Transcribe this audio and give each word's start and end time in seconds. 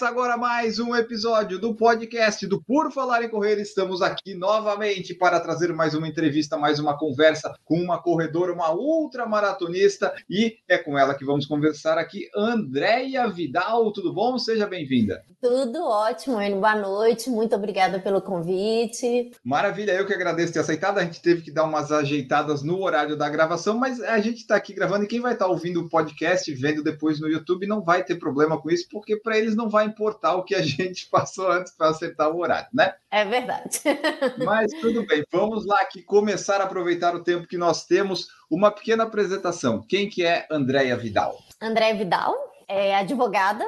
Começa 0.00 0.14
agora 0.14 0.36
mais 0.38 0.78
um 0.78 0.96
episódio 0.96 1.58
do 1.58 1.74
podcast 1.74 2.46
do 2.46 2.58
Por 2.62 2.90
Falar 2.90 3.22
em 3.22 3.28
Correr. 3.28 3.60
Estamos 3.60 4.00
aqui 4.00 4.32
novamente 4.32 5.12
para 5.12 5.38
trazer 5.38 5.74
mais 5.74 5.92
uma 5.92 6.08
entrevista, 6.08 6.56
mais 6.56 6.78
uma 6.78 6.96
conversa 6.96 7.54
com 7.66 7.74
uma 7.74 8.02
corredora, 8.02 8.50
uma 8.50 8.72
ultramaratonista. 8.72 10.14
E 10.28 10.56
é 10.66 10.78
com 10.78 10.98
ela 10.98 11.14
que 11.14 11.22
vamos 11.22 11.44
conversar 11.44 11.98
aqui, 11.98 12.30
Andréia 12.34 13.28
Vidal. 13.28 13.92
Tudo 13.92 14.10
bom? 14.10 14.38
Seja 14.38 14.66
bem-vinda. 14.66 15.22
Tudo 15.38 15.84
ótimo, 15.84 16.40
Enio. 16.40 16.60
Boa 16.60 16.76
noite. 16.76 17.28
Muito 17.28 17.54
obrigada 17.54 17.98
pelo 17.98 18.22
convite. 18.22 19.32
Maravilha, 19.44 19.92
eu 19.92 20.06
que 20.06 20.14
agradeço 20.14 20.54
ter 20.54 20.60
aceitado. 20.60 20.96
A 20.96 21.04
gente 21.04 21.20
teve 21.20 21.42
que 21.42 21.52
dar 21.52 21.64
umas 21.64 21.92
ajeitadas 21.92 22.62
no 22.62 22.82
horário 22.82 23.18
da 23.18 23.28
gravação, 23.28 23.76
mas 23.76 24.00
a 24.00 24.18
gente 24.18 24.38
está 24.38 24.56
aqui 24.56 24.72
gravando 24.72 25.04
e 25.04 25.08
quem 25.08 25.20
vai 25.20 25.34
estar 25.34 25.44
tá 25.44 25.50
ouvindo 25.50 25.80
o 25.80 25.90
podcast, 25.90 26.50
vendo 26.54 26.82
depois 26.82 27.20
no 27.20 27.28
YouTube, 27.28 27.66
não 27.66 27.82
vai 27.82 28.02
ter 28.02 28.14
problema 28.14 28.58
com 28.58 28.70
isso, 28.70 28.86
porque 28.90 29.14
para 29.14 29.36
eles 29.36 29.54
não 29.54 29.68
vai 29.68 29.89
importar 29.90 30.34
o 30.34 30.44
que 30.44 30.54
a 30.54 30.62
gente 30.62 31.06
passou 31.06 31.50
antes 31.50 31.72
para 31.72 31.90
acertar 31.90 32.30
o 32.30 32.40
horário, 32.40 32.68
né? 32.72 32.94
É 33.10 33.24
verdade. 33.24 33.80
Mas 34.44 34.72
tudo 34.80 35.06
bem, 35.06 35.24
vamos 35.30 35.66
lá 35.66 35.80
aqui 35.80 36.02
começar 36.02 36.60
a 36.60 36.64
aproveitar 36.64 37.14
o 37.14 37.22
tempo 37.22 37.46
que 37.46 37.58
nós 37.58 37.84
temos. 37.84 38.28
Uma 38.50 38.70
pequena 38.70 39.04
apresentação. 39.04 39.82
Quem 39.82 40.08
que 40.08 40.24
é 40.24 40.46
Andréia 40.50 40.96
Vidal? 40.96 41.38
Andréia 41.60 41.94
Vidal 41.94 42.34
é 42.66 42.96
advogada, 42.96 43.64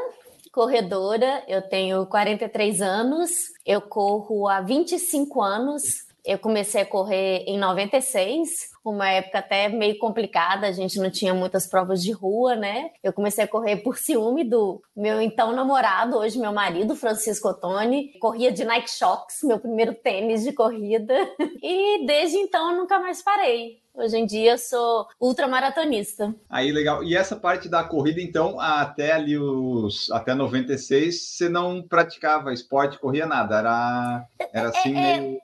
corredora, 0.52 1.42
eu 1.48 1.62
tenho 1.62 2.06
43 2.06 2.80
anos, 2.80 3.30
eu 3.64 3.80
corro 3.80 4.48
há 4.48 4.60
25 4.60 5.40
anos. 5.40 6.11
Eu 6.24 6.38
comecei 6.38 6.82
a 6.82 6.86
correr 6.86 7.44
em 7.46 7.58
96, 7.58 8.70
uma 8.84 9.08
época 9.08 9.38
até 9.38 9.68
meio 9.68 9.98
complicada, 9.98 10.66
a 10.66 10.72
gente 10.72 10.98
não 10.98 11.10
tinha 11.10 11.34
muitas 11.34 11.66
provas 11.66 12.02
de 12.02 12.12
rua, 12.12 12.54
né? 12.54 12.90
Eu 13.02 13.12
comecei 13.12 13.44
a 13.44 13.48
correr 13.48 13.78
por 13.78 13.98
ciúme 13.98 14.44
do 14.44 14.82
meu 14.96 15.20
então 15.20 15.52
namorado, 15.52 16.16
hoje 16.16 16.38
meu 16.38 16.52
marido, 16.52 16.94
Francisco 16.94 17.48
Ottoni. 17.48 18.12
Corria 18.20 18.52
de 18.52 18.64
Nike 18.64 18.90
Shox, 18.90 19.42
meu 19.42 19.58
primeiro 19.58 19.94
tênis 19.94 20.42
de 20.42 20.52
corrida. 20.52 21.14
E 21.64 22.04
desde 22.06 22.38
então 22.38 22.76
nunca 22.76 22.98
mais 22.98 23.22
parei. 23.22 23.81
Hoje 23.94 24.16
em 24.16 24.24
dia 24.24 24.52
eu 24.52 24.58
sou 24.58 25.06
ultramaratonista. 25.20 26.34
Aí, 26.48 26.72
legal. 26.72 27.04
E 27.04 27.14
essa 27.14 27.36
parte 27.36 27.68
da 27.68 27.84
corrida, 27.84 28.20
então, 28.22 28.58
até 28.58 29.12
ali 29.12 29.38
os. 29.38 30.10
Até 30.10 30.34
96, 30.34 31.20
você 31.20 31.48
não 31.48 31.82
praticava 31.82 32.52
esporte, 32.52 32.98
corria 32.98 33.26
nada. 33.26 33.58
Era, 33.58 34.26
era 34.52 34.68
assim 34.70 34.96
é, 34.96 35.20
meio. 35.20 35.40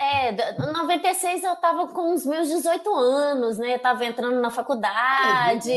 É, 0.00 0.60
96 0.60 1.42
eu 1.42 1.56
tava 1.56 1.88
com 1.88 2.12
os 2.12 2.26
meus 2.26 2.48
18 2.48 2.94
anos, 2.94 3.56
né? 3.56 3.74
Eu 3.74 3.78
tava 3.78 4.04
entrando 4.04 4.40
na 4.40 4.50
faculdade. 4.50 5.70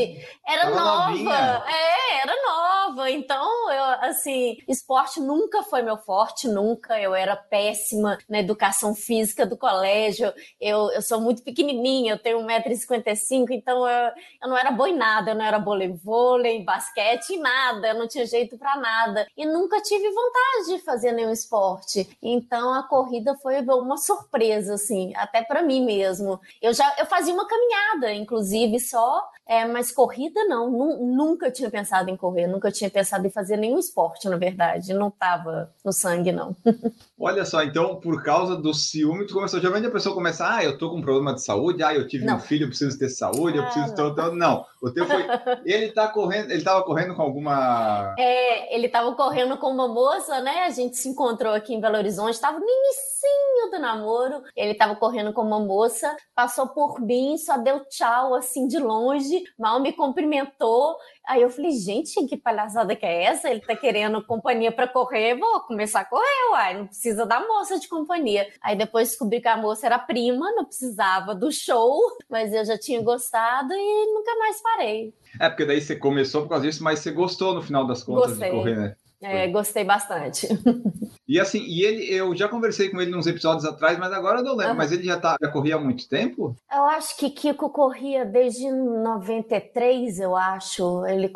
Era 0.46 0.62
Tava 0.62 0.76
nova. 0.76 1.08
novinha. 1.08 1.64
É, 1.66 2.22
era 2.22 2.34
nova. 2.46 3.10
Então, 3.10 3.72
eu, 3.72 3.84
assim, 4.08 4.58
esporte 4.68 5.20
nunca 5.20 5.62
foi 5.62 5.82
meu 5.82 5.96
forte, 5.96 6.48
nunca. 6.48 7.00
Eu 7.00 7.14
era 7.14 7.34
péssima 7.34 8.18
na 8.28 8.40
educação 8.40 8.94
física 8.94 9.46
do 9.46 9.56
colégio. 9.56 10.32
Eu, 10.60 10.90
eu 10.90 11.00
sou 11.00 11.20
muito 11.20 11.42
pequenininha, 11.42 11.93
eu 12.08 12.18
tenho 12.18 12.38
1,55m, 12.40 13.46
então 13.50 13.88
eu, 13.88 14.12
eu 14.42 14.48
não 14.48 14.56
era 14.56 14.70
boa 14.70 14.88
em 14.88 14.96
nada. 14.96 15.30
Eu 15.30 15.34
não 15.34 15.44
era 15.44 15.58
boa 15.58 15.82
em 15.84 15.94
vôlei, 15.94 16.56
em 16.56 16.64
basquete, 16.64 17.30
em 17.30 17.40
nada. 17.40 17.88
Eu 17.88 17.94
não 17.94 18.08
tinha 18.08 18.26
jeito 18.26 18.58
para 18.58 18.76
nada. 18.76 19.26
E 19.36 19.46
nunca 19.46 19.80
tive 19.80 20.10
vontade 20.10 20.76
de 20.76 20.84
fazer 20.84 21.12
nenhum 21.12 21.30
esporte. 21.32 22.16
Então, 22.22 22.74
a 22.74 22.82
corrida 22.82 23.34
foi 23.36 23.60
uma 23.60 23.96
surpresa, 23.96 24.74
assim, 24.74 25.12
até 25.16 25.42
para 25.42 25.62
mim 25.62 25.84
mesmo. 25.84 26.40
Eu 26.60 26.72
já 26.72 26.94
eu 26.98 27.06
fazia 27.06 27.32
uma 27.34 27.46
caminhada, 27.46 28.12
inclusive, 28.12 28.78
só, 28.80 29.22
é, 29.46 29.64
mas 29.66 29.90
corrida 29.92 30.44
não. 30.44 30.70
Nu- 30.70 31.06
nunca 31.16 31.50
tinha 31.50 31.70
pensado 31.70 32.10
em 32.10 32.16
correr, 32.16 32.46
nunca 32.46 32.70
tinha 32.70 32.88
pensado 32.90 33.26
em 33.26 33.30
fazer 33.30 33.56
nenhum 33.56 33.78
esporte, 33.78 34.28
na 34.28 34.36
verdade. 34.36 34.92
Não 34.94 35.10
tava 35.10 35.70
no 35.84 35.92
sangue, 35.92 36.32
não. 36.32 36.56
Olha 37.18 37.44
só, 37.44 37.62
então, 37.62 37.96
por 38.00 38.22
causa 38.22 38.56
do 38.56 38.74
ciúme, 38.74 39.26
tu 39.26 39.34
começou. 39.34 39.60
Geralmente 39.60 39.86
a 39.86 39.90
pessoa 39.90 40.14
começa, 40.14 40.46
ah, 40.56 40.64
eu 40.64 40.76
tô 40.78 40.90
com 40.90 40.96
um 40.98 41.02
problema 41.02 41.34
de 41.34 41.42
saúde, 41.42 41.82
ah, 41.82 41.94
eu 41.94 42.06
tive 42.06 42.24
Não. 42.24 42.36
um 42.36 42.40
filho, 42.40 42.64
eu 42.64 42.68
preciso 42.68 42.98
ter 42.98 43.08
saúde, 43.08 43.56
eu 43.58 43.62
Ah, 43.62 43.66
preciso 43.66 43.94
ter. 43.94 44.02
não. 44.02 44.08
outro- 44.08 44.34
Não, 44.34 44.66
o 44.82 44.90
teu 44.90 45.06
foi. 45.06 45.24
Ele 45.64 45.92
tá 45.92 46.08
correndo, 46.08 46.50
ele 46.50 46.62
tava 46.62 46.82
correndo 46.82 47.14
com 47.14 47.22
alguma. 47.22 48.14
É, 48.18 48.74
ele 48.74 48.88
tava 48.88 49.14
correndo 49.14 49.56
com 49.56 49.68
uma 49.70 49.88
moça, 49.88 50.40
né? 50.40 50.64
A 50.66 50.70
gente 50.70 50.96
se 50.96 51.08
encontrou 51.08 51.52
aqui 51.54 51.74
em 51.74 51.80
Belo 51.80 51.96
Horizonte, 51.96 52.38
tava 52.40 52.58
no 52.58 52.66
inicinho 52.66 53.70
do 53.70 53.78
namoro. 53.78 54.42
Ele 54.56 54.74
tava 54.74 54.94
correndo 54.96 55.32
com 55.32 55.42
uma 55.42 55.58
moça, 55.60 56.14
passou 56.34 56.68
por 56.68 57.00
mim, 57.00 57.36
só 57.38 57.56
deu 57.58 57.84
tchau 57.86 58.34
assim 58.34 58.66
de 58.66 58.78
longe, 58.78 59.33
mal 59.58 59.80
me 59.80 59.92
cumprimentou. 59.92 60.96
Aí 61.26 61.42
eu 61.42 61.50
falei, 61.50 61.72
gente, 61.72 62.24
que 62.26 62.36
palhaçada 62.36 62.94
que 62.94 63.06
é 63.06 63.24
essa? 63.24 63.50
Ele 63.50 63.60
tá 63.60 63.74
querendo 63.74 64.24
companhia 64.24 64.70
pra 64.70 64.86
correr, 64.86 65.38
vou 65.38 65.60
começar 65.60 66.00
a 66.00 66.04
correr, 66.04 66.50
uai, 66.52 66.78
não 66.78 66.86
precisa 66.86 67.24
da 67.24 67.40
moça 67.40 67.78
de 67.78 67.88
companhia. 67.88 68.46
Aí 68.60 68.76
depois 68.76 69.08
descobri 69.08 69.40
que 69.40 69.48
a 69.48 69.56
moça 69.56 69.86
era 69.86 69.98
prima, 69.98 70.52
não 70.52 70.64
precisava 70.64 71.34
do 71.34 71.50
show, 71.50 71.98
mas 72.28 72.52
eu 72.52 72.64
já 72.64 72.78
tinha 72.78 73.02
gostado 73.02 73.72
e 73.72 74.06
nunca 74.12 74.36
mais 74.36 74.60
parei. 74.62 75.14
É, 75.40 75.48
porque 75.48 75.64
daí 75.64 75.80
você 75.80 75.96
começou 75.96 76.42
por 76.42 76.50
causa 76.50 76.66
disso, 76.66 76.84
mas 76.84 77.00
você 77.00 77.10
gostou 77.10 77.54
no 77.54 77.62
final 77.62 77.86
das 77.86 78.02
contas 78.02 78.30
Gostei. 78.30 78.50
de 78.50 78.56
correr, 78.56 78.76
né? 78.76 78.96
É, 79.24 79.48
gostei 79.48 79.84
bastante. 79.84 80.48
E 81.26 81.40
assim, 81.40 81.64
e 81.64 81.82
ele, 81.82 82.04
eu 82.14 82.36
já 82.36 82.48
conversei 82.48 82.90
com 82.90 83.00
ele 83.00 83.10
nos 83.10 83.26
episódios 83.26 83.64
atrás, 83.64 83.98
mas 83.98 84.12
agora 84.12 84.40
eu 84.40 84.44
não 84.44 84.52
lembro. 84.52 84.72
Aham. 84.72 84.76
Mas 84.76 84.92
ele 84.92 85.04
já, 85.04 85.18
tá, 85.18 85.36
já 85.40 85.48
corria 85.48 85.76
há 85.76 85.80
muito 85.80 86.06
tempo? 86.06 86.54
Eu 86.70 86.84
acho 86.84 87.16
que 87.16 87.30
Kiko 87.30 87.70
corria 87.70 88.26
desde 88.26 88.70
93, 88.70 90.20
eu 90.20 90.36
acho. 90.36 91.06
Ele 91.06 91.32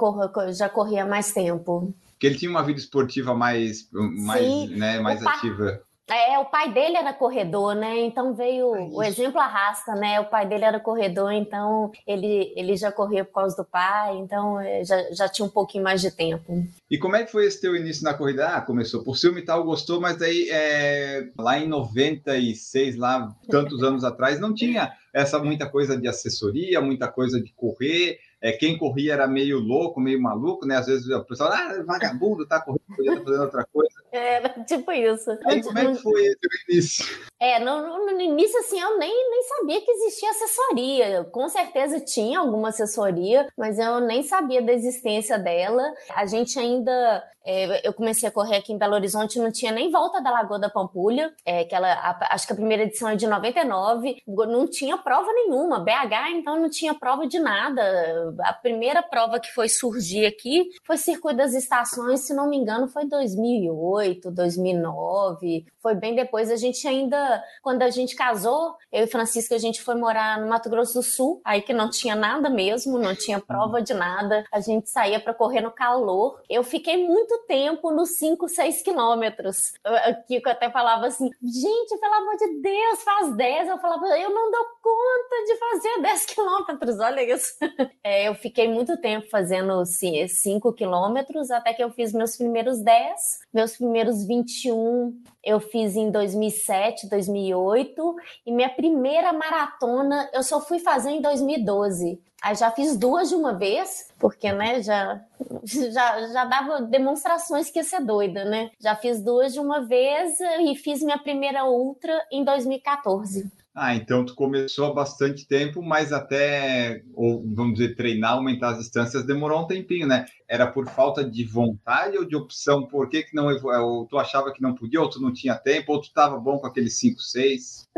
já 0.52 0.68
corria 0.68 1.04
há 1.04 1.06
mais 1.06 1.32
tempo. 1.32 1.94
Porque 2.10 2.26
ele 2.26 2.36
tinha 2.36 2.50
uma 2.50 2.62
vida 2.62 2.78
esportiva 2.78 3.32
mais, 3.32 3.88
mais, 3.92 4.44
Sim. 4.44 4.76
né, 4.76 5.00
mais 5.00 5.22
O 5.22 5.28
ativa. 5.28 5.80
É, 6.10 6.38
o 6.38 6.46
pai 6.46 6.72
dele 6.72 6.96
era 6.96 7.12
corredor, 7.12 7.74
né? 7.74 8.00
Então 8.00 8.34
veio 8.34 8.74
É 8.74 8.88
o 8.90 9.02
exemplo 9.02 9.38
arrasta, 9.40 9.94
né? 9.94 10.18
O 10.20 10.24
pai 10.24 10.46
dele 10.48 10.64
era 10.64 10.80
corredor, 10.80 11.32
então 11.32 11.92
ele, 12.06 12.52
ele 12.56 12.76
já 12.76 12.90
corria 12.90 13.24
por 13.24 13.34
causa 13.34 13.56
do 13.56 13.64
pai, 13.64 14.16
então 14.16 14.58
eh, 14.60 14.84
já, 14.84 15.12
já 15.12 15.28
tinha 15.28 15.44
um 15.44 15.50
pouquinho 15.50 15.84
mais 15.84 16.00
de 16.00 16.10
tempo. 16.10 16.64
E 16.90 16.96
como 16.96 17.16
é 17.16 17.24
que 17.24 17.30
foi 17.32 17.46
esse 17.46 17.60
teu 17.60 17.76
início 17.76 18.02
na 18.04 18.14
corrida? 18.14 18.48
Ah, 18.48 18.60
começou 18.62 19.04
por 19.04 19.18
ciúme 19.18 19.40
e 19.40 19.44
tal, 19.44 19.64
gostou, 19.64 20.00
mas 20.00 20.16
daí 20.16 20.48
é, 20.50 21.28
lá 21.38 21.58
em 21.58 21.68
96, 21.68 22.96
lá 22.96 23.34
tantos 23.50 23.82
anos 23.82 24.02
atrás, 24.02 24.40
não 24.40 24.54
tinha 24.54 24.92
essa 25.12 25.38
muita 25.38 25.68
coisa 25.68 25.96
de 25.96 26.08
assessoria, 26.08 26.80
muita 26.80 27.08
coisa 27.08 27.40
de 27.40 27.52
correr. 27.52 28.18
É, 28.40 28.52
quem 28.52 28.78
corria 28.78 29.14
era 29.14 29.26
meio 29.26 29.58
louco, 29.58 30.00
meio 30.00 30.20
maluco, 30.20 30.64
né? 30.64 30.76
Às 30.76 30.86
vezes 30.86 31.08
o 31.08 31.24
pessoal, 31.24 31.52
ah, 31.52 31.82
vagabundo, 31.84 32.46
tá 32.46 32.60
correndo, 32.60 32.82
podia 32.96 33.12
estar 33.12 33.24
fazendo 33.24 33.42
outra 33.42 33.66
coisa. 33.70 33.97
Era 34.10 34.48
tipo 34.66 34.90
isso. 34.92 35.30
Aí 35.44 35.62
como 35.62 35.78
é 35.78 35.86
que 35.92 35.94
foi 36.02 36.20
esse 36.26 36.38
teu 36.38 36.50
início? 36.68 37.06
É, 37.40 37.60
no, 37.60 37.82
no- 37.82 38.06
no 38.06 38.20
início, 38.20 38.58
assim, 38.58 38.80
eu 38.80 38.98
nem, 38.98 39.30
nem 39.30 39.42
sabia 39.44 39.80
que 39.80 39.90
existia 39.90 40.30
assessoria. 40.30 41.24
Com 41.30 41.48
certeza 41.48 42.00
tinha 42.00 42.40
alguma 42.40 42.70
assessoria, 42.70 43.46
mas 43.56 43.78
eu 43.78 44.00
nem 44.00 44.22
sabia 44.24 44.60
da 44.60 44.72
existência 44.72 45.38
dela. 45.38 45.82
A 46.16 46.26
gente 46.26 46.58
ainda. 46.58 47.22
é, 47.46 47.86
eu 47.86 47.92
comecei 47.92 48.28
a 48.28 48.32
correr 48.32 48.56
aqui 48.56 48.72
em 48.72 48.78
Belo 48.78 48.94
Horizonte, 48.94 49.38
não 49.38 49.52
tinha 49.52 49.70
nem 49.70 49.90
volta 49.90 50.20
da 50.20 50.30
Lagoa 50.32 50.58
da 50.58 50.68
Pampulha, 50.68 51.32
é, 51.46 51.62
que 51.64 51.74
ela, 51.74 51.92
a- 51.92 52.28
acho 52.32 52.44
que 52.46 52.52
a 52.52 52.56
primeira 52.56 52.82
edição 52.82 53.08
é 53.08 53.14
de 53.14 53.26
99, 53.26 54.16
não 54.26 54.66
tinha 54.66 54.98
prova 54.98 55.32
nenhuma. 55.32 55.78
BH, 55.78 56.30
então, 56.34 56.60
não 56.60 56.68
tinha 56.68 56.92
prova 56.94 57.24
de 57.26 57.38
nada. 57.38 58.34
A 58.42 58.52
primeira 58.52 59.00
prova 59.02 59.38
que 59.38 59.52
foi 59.54 59.68
surgir 59.68 60.26
aqui 60.26 60.68
foi 60.84 60.96
Circuito 60.96 61.36
das 61.38 61.54
Estações, 61.54 62.20
se 62.26 62.34
não 62.34 62.48
me 62.50 62.56
engano, 62.56 62.88
foi 62.88 63.06
2008, 63.06 63.97
2009. 64.30 65.66
Foi 65.82 65.94
bem 65.94 66.14
depois. 66.14 66.50
A 66.50 66.56
gente 66.56 66.86
ainda, 66.86 67.42
quando 67.62 67.82
a 67.82 67.90
gente 67.90 68.14
casou, 68.14 68.76
eu 68.92 69.04
e 69.04 69.06
Francisca, 69.06 69.54
a 69.54 69.58
gente 69.58 69.82
foi 69.82 69.94
morar 69.94 70.40
no 70.40 70.48
Mato 70.48 70.70
Grosso 70.70 70.94
do 70.94 71.02
Sul, 71.02 71.40
aí 71.44 71.62
que 71.62 71.72
não 71.72 71.90
tinha 71.90 72.14
nada 72.14 72.48
mesmo, 72.50 72.98
não 72.98 73.14
tinha 73.14 73.40
prova 73.40 73.80
de 73.80 73.94
nada. 73.94 74.44
A 74.52 74.60
gente 74.60 74.88
saía 74.88 75.20
para 75.20 75.34
correr 75.34 75.60
no 75.60 75.70
calor. 75.70 76.40
Eu 76.48 76.62
fiquei 76.62 77.06
muito 77.06 77.38
tempo 77.46 77.90
nos 77.90 78.16
5, 78.18 78.48
6 78.48 78.82
quilômetros. 78.82 79.72
O 79.84 80.26
Kiko 80.26 80.48
até 80.48 80.70
falava 80.70 81.06
assim: 81.06 81.30
gente, 81.42 81.98
pelo 81.98 82.14
amor 82.14 82.36
de 82.36 82.60
Deus, 82.60 83.02
faz 83.02 83.36
10. 83.36 83.68
Eu 83.68 83.78
falava, 83.78 84.06
eu 84.18 84.30
não 84.30 84.50
dou 84.50 84.64
conta 84.82 85.44
de 85.46 85.56
fazer 85.56 86.02
10 86.02 86.26
quilômetros, 86.26 87.00
olha 87.00 87.22
isso. 87.22 87.54
É, 88.04 88.28
eu 88.28 88.34
fiquei 88.34 88.68
muito 88.68 88.96
tempo 88.96 89.28
fazendo 89.28 89.84
5 89.84 90.72
quilômetros, 90.72 91.50
até 91.50 91.74
que 91.74 91.82
eu 91.82 91.90
fiz 91.90 92.12
meus 92.12 92.36
primeiros 92.36 92.80
10. 92.80 93.20
Meus 93.52 93.76
primeiros 93.76 93.87
21 94.26 95.22
eu 95.44 95.60
fiz 95.60 95.96
em 95.96 96.10
2007, 96.10 97.08
2008 97.08 98.16
e 98.46 98.52
minha 98.52 98.68
primeira 98.68 99.32
maratona 99.32 100.28
eu 100.32 100.42
só 100.42 100.60
fui 100.60 100.78
fazer 100.78 101.10
em 101.10 101.22
2012. 101.22 102.20
Aí 102.40 102.54
já 102.54 102.70
fiz 102.70 102.96
duas 102.96 103.28
de 103.30 103.34
uma 103.34 103.52
vez, 103.52 104.08
porque, 104.18 104.52
né, 104.52 104.80
já, 104.80 105.20
já, 105.64 106.28
já 106.28 106.44
dava 106.44 106.82
demonstrações 106.82 107.68
que 107.68 107.80
ia 107.80 107.84
ser 107.84 108.00
doida, 108.00 108.44
né? 108.44 108.70
Já 108.78 108.94
fiz 108.94 109.20
duas 109.20 109.52
de 109.52 109.58
uma 109.58 109.84
vez 109.84 110.38
e 110.40 110.76
fiz 110.76 111.02
minha 111.02 111.18
primeira 111.18 111.64
ultra 111.64 112.24
em 112.30 112.44
2014. 112.44 113.50
Ah, 113.80 113.94
então 113.94 114.24
tu 114.24 114.34
começou 114.34 114.86
há 114.86 114.92
bastante 114.92 115.46
tempo, 115.46 115.80
mas 115.80 116.12
até, 116.12 117.04
ou 117.14 117.44
vamos 117.54 117.78
dizer, 117.78 117.94
treinar, 117.94 118.32
aumentar 118.32 118.70
as 118.70 118.78
distâncias 118.78 119.24
demorou 119.24 119.62
um 119.62 119.68
tempinho, 119.68 120.04
né? 120.04 120.24
Era 120.48 120.66
por 120.66 120.88
falta 120.88 121.22
de 121.22 121.44
vontade 121.44 122.18
ou 122.18 122.24
de 122.24 122.34
opção? 122.34 122.88
Por 122.88 123.08
que, 123.08 123.22
que 123.22 123.36
não, 123.36 123.46
ou 123.46 124.04
tu 124.06 124.18
achava 124.18 124.52
que 124.52 124.60
não 124.60 124.74
podia, 124.74 125.00
ou 125.00 125.08
tu 125.08 125.22
não 125.22 125.32
tinha 125.32 125.54
tempo, 125.54 125.92
ou 125.92 126.00
tu 126.00 126.08
estava 126.08 126.36
bom 126.40 126.58
com 126.58 126.66
aqueles 126.66 126.98
5, 126.98 127.20
6? 127.20 127.88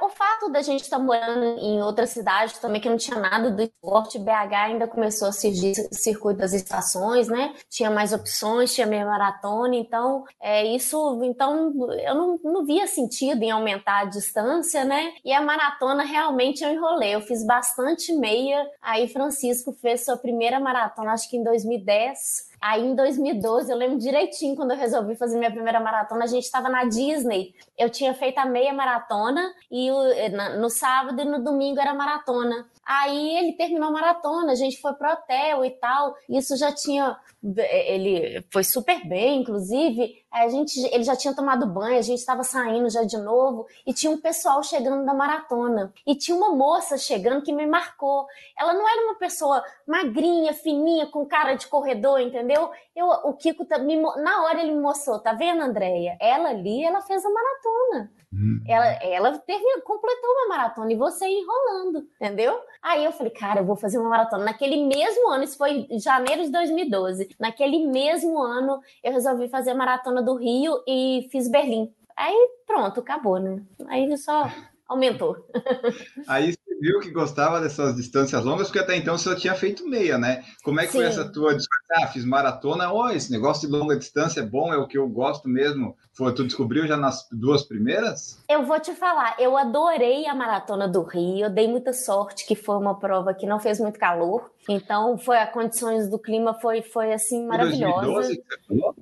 É, 0.00 0.04
é, 0.04 0.04
o 0.04 0.08
fato 0.08 0.50
da 0.50 0.62
gente 0.62 0.82
estar 0.82 0.98
tá 0.98 1.02
morando 1.02 1.44
em 1.58 1.82
outra 1.82 2.06
cidade 2.06 2.58
também, 2.60 2.80
que 2.80 2.88
não 2.88 2.96
tinha 2.96 3.18
nada 3.18 3.50
do 3.50 3.62
esporte, 3.62 4.18
BH 4.18 4.54
ainda 4.54 4.86
começou 4.86 5.28
a 5.28 5.32
surgir 5.32 5.74
circuito 5.92 6.40
das 6.40 6.52
estações, 6.52 7.28
né? 7.28 7.54
Tinha 7.68 7.90
mais 7.90 8.12
opções, 8.12 8.74
tinha 8.74 8.86
meia 8.86 9.04
maratona, 9.04 9.76
então 9.76 10.24
é 10.40 10.64
isso, 10.64 11.20
então 11.24 11.72
eu 11.98 12.14
não, 12.14 12.40
não 12.42 12.64
via 12.64 12.86
sentido 12.86 13.42
em 13.42 13.50
aumentar 13.50 14.00
a 14.00 14.04
distância, 14.04 14.84
né? 14.84 15.12
E 15.24 15.32
a 15.32 15.40
maratona 15.40 16.02
realmente 16.02 16.64
eu 16.64 16.72
enrolei, 16.72 17.14
eu 17.14 17.20
fiz 17.20 17.44
bastante 17.44 18.12
meia, 18.12 18.66
aí 18.80 19.08
Francisco 19.08 19.72
fez 19.80 20.04
sua 20.04 20.16
primeira 20.16 20.58
maratona, 20.58 21.12
acho 21.12 21.28
que 21.28 21.36
em 21.36 21.44
2010, 21.44 22.49
Aí 22.60 22.84
em 22.84 22.94
2012, 22.94 23.70
eu 23.70 23.76
lembro 23.76 23.98
direitinho 23.98 24.54
quando 24.54 24.72
eu 24.72 24.76
resolvi 24.76 25.16
fazer 25.16 25.38
minha 25.38 25.50
primeira 25.50 25.80
maratona, 25.80 26.24
a 26.24 26.26
gente 26.26 26.44
estava 26.44 26.68
na 26.68 26.84
Disney. 26.84 27.54
Eu 27.78 27.88
tinha 27.88 28.12
feito 28.12 28.38
a 28.38 28.44
meia 28.44 28.72
maratona 28.74 29.40
e 29.70 29.88
no 30.58 30.68
sábado 30.68 31.20
e 31.20 31.24
no 31.24 31.42
domingo 31.42 31.80
era 31.80 31.94
maratona. 31.94 32.68
Aí 32.84 33.38
ele 33.38 33.52
terminou 33.52 33.88
a 33.88 33.92
maratona, 33.92 34.52
a 34.52 34.54
gente 34.56 34.80
foi 34.80 34.92
pro 34.94 35.10
hotel 35.10 35.64
e 35.64 35.70
tal. 35.70 36.14
Isso 36.28 36.56
já 36.56 36.70
tinha. 36.72 37.16
Ele 37.42 38.44
foi 38.52 38.62
super 38.62 39.06
bem, 39.08 39.40
inclusive. 39.40 40.20
A 40.30 40.46
gente, 40.48 40.78
ele 40.92 41.02
já 41.02 41.16
tinha 41.16 41.34
tomado 41.34 41.66
banho, 41.66 41.98
a 41.98 42.02
gente 42.02 42.18
estava 42.18 42.42
saindo 42.44 42.90
já 42.90 43.02
de 43.02 43.16
novo. 43.16 43.66
E 43.86 43.94
tinha 43.94 44.12
um 44.12 44.20
pessoal 44.20 44.62
chegando 44.62 45.06
da 45.06 45.14
maratona. 45.14 45.92
E 46.06 46.14
tinha 46.14 46.36
uma 46.36 46.54
moça 46.54 46.98
chegando 46.98 47.42
que 47.42 47.52
me 47.52 47.66
marcou. 47.66 48.26
Ela 48.58 48.74
não 48.74 48.86
era 48.86 49.06
uma 49.06 49.14
pessoa 49.14 49.64
magrinha, 49.86 50.52
fininha, 50.52 51.06
com 51.06 51.24
cara 51.24 51.54
de 51.54 51.66
corredor, 51.66 52.20
entendeu? 52.20 52.70
Eu, 52.94 53.06
o 53.06 53.32
Kiko, 53.32 53.64
tá, 53.64 53.78
me, 53.78 53.96
na 53.96 54.44
hora 54.44 54.60
ele 54.60 54.72
me 54.72 54.80
mostrou, 54.80 55.18
tá 55.18 55.32
vendo, 55.32 55.62
Andréia? 55.62 56.18
Ela 56.20 56.50
ali, 56.50 56.84
ela 56.84 57.00
fez 57.00 57.24
a 57.24 57.30
maratona. 57.30 58.12
Hum. 58.32 58.62
Ela, 58.66 58.86
ela 59.02 59.38
teve, 59.38 59.64
completou 59.80 60.30
uma 60.30 60.48
maratona 60.56 60.92
e 60.92 60.96
você 60.96 61.26
enrolando, 61.26 62.06
entendeu? 62.14 62.60
Aí 62.80 63.04
eu 63.04 63.10
falei, 63.10 63.32
cara, 63.32 63.60
eu 63.60 63.64
vou 63.64 63.74
fazer 63.74 63.98
uma 63.98 64.08
maratona. 64.08 64.44
Naquele 64.44 64.84
mesmo 64.86 65.30
ano, 65.30 65.44
isso 65.44 65.58
foi 65.58 65.86
em 65.90 65.98
janeiro 65.98 66.44
de 66.44 66.50
2012, 66.50 67.29
naquele 67.38 67.86
mesmo 67.86 68.40
ano 68.40 68.80
eu 69.02 69.12
resolvi 69.12 69.48
fazer 69.48 69.70
a 69.70 69.74
maratona 69.74 70.22
do 70.22 70.34
Rio 70.34 70.82
e 70.86 71.28
fiz 71.30 71.48
Berlim. 71.48 71.92
Aí 72.16 72.50
pronto, 72.66 73.00
acabou, 73.00 73.38
né? 73.38 73.62
Aí 73.86 74.16
só 74.16 74.50
aumentou. 74.86 75.36
Aí 76.26 76.52
você 76.52 76.80
viu 76.80 77.00
que 77.00 77.10
gostava 77.10 77.60
dessas 77.60 77.94
distâncias 77.94 78.44
longas, 78.44 78.66
porque 78.66 78.80
até 78.80 78.96
então 78.96 79.16
você 79.16 79.30
só 79.30 79.34
tinha 79.36 79.54
feito 79.54 79.88
meia, 79.88 80.18
né? 80.18 80.44
Como 80.64 80.80
é 80.80 80.86
que 80.86 80.92
Sim. 80.92 80.98
foi 80.98 81.06
essa 81.06 81.30
tua 81.30 81.56
Ah, 81.92 82.08
fiz 82.08 82.24
maratona, 82.24 82.92
oh, 82.92 83.08
esse 83.08 83.30
negócio 83.30 83.68
de 83.68 83.74
longa 83.74 83.96
distância 83.96 84.40
é 84.40 84.46
bom, 84.46 84.72
é 84.72 84.76
o 84.76 84.86
que 84.86 84.98
eu 84.98 85.08
gosto 85.08 85.48
mesmo. 85.48 85.96
Foi, 86.20 86.34
tu 86.34 86.44
descobriu 86.44 86.86
já 86.86 86.98
nas 86.98 87.26
duas 87.32 87.62
primeiras? 87.62 88.38
Eu 88.46 88.66
vou 88.66 88.78
te 88.78 88.92
falar, 88.92 89.36
eu 89.38 89.56
adorei 89.56 90.26
a 90.26 90.34
maratona 90.34 90.86
do 90.86 91.02
Rio, 91.02 91.46
eu 91.46 91.50
dei 91.50 91.66
muita 91.66 91.94
sorte 91.94 92.46
que 92.46 92.54
foi 92.54 92.76
uma 92.76 92.98
prova 92.98 93.32
que 93.32 93.46
não 93.46 93.58
fez 93.58 93.80
muito 93.80 93.98
calor, 93.98 94.50
então 94.68 95.16
foi 95.16 95.38
as 95.38 95.50
condições 95.50 96.10
do 96.10 96.18
clima 96.18 96.52
foi 96.60 96.82
foi 96.82 97.14
assim 97.14 97.46
maravilhosa. 97.46 98.02
2012, 98.02 98.42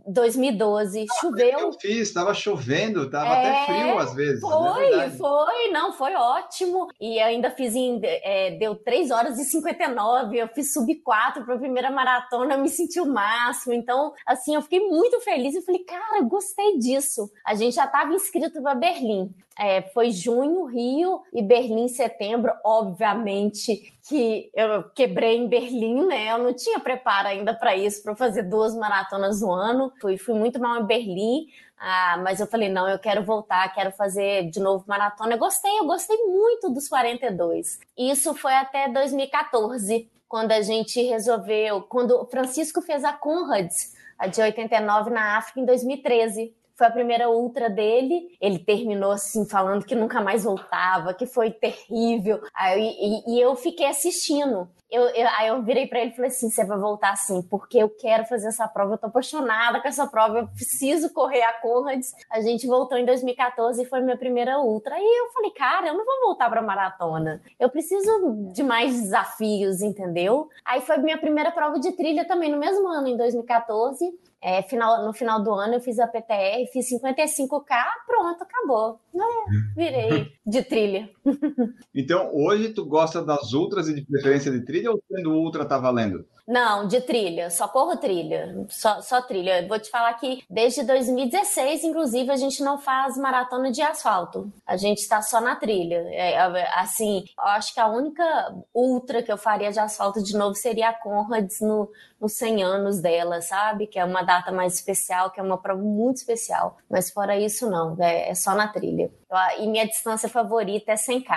2012 0.06 1.06
ah, 1.11 1.20
choveu. 1.20 1.59
Eu 1.59 1.73
fiz, 1.73 2.09
estava 2.09 2.32
chovendo, 2.32 3.06
estava 3.06 3.35
é, 3.35 3.50
até 3.50 3.67
frio 3.67 3.99
às 3.99 4.14
vezes. 4.14 4.41
Né? 4.41 4.49
Foi, 4.49 4.93
é 4.93 5.11
foi, 5.11 5.71
não, 5.73 5.93
foi 5.93 6.14
ótimo. 6.14 6.87
E 7.00 7.19
ainda 7.19 7.50
fiz 7.50 7.75
em, 7.75 8.00
é, 8.03 8.53
deu 8.53 8.76
3 8.76 9.11
horas 9.11 9.38
e 9.41 9.44
59, 9.44 10.37
eu 10.37 10.49
fiz 10.49 10.73
sub 10.73 10.94
4 11.03 11.44
para 11.44 11.56
a 11.56 11.59
primeira 11.59 11.91
maratona, 11.91 12.55
eu 12.55 12.61
me 12.61 12.69
senti 12.69 13.00
o 13.00 13.06
máximo. 13.06 13.75
Então, 13.75 14.12
assim, 14.25 14.55
eu 14.55 14.62
fiquei 14.62 14.81
muito 14.88 15.21
feliz 15.21 15.56
e 15.56 15.62
falei, 15.62 15.82
cara, 15.82 16.23
gostei 16.23 16.79
disso 16.79 17.07
isso, 17.08 17.31
a 17.44 17.55
gente 17.55 17.75
já 17.75 17.84
estava 17.84 18.12
inscrito 18.12 18.62
para 18.62 18.75
Berlim. 18.75 19.34
É, 19.58 19.82
foi 19.82 20.12
junho, 20.12 20.66
Rio 20.66 21.22
e 21.32 21.43
Berlim, 21.43 21.88
setembro. 21.88 22.52
Obviamente 22.64 23.93
que 24.08 24.50
eu 24.55 24.84
quebrei 24.90 25.37
em 25.37 25.49
Berlim, 25.49 26.06
né? 26.06 26.32
Eu 26.32 26.38
não 26.38 26.55
tinha 26.55 26.78
preparo 26.78 27.28
ainda 27.28 27.52
para 27.52 27.75
isso, 27.75 28.02
para 28.02 28.14
fazer 28.14 28.44
duas 28.44 28.76
maratonas 28.76 29.40
no 29.40 29.50
ano. 29.50 29.93
Fui, 30.00 30.16
fui 30.16 30.34
muito 30.34 30.60
mal 30.60 30.81
em 30.81 30.87
Berlim, 30.87 31.46
ah, 31.76 32.20
mas 32.22 32.38
eu 32.38 32.46
falei, 32.46 32.69
não, 32.69 32.88
eu 32.88 32.99
quero 32.99 33.25
voltar, 33.25 33.72
quero 33.75 33.90
fazer 33.93 34.49
de 34.50 34.61
novo 34.61 34.84
maratona. 34.87 35.34
Eu 35.34 35.38
gostei, 35.38 35.78
eu 35.78 35.87
gostei 35.87 36.16
muito 36.26 36.70
dos 36.70 36.88
42. 36.88 37.81
Isso 37.96 38.34
foi 38.34 38.54
até 38.54 38.88
2014, 38.88 40.08
quando 40.28 40.52
a 40.52 40.62
gente 40.62 41.02
resolveu, 41.02 41.82
quando 41.82 42.12
o 42.12 42.26
Francisco 42.26 42.81
fez 42.81 43.02
a 43.02 43.12
Conrads, 43.12 43.96
a 44.16 44.26
de 44.26 44.40
89 44.40 45.11
na 45.11 45.38
África, 45.38 45.61
em 45.61 45.64
2013 45.64 46.54
foi 46.78 46.86
a 46.86 46.92
primeira 46.92 47.28
ultra 47.28 47.69
dele. 47.69 48.28
Ele 48.40 48.60
terminou 48.60 49.10
assim, 49.10 49.44
falando 49.48 49.84
que 49.84 49.96
nunca 49.96 50.20
mais 50.20 50.44
voltava, 50.44 51.12
que 51.12 51.26
foi 51.26 51.50
terrível. 51.50 52.40
Aí, 52.54 52.96
e, 53.00 53.34
e 53.34 53.40
eu 53.40 53.56
fiquei 53.56 53.86
assistindo. 53.86 54.69
Eu, 54.90 55.02
eu, 55.08 55.28
aí 55.36 55.48
eu 55.48 55.62
virei 55.62 55.86
para 55.86 56.00
ele 56.00 56.12
e 56.12 56.16
falei 56.16 56.30
assim: 56.30 56.48
você 56.48 56.64
vai 56.64 56.78
voltar 56.78 57.10
assim, 57.10 57.42
porque 57.42 57.76
eu 57.76 57.90
quero 57.90 58.25
fazer 58.25 58.48
essa 58.48 58.66
prova, 58.66 58.94
eu 58.94 58.98
tô 58.98 59.06
apaixonada 59.08 59.82
com 59.82 59.88
essa 59.88 60.06
prova, 60.06 60.38
eu 60.38 60.48
preciso 60.48 61.12
correr 61.12 61.42
a 61.42 61.52
Conrads. 61.60 62.14
A 62.30 62.40
gente 62.40 62.66
voltou 62.66 62.96
em 62.96 63.04
2014 63.04 63.82
e 63.82 63.84
foi 63.84 64.00
minha 64.00 64.16
primeira 64.16 64.58
ultra. 64.60 64.94
Aí 64.94 65.04
eu 65.04 65.30
falei, 65.32 65.50
cara, 65.50 65.88
eu 65.88 65.94
não 65.94 66.06
vou 66.06 66.20
voltar 66.28 66.48
pra 66.48 66.62
maratona. 66.62 67.42
Eu 67.60 67.69
preciso 67.69 68.50
de 68.54 68.62
mais 68.62 68.98
desafios, 68.98 69.82
entendeu? 69.82 70.48
Aí 70.64 70.80
foi 70.80 70.96
minha 70.98 71.19
primeira 71.19 71.50
prova 71.50 71.78
de 71.78 71.92
trilha 71.92 72.26
também, 72.26 72.50
no 72.50 72.58
mesmo 72.58 72.88
ano, 72.88 73.08
em 73.08 73.16
2014. 73.16 74.10
É, 74.40 74.62
final, 74.62 75.05
no 75.05 75.12
final 75.12 75.43
do 75.43 75.52
ano 75.52 75.75
eu 75.75 75.81
fiz 75.81 75.99
a 75.99 76.06
PTR, 76.06 76.67
fiz 76.73 76.88
55K, 76.90 77.85
pronto, 78.06 78.43
acabou. 78.43 79.00
É, 79.14 79.75
virei 79.75 80.32
de 80.46 80.62
trilha. 80.62 81.11
Então, 81.94 82.31
hoje 82.32 82.69
tu 82.69 82.85
gosta 82.85 83.21
das 83.25 83.52
ultras 83.52 83.88
e 83.88 83.95
de 83.95 84.02
preferência 84.02 84.52
de 84.52 84.64
trilha 84.64 84.92
ou 84.92 85.02
sendo 85.11 85.33
ultra 85.33 85.64
tá 85.64 85.78
valendo? 85.78 86.25
Não, 86.49 86.87
de 86.87 87.00
trilha, 87.02 87.50
só 87.50 87.68
corro 87.68 87.97
trilha, 87.99 88.64
só, 88.71 89.02
só 89.02 89.21
trilha. 89.21 89.61
Eu 89.61 89.68
vou 89.68 89.78
te 89.78 89.90
falar 89.90 90.14
que 90.14 90.42
desde 90.49 90.83
2016, 90.83 91.85
inclusive, 91.85 92.30
a 92.30 92.37
gente 92.37 92.62
não 92.62 92.78
faz 92.78 93.18
maratona 93.18 93.71
de 93.71 93.83
asfalto. 93.83 94.50
A 94.66 94.75
gente 94.75 94.99
está 94.99 95.21
só 95.21 95.42
na 95.42 95.57
trilha. 95.57 95.97
É, 96.09 96.38
assim, 96.80 97.25
eu 97.37 97.45
acho 97.49 97.75
que 97.75 97.80
a 97.80 97.88
única 97.88 98.25
ultra 98.73 99.23
que 99.23 99.30
eu 99.30 99.37
faria 99.37 99.71
de 99.71 99.78
asfalto 99.78 100.23
de 100.23 100.35
novo 100.38 100.54
seria 100.54 100.88
a 100.88 100.95
Conrads 100.95 101.61
no, 101.61 101.90
nos 102.20 102.32
100 102.32 102.62
anos 102.62 103.00
dela, 103.00 103.40
sabe? 103.42 103.87
Que 103.87 103.98
é 103.98 104.04
uma 104.04 104.22
data 104.22 104.50
mais 104.50 104.75
especial, 104.75 105.30
que 105.30 105.38
é 105.38 105.42
uma 105.42 105.58
prova 105.58 105.82
muito 105.82 106.16
especial. 106.16 106.78
Mas 106.90 107.10
fora 107.10 107.38
isso, 107.38 107.70
não, 107.70 107.96
é, 108.00 108.30
é 108.30 108.34
só 108.34 108.54
na 108.54 108.68
trilha. 108.68 109.10
E 109.58 109.66
minha 109.66 109.87
distância 109.87 110.28
favorita 110.28 110.92
é 110.92 110.94
100K. 110.94 111.28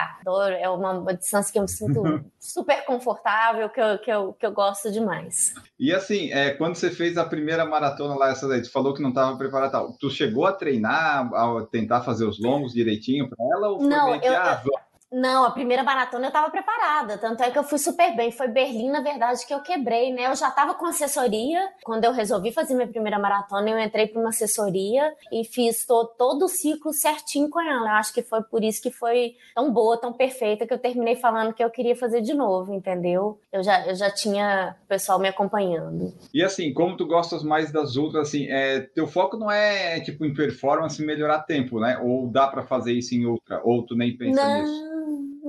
É 0.59 0.69
uma, 0.69 0.91
uma 0.93 1.13
distância 1.13 1.51
que 1.51 1.59
eu 1.59 1.63
me 1.63 1.69
sinto 1.69 2.01
super 2.39 2.85
confortável, 2.85 3.69
que 3.69 3.81
eu, 3.81 3.99
que, 3.99 4.11
eu, 4.11 4.33
que 4.33 4.45
eu 4.45 4.51
gosto 4.51 4.89
de 4.89 5.01
demais. 5.01 5.53
E 5.79 5.93
assim, 5.93 6.31
é, 6.31 6.51
quando 6.51 6.75
você 6.75 6.91
fez 6.91 7.17
a 7.17 7.25
primeira 7.25 7.65
maratona 7.65 8.15
lá, 8.15 8.29
essa 8.29 8.47
daí, 8.47 8.61
tu 8.61 8.71
falou 8.71 8.93
que 8.93 9.01
não 9.01 9.09
estava 9.09 9.35
preparado 9.37 9.71
tal. 9.71 9.97
Tu 9.99 10.09
chegou 10.09 10.45
a 10.45 10.53
treinar, 10.53 11.33
a 11.33 11.67
tentar 11.69 12.01
fazer 12.01 12.25
os 12.25 12.39
longos 12.39 12.73
direitinho 12.73 13.27
para 13.29 13.43
ela? 13.53 13.69
Ou 13.69 13.81
não, 13.81 14.13
eu, 14.13 14.21
que, 14.21 14.27
ah, 14.27 14.61
eu, 14.63 14.71
não, 15.11 15.43
a 15.43 15.51
primeira 15.51 15.83
maratona 15.83 16.25
eu 16.25 16.29
estava 16.29 16.49
preparada, 16.49 17.17
tanto 17.17 17.43
é 17.43 17.51
que 17.51 17.59
eu 17.59 17.63
fui 17.63 17.77
super 17.77 18.15
bem. 18.15 18.31
Foi 18.31 18.47
Berlim, 18.47 18.89
na 18.89 19.01
verdade, 19.01 19.45
que 19.45 19.53
eu 19.53 19.59
quebrei, 19.59 20.13
né? 20.13 20.27
Eu 20.27 20.35
já 20.35 20.47
estava 20.47 20.73
com 20.73 20.85
assessoria. 20.85 21.69
Quando 21.83 22.05
eu 22.05 22.13
resolvi 22.13 22.51
fazer 22.53 22.75
minha 22.75 22.87
primeira 22.87 23.19
maratona, 23.19 23.69
eu 23.69 23.79
entrei 23.79 24.07
para 24.07 24.21
uma 24.21 24.29
assessoria 24.29 25.13
e 25.29 25.43
fiz 25.43 25.85
to 25.85 26.05
todo 26.17 26.45
o 26.45 26.47
ciclo 26.47 26.93
certinho 26.93 27.49
com 27.49 27.59
ela. 27.59 27.89
Eu 27.89 27.95
acho 27.95 28.13
que 28.13 28.21
foi 28.21 28.41
por 28.41 28.63
isso 28.63 28.81
que 28.81 28.89
foi 28.89 29.35
tão 29.53 29.71
boa, 29.73 29.97
tão 29.97 30.13
perfeita, 30.13 30.65
que 30.65 30.73
eu 30.73 30.79
terminei 30.79 31.17
falando 31.17 31.53
que 31.53 31.63
eu 31.63 31.69
queria 31.69 31.95
fazer 31.95 32.21
de 32.21 32.33
novo, 32.33 32.73
entendeu? 32.73 33.37
Eu 33.51 33.61
já, 33.63 33.85
eu 33.85 33.95
já 33.95 34.09
tinha 34.09 34.77
o 34.81 34.87
pessoal 34.87 35.19
me 35.19 35.27
acompanhando. 35.27 36.13
E 36.33 36.41
assim, 36.41 36.73
como 36.73 36.95
tu 36.95 37.05
gostas 37.05 37.43
mais 37.43 37.69
das 37.69 37.97
outras, 37.97 38.29
assim, 38.29 38.47
é, 38.49 38.79
teu 38.79 39.07
foco 39.07 39.35
não 39.35 39.51
é, 39.51 39.99
tipo, 39.99 40.25
em 40.25 40.33
performance 40.33 41.03
melhorar 41.03 41.39
tempo, 41.39 41.81
né? 41.81 41.99
Ou 42.01 42.27
dá 42.27 42.47
para 42.47 42.63
fazer 42.63 42.93
isso 42.93 43.13
em 43.13 43.25
outra? 43.25 43.61
Ou 43.65 43.83
tu 43.85 43.93
nem 43.93 44.15
pensa 44.15 44.41
não. 44.41 44.61
nisso? 44.61 44.91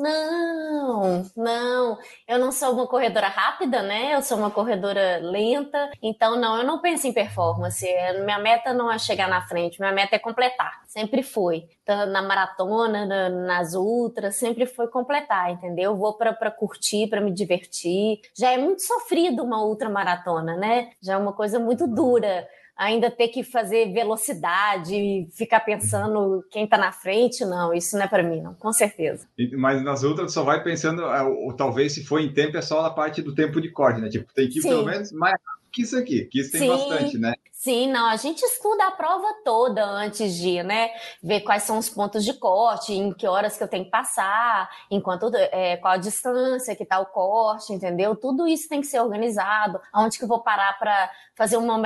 Não, 0.03 1.25
não. 1.37 1.97
Eu 2.27 2.37
não 2.41 2.51
sou 2.51 2.73
uma 2.73 2.89
corredora 2.89 3.29
rápida, 3.29 3.83
né? 3.83 4.15
Eu 4.17 4.23
sou 4.23 4.37
uma 4.37 4.51
corredora 4.51 5.21
lenta. 5.23 5.91
Então, 6.03 6.35
não, 6.37 6.57
eu 6.57 6.65
não 6.65 6.81
penso 6.81 7.07
em 7.07 7.13
performance. 7.13 7.87
Minha 8.25 8.41
meta 8.41 8.75
não 8.75 8.91
é 8.91 8.99
chegar 8.99 9.29
na 9.29 9.47
frente, 9.47 9.79
minha 9.79 9.93
meta 9.93 10.17
é 10.17 10.19
completar. 10.19 10.83
Sempre 10.89 11.23
foi. 11.23 11.69
Na 11.87 12.21
maratona, 12.21 13.07
na, 13.07 13.29
nas 13.29 13.75
ultras, 13.75 14.35
sempre 14.35 14.67
foi 14.67 14.89
completar, 14.89 15.53
entendeu? 15.53 15.93
Eu 15.93 15.97
vou 15.97 16.15
para 16.15 16.51
curtir, 16.51 17.07
para 17.09 17.21
me 17.21 17.31
divertir. 17.33 18.21
Já 18.37 18.51
é 18.51 18.59
muito 18.59 18.83
sofrido 18.83 19.45
uma 19.45 19.63
ultramaratona, 19.65 20.57
né? 20.57 20.91
Já 21.01 21.15
é 21.15 21.17
uma 21.17 21.33
coisa 21.33 21.61
muito 21.61 21.87
dura 21.87 22.49
ainda 22.77 23.11
ter 23.11 23.29
que 23.29 23.43
fazer 23.43 23.93
velocidade, 23.93 25.29
ficar 25.37 25.61
pensando 25.61 26.45
quem 26.51 26.65
está 26.65 26.77
na 26.79 26.93
frente, 26.93 27.45
não, 27.45 27.73
isso 27.73 27.97
não 27.97 28.05
é 28.05 28.09
para 28.09 28.23
mim, 28.23 28.41
não, 28.41 28.55
com 28.55 28.73
certeza. 28.73 29.29
Mas 29.57 29.83
nas 29.83 30.03
outras 30.03 30.33
só 30.33 30.43
vai 30.43 30.63
pensando, 30.63 31.03
é, 31.03 31.23
ou, 31.23 31.53
talvez 31.55 31.93
se 31.93 32.05
for 32.05 32.21
em 32.21 32.33
tempo 32.33 32.57
é 32.57 32.63
só 32.63 32.85
a 32.87 32.91
parte 32.91 33.23
do 33.23 33.35
tempo 33.35 33.61
de 33.61 33.71
corte, 33.71 34.01
né? 34.01 34.09
Tipo, 34.09 34.33
tem 34.35 34.49
que 34.49 34.59
ir 34.59 34.63
Sim. 34.63 34.69
pelo 34.69 34.85
menos 34.85 35.13
mais 35.13 35.35
rápido 35.35 35.63
que 35.73 35.83
isso 35.83 35.97
aqui, 35.97 36.25
que 36.27 36.41
isso 36.41 36.53
tem 36.53 36.61
Sim. 36.61 36.69
bastante, 36.69 37.19
né? 37.19 37.35
Sim, 37.63 37.93
não, 37.93 38.09
a 38.09 38.17
gente 38.17 38.43
estuda 38.43 38.89
a 38.89 38.91
prova 38.91 39.35
toda 39.45 39.85
antes 39.85 40.35
de, 40.35 40.65
né, 40.65 40.91
ver 41.23 41.43
quais 41.43 41.63
são 41.63 41.79
os 41.79 41.89
pontos 41.89 42.25
de 42.25 42.35
corte, 42.35 42.93
em 42.93 43.13
que 43.13 43.25
horas 43.25 43.57
que 43.57 43.63
eu 43.63 43.69
tenho 43.69 43.85
que 43.85 43.91
passar, 43.93 44.69
enquanto, 44.91 45.31
é, 45.33 45.77
qual 45.77 45.95
a 45.95 45.97
distância 45.97 46.75
que 46.75 46.85
tá 46.85 46.99
o 46.99 47.07
corte, 47.07 47.73
entendeu? 47.73 48.17
Tudo 48.17 48.49
isso 48.49 48.69
tem 48.69 48.81
que 48.81 48.89
ser 48.89 48.99
organizado, 48.99 49.81
aonde 49.93 50.19
que 50.19 50.25
eu 50.25 50.29
vou 50.29 50.41
parar 50.41 50.77
para 50.77 51.09
fazer 51.37 51.57
uma, 51.57 51.81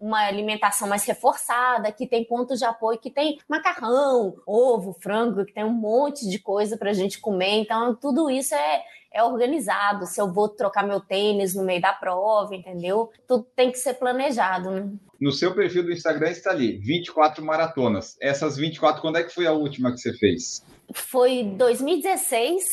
uma 0.00 0.20
alimentação 0.26 0.88
mais 0.88 1.04
reforçada, 1.04 1.92
que 1.92 2.06
tem 2.06 2.24
pontos 2.24 2.58
de 2.58 2.64
apoio, 2.64 2.98
que 2.98 3.10
tem 3.10 3.38
macarrão, 3.46 4.36
ovo, 4.46 4.94
frango, 5.02 5.44
que 5.44 5.52
tem 5.52 5.64
um 5.64 5.70
monte 5.70 6.26
de 6.30 6.38
coisa 6.38 6.78
para 6.78 6.88
a 6.88 6.94
gente 6.94 7.20
comer, 7.20 7.60
então 7.60 7.94
tudo 7.94 8.30
isso 8.30 8.54
é, 8.54 8.82
é 9.12 9.22
organizado, 9.22 10.06
se 10.06 10.18
eu 10.18 10.32
vou 10.32 10.48
trocar 10.48 10.82
meu 10.82 10.98
tênis 10.98 11.54
no 11.54 11.62
meio 11.62 11.82
da 11.82 11.92
prova, 11.92 12.54
entendeu? 12.54 13.12
Tudo 13.28 13.44
tem 13.54 13.70
que 13.70 13.76
ser 13.76 13.92
planejado. 13.94 14.70
Né? 14.70 14.90
No 15.20 15.32
seu 15.32 15.54
perfil 15.54 15.82
do 15.82 15.92
Instagram 15.92 16.30
está 16.30 16.50
ali, 16.50 16.78
24 16.78 17.44
maratonas. 17.44 18.16
Essas 18.22 18.56
24, 18.56 19.02
quando 19.02 19.16
é 19.16 19.22
que 19.22 19.34
foi 19.34 19.46
a 19.46 19.52
última 19.52 19.92
que 19.92 19.98
você 19.98 20.14
fez? 20.14 20.64
Foi 20.94 21.44
2016, 21.44 22.64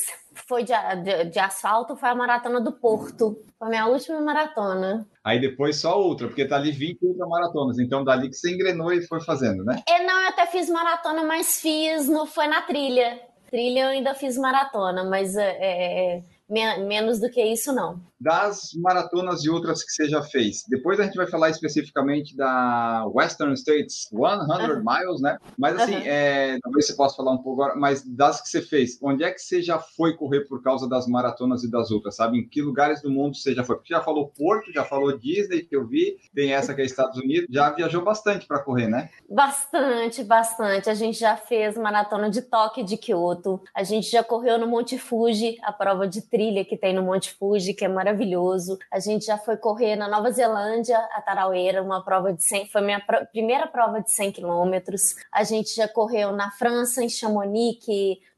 foi 0.47 0.63
de, 0.63 0.71
de, 1.03 1.25
de 1.25 1.39
asfalto, 1.39 1.97
foi 1.97 2.07
a 2.07 2.15
maratona 2.15 2.61
do 2.61 2.71
Porto. 2.71 3.43
Foi 3.59 3.67
a 3.67 3.69
minha 3.69 3.87
última 3.87 4.21
maratona. 4.21 5.05
Aí 5.25 5.41
depois 5.41 5.75
só 5.75 6.01
outra, 6.01 6.27
porque 6.27 6.47
tá 6.47 6.55
ali 6.55 6.71
20 6.71 6.99
maratonas. 7.27 7.79
Então 7.79 8.05
dali 8.05 8.29
que 8.29 8.35
você 8.35 8.53
engrenou 8.53 8.93
e 8.93 9.05
foi 9.05 9.19
fazendo, 9.19 9.65
né? 9.65 9.83
É, 9.85 10.05
não, 10.05 10.21
eu 10.21 10.29
até 10.29 10.45
fiz 10.45 10.69
maratona, 10.69 11.23
mas 11.23 11.59
fiz, 11.59 12.07
não 12.07 12.25
foi 12.25 12.47
na 12.47 12.61
trilha. 12.61 13.19
Trilha 13.51 13.81
eu 13.81 13.89
ainda 13.89 14.13
fiz 14.13 14.37
maratona, 14.37 15.03
mas 15.03 15.35
é, 15.35 15.57
é, 15.59 16.17
é 16.49 16.77
menos 16.77 17.19
do 17.19 17.29
que 17.29 17.43
isso 17.43 17.73
não 17.73 17.99
das 18.19 18.71
maratonas 18.75 19.43
e 19.43 19.49
outras 19.49 19.83
que 19.83 19.91
você 19.91 20.09
já 20.09 20.21
fez. 20.21 20.63
Depois 20.67 20.99
a 20.99 21.03
gente 21.03 21.15
vai 21.15 21.27
falar 21.27 21.49
especificamente 21.49 22.35
da 22.35 23.05
Western 23.07 23.53
States 23.53 24.07
100 24.09 24.19
uhum. 24.19 24.83
Miles, 24.83 25.21
né? 25.21 25.37
Mas 25.57 25.79
assim, 25.79 25.95
uhum. 25.95 26.03
é, 26.03 26.57
talvez 26.61 26.87
você 26.87 26.95
possa 26.95 27.15
falar 27.15 27.31
um 27.31 27.37
pouco 27.37 27.61
agora, 27.61 27.79
mas 27.79 28.03
das 28.03 28.41
que 28.41 28.49
você 28.49 28.61
fez, 28.61 28.97
onde 29.01 29.23
é 29.23 29.31
que 29.31 29.39
você 29.39 29.61
já 29.61 29.79
foi 29.79 30.15
correr 30.15 30.41
por 30.41 30.61
causa 30.61 30.87
das 30.89 31.07
maratonas 31.07 31.63
e 31.63 31.71
das 31.71 31.91
outras, 31.91 32.15
sabe? 32.15 32.39
Em 32.39 32.47
que 32.47 32.61
lugares 32.61 33.01
do 33.01 33.11
mundo 33.11 33.35
você 33.35 33.53
já 33.53 33.63
foi? 33.63 33.75
Porque 33.75 33.93
já 33.93 34.01
falou 34.01 34.31
Porto, 34.35 34.71
já 34.73 34.83
falou 34.83 35.17
Disney, 35.17 35.61
que 35.61 35.75
eu 35.75 35.87
vi, 35.87 36.17
tem 36.33 36.53
essa 36.53 36.73
que 36.73 36.81
é 36.81 36.85
Estados 36.85 37.17
Unidos, 37.17 37.47
já 37.49 37.69
viajou 37.69 38.03
bastante 38.03 38.47
para 38.47 38.59
correr, 38.59 38.87
né? 38.87 39.09
Bastante, 39.29 40.23
bastante. 40.23 40.89
A 40.89 40.93
gente 40.93 41.19
já 41.19 41.35
fez 41.35 41.77
maratona 41.77 42.29
de 42.29 42.41
Tóquio 42.41 42.83
de 42.83 42.97
Kyoto, 42.97 43.61
a 43.75 43.83
gente 43.83 44.09
já 44.09 44.23
correu 44.23 44.57
no 44.57 44.67
Monte 44.67 44.97
Fuji, 44.97 45.57
a 45.63 45.71
prova 45.71 46.07
de 46.07 46.21
trilha 46.21 46.65
que 46.65 46.77
tem 46.77 46.93
no 46.93 47.03
Monte 47.03 47.33
Fuji, 47.33 47.73
que 47.73 47.85
é 47.85 47.87
maravilhosa 47.87 48.06
maravilhoso. 48.07 48.77
A 48.91 48.99
gente 48.99 49.25
já 49.25 49.37
foi 49.37 49.57
correr 49.57 49.95
na 49.95 50.07
Nova 50.07 50.31
Zelândia, 50.31 50.97
a 51.13 51.21
Taraueira, 51.21 51.81
uma 51.83 52.03
prova 52.03 52.31
de 52.31 52.43
100, 52.43 52.67
foi 52.67 52.81
minha 52.81 52.99
pr 52.99 53.25
primeira 53.31 53.67
prova 53.67 54.01
de 54.01 54.11
100 54.11 54.31
quilômetros. 54.31 55.15
A 55.31 55.43
gente 55.43 55.75
já 55.75 55.87
correu 55.87 56.31
na 56.31 56.49
França, 56.51 57.03
em 57.03 57.09
Chamonix, 57.09 57.77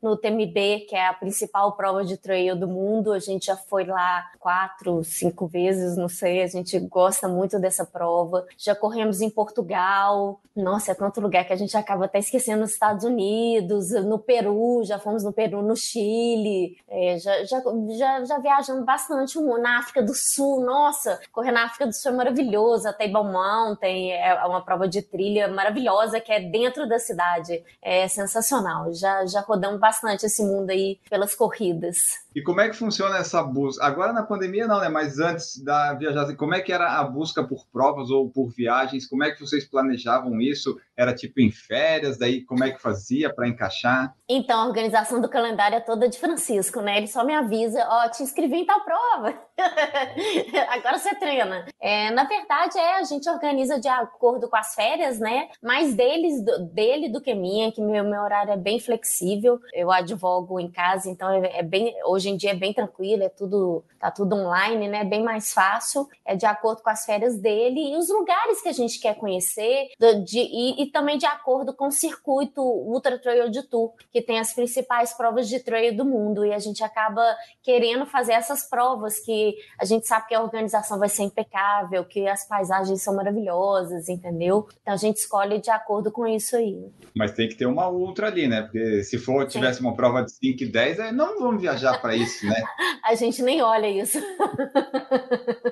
no 0.02 0.16
TMB, 0.16 0.86
que 0.88 0.96
é 0.96 1.08
a 1.08 1.14
principal 1.14 1.74
prova 1.74 2.04
de 2.06 2.18
trail 2.18 2.56
do 2.56 2.68
mundo. 2.68 3.12
A 3.12 3.20
gente 3.20 3.48
já 3.48 3.58
foi 3.58 3.86
lá 3.86 4.30
quatro, 4.40 5.04
cinco 5.04 5.48
vezes, 5.48 5.98
não 5.98 6.08
sei. 6.08 6.42
A 6.42 6.48
gente 6.48 6.80
gosta 6.80 7.28
muito 7.28 7.60
dessa 7.60 7.86
prova. 7.86 8.46
Já 8.58 8.76
corremos 8.76 9.22
em 9.22 9.30
Portugal. 9.30 10.40
Nossa, 10.56 10.92
é 10.92 10.96
tanto 10.96 11.22
lugar 11.22 11.46
que 11.46 11.54
a 11.54 11.56
gente 11.56 11.76
acaba 11.78 12.06
até 12.06 12.20
esquecendo 12.20 12.62
nos 12.62 12.72
Estados 12.72 13.06
Unidos, 13.06 13.92
no 14.06 14.20
Peru, 14.20 14.82
já 14.84 15.00
fomos 15.00 15.24
no 15.24 15.32
Peru, 15.32 15.62
no 15.62 15.76
Chile. 15.76 16.78
É, 16.88 17.18
já, 17.18 17.46
já, 17.46 17.62
já, 17.98 18.26
já 18.26 18.40
viajamos 18.40 18.84
bastante 18.84 19.40
na 19.40 19.80
África 19.80 20.04
do 20.04 20.14
Sul. 20.14 20.62
Nossa, 20.62 21.20
correr 21.32 21.52
na 21.52 21.66
África 21.66 21.86
do 21.86 21.94
Sul 21.94 22.12
é 22.12 22.16
maravilhoso. 22.16 22.88
A 22.90 22.94
Table 22.94 23.32
Mountain 23.32 24.12
é 24.12 24.34
uma 24.46 24.62
prova 24.62 24.88
de 24.88 25.02
trilha 25.02 25.48
maravilhosa 25.48 26.20
que 26.20 26.32
é 26.32 26.42
dentro 26.42 26.88
da 26.90 27.00
cidade. 27.00 27.64
É 27.82 28.08
sensacional. 28.08 28.94
Já, 28.94 29.26
já 29.26 29.40
rodamos 29.42 29.80
bastante 29.80 29.89
esse 30.26 30.44
mundo 30.44 30.70
aí 30.70 31.00
pelas 31.10 31.36
corridas. 31.36 31.98
E 32.36 32.42
como 32.42 32.62
é 32.62 32.70
que 32.70 32.76
funciona 32.76 33.18
essa 33.18 33.42
busca? 33.42 33.84
Agora 33.84 34.14
na 34.14 34.24
pandemia 34.24 34.68
não, 34.68 34.80
né? 34.80 34.90
Mas 34.90 35.20
antes 35.20 35.58
da 35.64 35.94
viagem, 35.94 36.36
como 36.36 36.54
é 36.54 36.62
que 36.62 36.72
era 36.72 37.00
a 37.00 37.04
busca 37.04 37.44
por 37.44 37.66
provas 37.72 38.10
ou 38.10 38.30
por 38.30 38.50
viagens? 38.50 39.08
Como 39.08 39.24
é 39.24 39.32
que 39.32 39.42
vocês 39.42 39.66
planejavam 39.66 40.40
isso? 40.40 40.80
Era 41.00 41.16
tipo 41.16 41.40
em 41.40 41.50
férias, 41.50 42.18
daí 42.18 42.44
como 42.44 42.62
é 42.62 42.72
que 42.72 42.82
fazia 42.82 43.34
para 43.34 43.48
encaixar? 43.48 44.14
Então, 44.28 44.60
a 44.60 44.68
organização 44.68 45.22
do 45.22 45.30
calendário 45.30 45.78
é 45.78 45.80
toda 45.80 46.10
de 46.10 46.20
Francisco, 46.20 46.82
né? 46.82 46.98
Ele 46.98 47.08
só 47.08 47.24
me 47.24 47.34
avisa, 47.34 47.88
ó, 47.90 48.06
oh, 48.06 48.12
te 48.12 48.22
inscrevi 48.22 48.58
em 48.58 48.66
tal 48.66 48.82
prova. 48.84 49.34
Agora 50.70 50.98
você 50.98 51.16
treina. 51.16 51.66
É, 51.80 52.12
na 52.12 52.26
verdade, 52.26 52.78
é, 52.78 52.98
a 52.98 53.04
gente 53.04 53.30
organiza 53.30 53.80
de 53.80 53.88
acordo 53.88 54.50
com 54.50 54.58
as 54.58 54.76
férias, 54.76 55.20
né? 55.20 55.48
Mais 55.64 55.94
deles, 55.94 56.44
do, 56.44 56.66
dele 56.66 57.08
do 57.08 57.22
que 57.22 57.34
minha, 57.34 57.72
que 57.72 57.82
meu, 57.82 58.04
meu 58.04 58.22
horário 58.22 58.52
é 58.52 58.58
bem 58.58 58.78
flexível. 58.78 59.58
Eu 59.74 59.90
advogo 59.90 60.60
em 60.60 60.70
casa, 60.70 61.10
então 61.10 61.30
é, 61.30 61.60
é 61.60 61.64
bem. 61.64 61.96
Hoje 62.06 62.30
em 62.30 62.36
dia 62.36 62.52
é 62.52 62.56
bem 62.56 62.74
tranquilo, 62.74 63.24
é 63.24 63.30
tudo, 63.30 63.86
tá 64.00 64.12
tudo 64.12 64.36
online, 64.36 64.90
né? 64.90 65.06
Bem 65.06 65.24
mais 65.24 65.54
fácil. 65.54 66.10
É 66.26 66.36
de 66.36 66.46
acordo 66.46 66.84
com 66.84 66.90
as 66.90 67.06
férias 67.06 67.38
dele 67.38 67.94
e 67.94 67.96
os 67.96 68.10
lugares 68.10 68.62
que 68.62 68.68
a 68.68 68.74
gente 68.74 69.00
quer 69.00 69.16
conhecer, 69.16 69.88
de, 69.98 70.24
de, 70.24 70.40
e, 70.40 70.84
e, 70.84 70.89
também 70.90 71.18
de 71.18 71.26
acordo 71.26 71.74
com 71.74 71.88
o 71.88 71.92
circuito 71.92 72.62
Ultra 72.62 73.18
Trail 73.18 73.50
de 73.50 73.64
Tour, 73.64 73.94
que 74.12 74.22
tem 74.22 74.40
as 74.40 74.54
principais 74.54 75.14
provas 75.14 75.48
de 75.48 75.60
trail 75.60 75.96
do 75.96 76.06
mundo. 76.06 76.46
E 76.46 76.54
a 76.54 76.60
gente 76.60 76.84
acaba 76.84 77.24
querendo 77.64 78.06
fazer 78.06 78.34
essas 78.34 78.68
provas 78.70 79.20
que 79.20 79.56
a 79.80 79.86
gente 79.86 80.08
sabe 80.08 80.28
que 80.28 80.36
a 80.36 80.42
organização 80.42 81.00
vai 81.00 81.10
ser 81.10 81.24
impecável, 81.24 82.06
que 82.06 82.28
as 82.28 82.48
paisagens 82.48 83.02
são 83.02 83.16
maravilhosas, 83.16 84.10
entendeu? 84.10 84.68
Então 84.82 84.94
a 84.94 84.98
gente 84.98 85.18
escolhe 85.18 85.60
de 85.60 85.70
acordo 85.70 86.12
com 86.12 86.26
isso 86.28 86.56
aí. 86.56 86.92
Mas 87.16 87.32
tem 87.32 87.48
que 87.48 87.56
ter 87.56 87.66
uma 87.66 87.90
ultra 87.90 88.28
ali, 88.28 88.48
né? 88.48 88.62
Porque 88.64 89.04
se 89.04 89.18
for 89.18 89.48
tivesse 89.48 89.82
uma 89.82 89.96
prova 89.96 90.24
de 90.24 90.32
5 90.32 90.64
e 90.64 90.72
10, 90.72 91.00
aí 91.00 91.12
não 91.12 91.40
vamos 91.40 91.62
viajar 91.62 92.00
para 92.02 92.16
isso, 92.16 92.46
né? 92.46 92.62
a 93.04 93.16
gente 93.16 93.42
nem 93.42 93.62
olha 93.62 93.88
isso. 93.88 94.20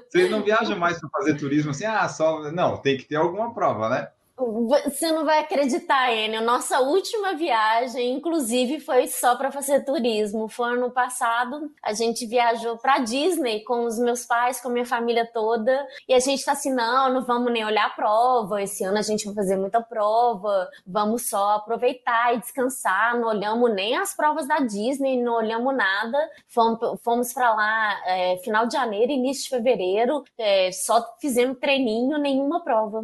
Vocês 0.09 0.29
não 0.29 0.43
viajam 0.43 0.77
mais 0.77 0.99
para 0.99 1.09
fazer 1.09 1.35
turismo 1.35 1.71
assim, 1.71 1.85
ah, 1.85 2.07
só. 2.07 2.51
Não, 2.51 2.77
tem 2.77 2.97
que 2.97 3.05
ter 3.05 3.15
alguma 3.15 3.53
prova, 3.53 3.89
né? 3.89 4.07
Você 4.37 5.11
não 5.11 5.25
vai 5.25 5.39
acreditar, 5.39 6.13
Enio. 6.13 6.43
Nossa 6.43 6.79
última 6.79 7.33
viagem, 7.33 8.13
inclusive, 8.13 8.79
foi 8.79 9.07
só 9.07 9.35
para 9.35 9.51
fazer 9.51 9.83
turismo. 9.83 10.47
Foi 10.47 10.73
ano 10.73 10.91
passado. 10.91 11.71
A 11.81 11.91
gente 11.91 12.23
viajou 12.27 12.77
para 12.77 12.99
Disney 12.99 13.63
com 13.63 13.85
os 13.85 13.97
meus 13.97 14.27
pais, 14.27 14.61
com 14.61 14.69
a 14.69 14.71
minha 14.71 14.85
família 14.85 15.25
toda. 15.25 15.87
E 16.07 16.13
a 16.13 16.19
gente 16.19 16.45
tá 16.45 16.51
assim: 16.51 16.71
não, 16.71 17.11
não 17.11 17.25
vamos 17.25 17.51
nem 17.51 17.65
olhar 17.65 17.87
a 17.87 17.89
prova. 17.89 18.61
Esse 18.61 18.83
ano 18.83 18.99
a 18.99 19.01
gente 19.01 19.25
vai 19.25 19.33
fazer 19.33 19.57
muita 19.57 19.81
prova. 19.81 20.69
Vamos 20.85 21.27
só 21.27 21.55
aproveitar 21.55 22.35
e 22.35 22.39
descansar. 22.39 23.19
Não 23.19 23.29
olhamos 23.29 23.73
nem 23.73 23.97
as 23.97 24.15
provas 24.15 24.47
da 24.47 24.59
Disney, 24.59 25.19
não 25.19 25.33
olhamos 25.33 25.75
nada. 25.75 26.17
Fomos, 26.47 27.33
para 27.33 27.55
lá 27.55 28.01
é, 28.05 28.37
final 28.43 28.67
de 28.67 28.73
janeiro, 28.73 29.11
início 29.11 29.45
de 29.45 29.49
fevereiro. 29.49 30.23
É, 30.37 30.71
só 30.71 31.03
fizemos 31.19 31.57
treininho, 31.57 32.19
nenhuma 32.19 32.63
prova. 32.63 33.03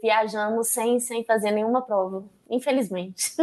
Viajamos 0.00 0.67
sem, 0.68 1.00
sem 1.00 1.24
fazer 1.24 1.50
nenhuma 1.50 1.82
prova, 1.82 2.24
infelizmente. 2.48 3.34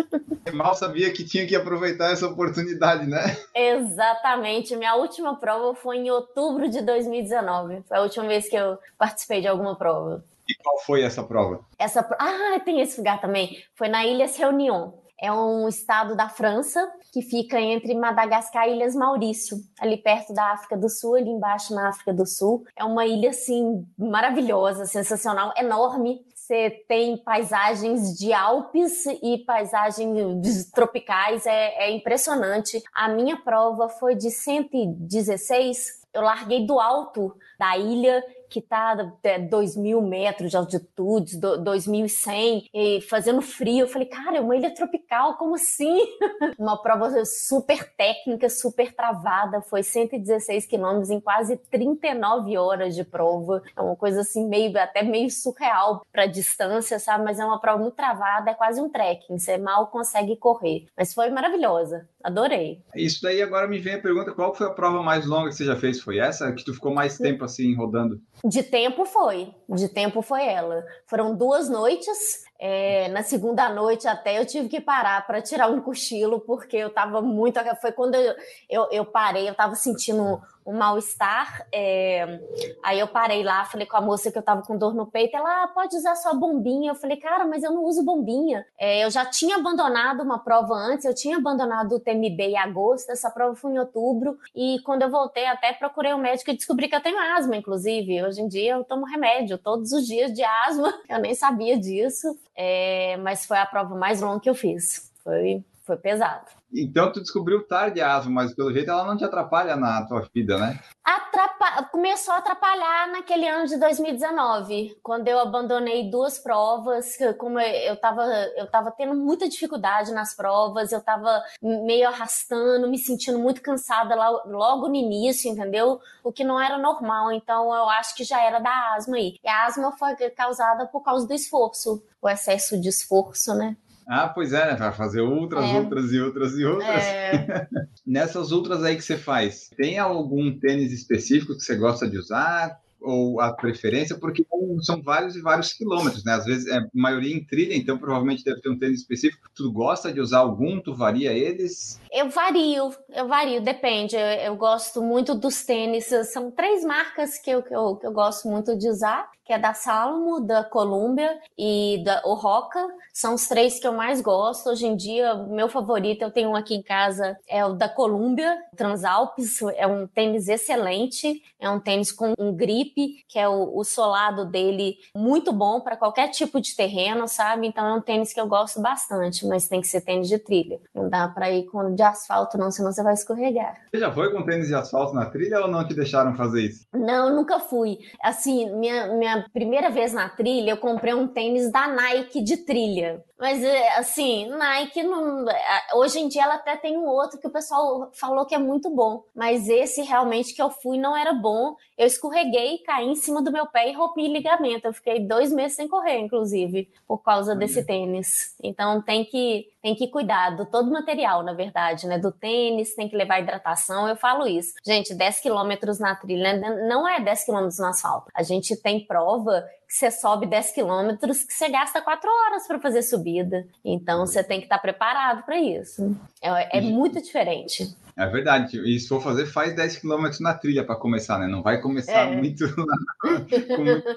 Mal 0.53 0.75
sabia 0.75 1.11
que 1.11 1.23
tinha 1.23 1.45
que 1.45 1.55
aproveitar 1.55 2.11
essa 2.11 2.27
oportunidade, 2.27 3.07
né? 3.07 3.37
Exatamente. 3.53 4.75
Minha 4.75 4.95
última 4.95 5.35
prova 5.35 5.75
foi 5.75 5.97
em 5.97 6.09
outubro 6.09 6.69
de 6.69 6.81
2019. 6.81 7.83
Foi 7.87 7.97
a 7.97 8.01
última 8.01 8.27
vez 8.27 8.47
que 8.47 8.55
eu 8.55 8.77
participei 8.97 9.41
de 9.41 9.47
alguma 9.47 9.75
prova. 9.75 10.23
E 10.47 10.53
qual 10.63 10.79
foi 10.79 11.01
essa 11.01 11.23
prova? 11.23 11.59
Essa 11.77 12.07
Ah, 12.19 12.59
tem 12.63 12.79
esse 12.81 12.97
lugar 12.97 13.19
também. 13.19 13.63
Foi 13.73 13.87
na 13.87 14.05
Ilha 14.05 14.27
Reunion. 14.27 14.91
É 15.19 15.31
um 15.31 15.67
estado 15.67 16.15
da 16.15 16.27
França 16.27 16.91
que 17.13 17.21
fica 17.21 17.59
entre 17.59 17.95
Madagascar 17.95 18.67
e 18.67 18.73
Ilhas 18.73 18.93
Maurício, 18.93 19.57
ali 19.79 19.95
perto 19.95 20.33
da 20.33 20.51
África 20.51 20.75
do 20.75 20.89
Sul, 20.89 21.15
ali 21.15 21.29
embaixo 21.29 21.73
na 21.73 21.87
África 21.87 22.13
do 22.13 22.25
Sul. 22.25 22.65
É 22.75 22.83
uma 22.83 23.05
ilha 23.05 23.29
assim 23.29 23.87
maravilhosa, 23.97 24.85
sensacional, 24.85 25.53
enorme, 25.57 26.19
você 26.45 26.69
tem 26.87 27.17
paisagens 27.17 28.15
de 28.17 28.31
Alpes 28.31 29.05
e 29.07 29.39
paisagens 29.39 30.69
tropicais, 30.71 31.45
é, 31.47 31.85
é 31.85 31.91
impressionante. 31.91 32.83
A 32.93 33.09
minha 33.09 33.37
prova 33.37 33.89
foi 33.89 34.13
de 34.13 34.29
116, 34.29 36.03
eu 36.13 36.21
larguei 36.21 36.65
do 36.65 36.79
alto 36.79 37.35
da 37.57 37.75
ilha 37.77 38.23
que 38.55 38.59
está 38.59 39.11
é, 39.21 39.37
2 39.37 39.75
mil 39.75 40.01
metros 40.01 40.49
de 40.49 40.55
altitude, 40.55 41.37
2.100, 41.37 42.69
e 42.73 43.01
fazendo 43.01 43.41
frio. 43.41 43.79
Eu 43.81 43.87
falei, 43.89 44.07
cara, 44.07 44.37
é 44.37 44.39
uma 44.39 44.55
ilha 44.55 44.73
tropical, 44.73 45.35
como 45.37 45.55
assim? 45.55 45.97
uma 46.57 46.81
prova 46.81 47.25
super 47.25 47.93
técnica, 47.97 48.49
super 48.49 48.95
travada, 48.95 49.61
foi 49.61 49.83
116 49.83 50.65
quilômetros 50.67 51.09
em 51.09 51.19
quase 51.19 51.57
39 51.69 52.57
horas 52.57 52.95
de 52.95 53.03
prova. 53.03 53.61
É 53.75 53.81
uma 53.81 53.97
coisa 53.97 54.21
assim, 54.21 54.47
meio 54.47 54.77
até 54.79 55.03
meio 55.03 55.29
surreal 55.29 56.05
para 56.09 56.25
distância, 56.25 56.97
sabe? 56.97 57.25
Mas 57.25 57.39
é 57.39 57.45
uma 57.45 57.59
prova 57.59 57.81
muito 57.81 57.95
travada, 57.95 58.51
é 58.51 58.53
quase 58.53 58.79
um 58.79 58.87
trekking, 58.87 59.37
você 59.37 59.57
mal 59.57 59.87
consegue 59.87 60.37
correr. 60.37 60.85
Mas 60.97 61.13
foi 61.13 61.29
maravilhosa, 61.29 62.07
adorei. 62.23 62.79
Isso 62.95 63.21
daí 63.21 63.41
agora 63.41 63.67
me 63.67 63.79
vem 63.79 63.95
a 63.95 64.01
pergunta: 64.01 64.31
qual 64.31 64.55
foi 64.55 64.67
a 64.67 64.73
prova 64.73 65.03
mais 65.03 65.25
longa 65.25 65.49
que 65.49 65.55
você 65.55 65.65
já 65.65 65.75
fez? 65.75 65.99
Foi 65.99 66.19
essa? 66.19 66.53
Que 66.53 66.63
tu 66.63 66.73
ficou 66.73 66.93
mais 66.93 67.17
tempo 67.17 67.43
assim 67.43 67.75
rodando? 67.75 68.21
De 68.47 68.61
tempo 68.61 69.05
foi, 69.05 69.51
de 69.67 69.89
tempo 69.89 70.21
foi 70.21 70.45
ela. 70.45 70.85
Foram 71.07 71.35
duas 71.35 71.67
noites. 71.67 72.43
É, 72.57 73.09
na 73.09 73.21
segunda 73.21 73.67
noite 73.69 74.07
até 74.07 74.39
eu 74.39 74.45
tive 74.45 74.69
que 74.69 74.79
parar 74.79 75.25
para 75.27 75.41
tirar 75.41 75.69
um 75.69 75.81
cochilo, 75.81 76.39
porque 76.39 76.77
eu 76.77 76.87
estava 76.87 77.21
muito. 77.21 77.59
Foi 77.81 77.91
quando 77.91 78.15
eu, 78.15 78.35
eu, 78.69 78.87
eu 78.91 79.05
parei, 79.05 79.47
eu 79.47 79.51
estava 79.51 79.75
sentindo 79.75 80.41
um 80.65 80.73
mal-estar. 80.73 81.67
É... 81.71 82.39
Aí 82.83 82.99
eu 82.99 83.07
parei 83.07 83.43
lá, 83.43 83.65
falei 83.65 83.85
com 83.85 83.97
a 83.97 84.01
moça 84.01 84.31
que 84.31 84.37
eu 84.37 84.41
tava 84.41 84.63
com 84.63 84.77
dor 84.77 84.95
no 84.95 85.05
peito. 85.05 85.37
Ela 85.37 85.63
ah, 85.63 85.67
pode 85.67 85.95
usar 85.95 86.15
sua 86.15 86.33
bombinha. 86.33 86.91
Eu 86.91 86.95
falei, 86.95 87.17
cara, 87.17 87.45
mas 87.45 87.63
eu 87.63 87.71
não 87.71 87.83
uso 87.83 88.03
bombinha. 88.03 88.65
É, 88.79 89.05
eu 89.05 89.11
já 89.11 89.25
tinha 89.25 89.57
abandonado 89.57 90.23
uma 90.23 90.39
prova 90.39 90.73
antes, 90.73 91.05
eu 91.05 91.13
tinha 91.13 91.37
abandonado 91.37 91.93
o 91.93 91.99
TMB 91.99 92.39
em 92.41 92.57
agosto, 92.57 93.11
essa 93.11 93.29
prova 93.29 93.55
foi 93.55 93.73
em 93.73 93.79
outubro. 93.79 94.37
E 94.55 94.79
quando 94.83 95.03
eu 95.03 95.09
voltei, 95.09 95.45
até 95.45 95.71
procurei 95.73 96.13
um 96.13 96.17
médico 96.17 96.49
e 96.49 96.55
descobri 96.55 96.87
que 96.87 96.95
eu 96.95 97.01
tenho 97.01 97.19
asma, 97.37 97.55
inclusive. 97.55 98.23
Hoje 98.23 98.41
em 98.41 98.47
dia 98.47 98.73
eu 98.73 98.83
tomo 98.83 99.05
remédio 99.05 99.57
todos 99.57 99.91
os 99.91 100.07
dias 100.07 100.33
de 100.33 100.43
asma. 100.43 100.93
Eu 101.07 101.19
nem 101.19 101.35
sabia 101.35 101.77
disso. 101.77 102.35
É... 102.55 103.17
Mas 103.17 103.45
foi 103.45 103.57
a 103.57 103.65
prova 103.65 103.95
mais 103.95 104.21
longa 104.21 104.39
que 104.39 104.49
eu 104.49 104.55
fiz. 104.55 105.11
Foi, 105.23 105.63
foi 105.83 105.97
pesado. 105.97 106.47
Então 106.73 107.11
tu 107.11 107.21
descobriu 107.21 107.65
tarde 107.65 108.01
a 108.01 108.15
asma, 108.15 108.31
mas 108.31 108.53
pelo 108.53 108.73
jeito 108.73 108.89
ela 108.89 109.05
não 109.05 109.15
te 109.15 109.23
atrapalha 109.23 109.75
na 109.75 110.05
tua 110.05 110.27
vida, 110.33 110.57
né? 110.57 110.79
Atrapa... 111.03 111.83
Começou 111.91 112.33
a 112.33 112.37
atrapalhar 112.37 113.07
naquele 113.11 113.47
ano 113.47 113.67
de 113.67 113.77
2019, 113.77 114.97
quando 115.01 115.27
eu 115.27 115.39
abandonei 115.39 116.09
duas 116.09 116.37
provas, 116.37 117.17
como 117.37 117.59
eu 117.59 117.93
estava 117.93 118.23
eu 118.55 118.69
tava 118.69 118.91
tendo 118.91 119.15
muita 119.15 119.47
dificuldade 119.47 120.11
nas 120.11 120.35
provas, 120.35 120.91
eu 120.91 120.99
estava 120.99 121.41
meio 121.61 122.07
arrastando, 122.07 122.89
me 122.89 122.97
sentindo 122.97 123.39
muito 123.39 123.61
cansada 123.61 124.15
logo 124.45 124.87
no 124.87 124.95
início, 124.95 125.49
entendeu? 125.49 125.99
O 126.23 126.31
que 126.31 126.43
não 126.43 126.59
era 126.59 126.77
normal, 126.77 127.31
então 127.31 127.73
eu 127.73 127.89
acho 127.89 128.15
que 128.15 128.23
já 128.23 128.41
era 128.41 128.59
da 128.59 128.95
asma 128.95 129.17
aí. 129.17 129.37
E 129.43 129.47
a 129.47 129.65
asma 129.65 129.91
foi 129.93 130.15
causada 130.31 130.85
por 130.87 131.01
causa 131.01 131.27
do 131.27 131.33
esforço, 131.33 132.03
o 132.21 132.29
excesso 132.29 132.79
de 132.79 132.89
esforço, 132.89 133.53
né? 133.53 133.77
Ah, 134.07 134.27
pois 134.29 134.53
é, 134.53 134.67
né? 134.67 134.75
Vai 134.75 134.91
fazer 134.91 135.21
outras, 135.21 135.65
é. 135.65 135.79
outras 135.79 136.11
e 136.11 136.19
outras 136.19 136.53
e 136.53 136.65
outras. 136.65 137.03
É. 137.03 137.67
Nessas 138.05 138.51
outras 138.51 138.83
aí 138.83 138.95
que 138.95 139.01
você 139.01 139.17
faz, 139.17 139.69
tem 139.75 139.97
algum 139.97 140.57
tênis 140.59 140.91
específico 140.91 141.55
que 141.55 141.63
você 141.63 141.75
gosta 141.75 142.07
de 142.07 142.17
usar? 142.17 142.79
Ou 143.01 143.39
a 143.39 143.53
preferência? 143.53 144.17
Porque 144.17 144.43
são 144.81 144.99
vários 144.99 145.35
e 145.35 145.41
vários 145.41 145.73
quilômetros, 145.73 146.23
né? 146.23 146.33
Às 146.33 146.45
vezes 146.45 146.67
é 146.67 146.79
maioria 146.91 147.35
em 147.35 147.43
trilha, 147.43 147.75
então 147.75 147.99
provavelmente 147.99 148.43
deve 148.43 148.61
ter 148.61 148.69
um 148.69 148.79
tênis 148.79 149.01
específico. 149.01 149.47
Tu 149.53 149.71
gosta 149.71 150.11
de 150.11 150.19
usar 150.19 150.39
algum? 150.39 150.79
Tu 150.79 150.91
varia 150.91 151.31
eles? 151.31 152.01
Eu 152.11 152.29
vario, 152.29 152.91
eu 153.13 153.27
vario, 153.27 153.61
depende. 153.61 154.15
Eu, 154.15 154.21
eu 154.21 154.55
gosto 154.55 155.03
muito 155.03 155.35
dos 155.35 155.63
tênis. 155.63 156.05
São 156.31 156.49
três 156.49 156.83
marcas 156.83 157.37
que 157.37 157.51
eu, 157.51 157.61
que 157.61 157.75
eu, 157.75 157.95
que 157.95 158.07
eu 158.07 158.11
gosto 158.11 158.47
muito 158.47 158.75
de 158.75 158.89
usar 158.89 159.29
que 159.45 159.53
é 159.53 159.59
da 159.59 159.73
Salmo, 159.73 160.39
da 160.39 160.63
Columbia 160.63 161.37
e 161.57 162.01
da 162.03 162.21
Roca. 162.25 162.83
São 163.13 163.35
os 163.35 163.47
três 163.47 163.79
que 163.79 163.87
eu 163.87 163.93
mais 163.93 164.19
gosto. 164.19 164.69
Hoje 164.69 164.87
em 164.87 164.95
dia, 164.95 165.35
meu 165.35 165.69
favorito, 165.69 166.23
eu 166.23 166.31
tenho 166.31 166.49
um 166.49 166.55
aqui 166.55 166.73
em 166.73 166.81
casa, 166.81 167.37
é 167.47 167.63
o 167.63 167.73
da 167.73 167.87
Columbia, 167.87 168.57
Transalpes. 168.75 169.61
É 169.75 169.85
um 169.85 170.07
tênis 170.07 170.47
excelente. 170.47 171.43
É 171.59 171.69
um 171.69 171.79
tênis 171.79 172.11
com 172.11 172.33
um 172.39 172.53
grip, 172.53 173.23
que 173.27 173.37
é 173.37 173.47
o, 173.47 173.77
o 173.77 173.83
solado 173.83 174.45
dele 174.45 174.97
muito 175.15 175.53
bom 175.53 175.79
para 175.79 175.95
qualquer 175.95 176.29
tipo 176.29 176.59
de 176.59 176.75
terreno, 176.75 177.27
sabe? 177.27 177.67
Então 177.67 177.85
é 177.85 177.93
um 177.93 178.01
tênis 178.01 178.33
que 178.33 178.41
eu 178.41 178.47
gosto 178.47 178.81
bastante, 178.81 179.45
mas 179.45 179.67
tem 179.67 179.79
que 179.79 179.87
ser 179.87 180.01
tênis 180.01 180.27
de 180.27 180.39
trilha. 180.39 180.79
Não 180.93 181.07
dá 181.07 181.27
para 181.27 181.51
ir 181.51 181.65
com 181.65 181.93
de 181.93 182.01
asfalto, 182.01 182.57
não, 182.57 182.71
senão 182.71 182.91
você 182.91 183.03
vai 183.03 183.13
escorregar. 183.13 183.77
Você 183.91 183.99
já 183.99 184.11
foi 184.11 184.31
com 184.31 184.43
tênis 184.43 184.67
de 184.67 184.75
asfalto 184.75 185.13
na 185.13 185.25
trilha 185.27 185.61
ou 185.61 185.67
não 185.67 185.87
te 185.87 185.93
deixaram 185.93 186.35
fazer 186.35 186.63
isso? 186.63 186.87
Não, 186.93 187.35
nunca 187.35 187.59
fui. 187.59 187.99
Assim, 188.21 188.71
minha, 188.75 189.07
minha 189.07 189.34
primeira 189.41 189.89
vez 189.89 190.13
na 190.13 190.29
trilha, 190.29 190.71
eu 190.71 190.77
comprei 190.77 191.13
um 191.13 191.27
tênis 191.27 191.71
da 191.71 191.87
Nike 191.87 192.41
de 192.41 192.57
trilha. 192.57 193.23
Mas, 193.37 193.63
é, 193.63 193.97
assim, 193.97 194.47
Nike 194.47 195.03
não. 195.03 195.49
É, 195.49 195.95
hoje 195.95 196.19
em 196.19 196.27
dia 196.27 196.43
ela 196.43 196.55
até 196.55 196.77
tem 196.77 196.97
um 196.97 197.05
outro 197.05 197.39
que 197.39 197.47
o 197.47 197.51
pessoal 197.51 198.09
falou 198.13 198.45
que 198.45 198.55
é 198.55 198.57
muito 198.57 198.89
bom. 198.89 199.23
Mas 199.35 199.67
esse 199.67 200.01
realmente 200.01 200.53
que 200.53 200.61
eu 200.61 200.69
fui 200.69 200.97
não 200.97 201.15
era 201.15 201.33
bom. 201.33 201.75
Eu 201.97 202.07
escorreguei, 202.07 202.77
caí 202.79 203.07
em 203.07 203.15
cima 203.15 203.41
do 203.41 203.51
meu 203.51 203.67
pé 203.67 203.89
e 203.89 203.93
rompi 203.93 204.27
ligamento. 204.27 204.87
Eu 204.87 204.93
fiquei 204.93 205.19
dois 205.19 205.51
meses 205.51 205.75
sem 205.75 205.87
correr, 205.87 206.17
inclusive, 206.19 206.89
por 207.07 207.19
causa 207.19 207.55
desse 207.55 207.83
tênis. 207.85 208.55
Então 208.63 209.01
tem 209.01 209.25
que, 209.25 209.67
tem 209.81 209.95
que 209.95 210.07
cuidar 210.07 210.51
do 210.51 210.65
todo 210.65 210.89
material, 210.89 211.43
na 211.43 211.53
verdade, 211.53 212.07
né? 212.07 212.17
Do 212.17 212.31
tênis, 212.31 212.95
tem 212.95 213.09
que 213.09 213.17
levar 213.17 213.41
hidratação. 213.41 214.07
Eu 214.07 214.15
falo 214.15 214.47
isso. 214.47 214.73
Gente, 214.85 215.13
10 215.13 215.41
quilômetros 215.41 215.99
na 215.99 216.15
trilha 216.15 216.53
né? 216.53 216.87
não 216.87 217.07
é 217.07 217.19
10 217.19 217.43
quilômetros 217.43 217.79
no 217.79 217.87
asfalto. 217.87 218.31
A 218.33 218.43
gente 218.43 218.75
tem 218.81 219.05
prova 219.05 219.65
que 219.87 219.93
você 219.93 220.11
sobe 220.11 220.47
10 220.47 220.71
quilômetros, 220.71 221.43
que 221.43 221.53
você 221.53 221.69
gasta 221.69 222.01
4 222.01 222.29
horas 222.29 222.67
para 222.67 222.79
fazer 222.79 223.01
subida. 223.01 223.67
Então 223.83 224.25
você 224.25 224.43
tem 224.43 224.59
que 224.59 224.65
estar 224.65 224.77
tá 224.77 224.81
preparado 224.81 225.43
para 225.43 225.59
isso. 225.59 226.15
É, 226.41 226.77
é 226.77 226.81
muito 226.81 227.21
diferente. 227.21 227.95
É 228.17 228.25
verdade. 228.27 228.79
E 228.79 228.97
se 228.97 229.09
for 229.09 229.21
fazer, 229.21 229.45
faz 229.45 229.75
10 229.75 229.97
km 229.97 230.29
na 230.39 230.53
trilha 230.53 230.85
para 230.85 230.95
começar, 230.95 231.37
né? 231.37 231.47
Não 231.47 231.61
vai 231.61 231.81
começar 231.81 232.31
é. 232.31 232.35
muito 232.35 232.65
com 233.19 233.83
muita. 233.83 234.15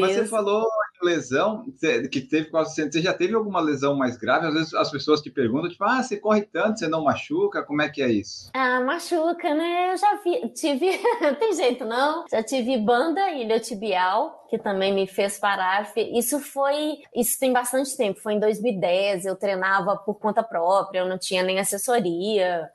Mas 0.00 0.14
você 0.14 0.26
falou 0.26 0.66
de 0.94 1.06
lesão, 1.06 1.66
que 2.10 2.20
teve 2.22 2.46
quase. 2.46 2.90
Você 2.90 3.02
já 3.02 3.12
teve 3.12 3.34
alguma 3.34 3.60
lesão 3.60 3.94
mais 3.94 4.16
grave? 4.16 4.46
Às 4.46 4.54
vezes 4.54 4.74
as 4.74 4.90
pessoas 4.90 5.20
te 5.20 5.30
perguntam, 5.30 5.68
tipo, 5.68 5.84
ah, 5.84 6.02
você 6.02 6.16
corre 6.16 6.42
tanto, 6.42 6.78
você 6.78 6.88
não 6.88 7.04
machuca? 7.04 7.62
Como 7.62 7.82
é 7.82 7.90
que 7.90 8.00
é 8.02 8.10
isso? 8.10 8.50
Ah, 8.54 8.80
machuca, 8.80 9.54
né? 9.54 9.92
Eu 9.92 9.96
já 9.98 10.20
vi, 10.24 10.48
tive. 10.54 10.88
não 11.20 11.34
tem 11.34 11.52
jeito, 11.52 11.84
não. 11.84 12.24
Já 12.30 12.42
tive 12.42 12.78
banda 12.78 13.30
iliotibial, 13.32 14.46
que 14.48 14.58
também 14.58 14.92
me 14.94 15.06
fez 15.06 15.38
parar. 15.38 15.90
Isso 15.96 16.40
foi. 16.40 16.98
Isso 17.14 17.38
tem 17.38 17.52
bastante 17.52 17.96
tempo. 17.96 18.20
Foi 18.20 18.34
em 18.34 18.40
2010. 18.40 19.26
Eu 19.26 19.36
treinava 19.36 19.96
por 19.96 20.14
conta 20.14 20.42
própria, 20.42 21.00
eu 21.00 21.08
não 21.08 21.18
tinha 21.18 21.42
nem 21.42 21.58
assessoria 21.58 22.28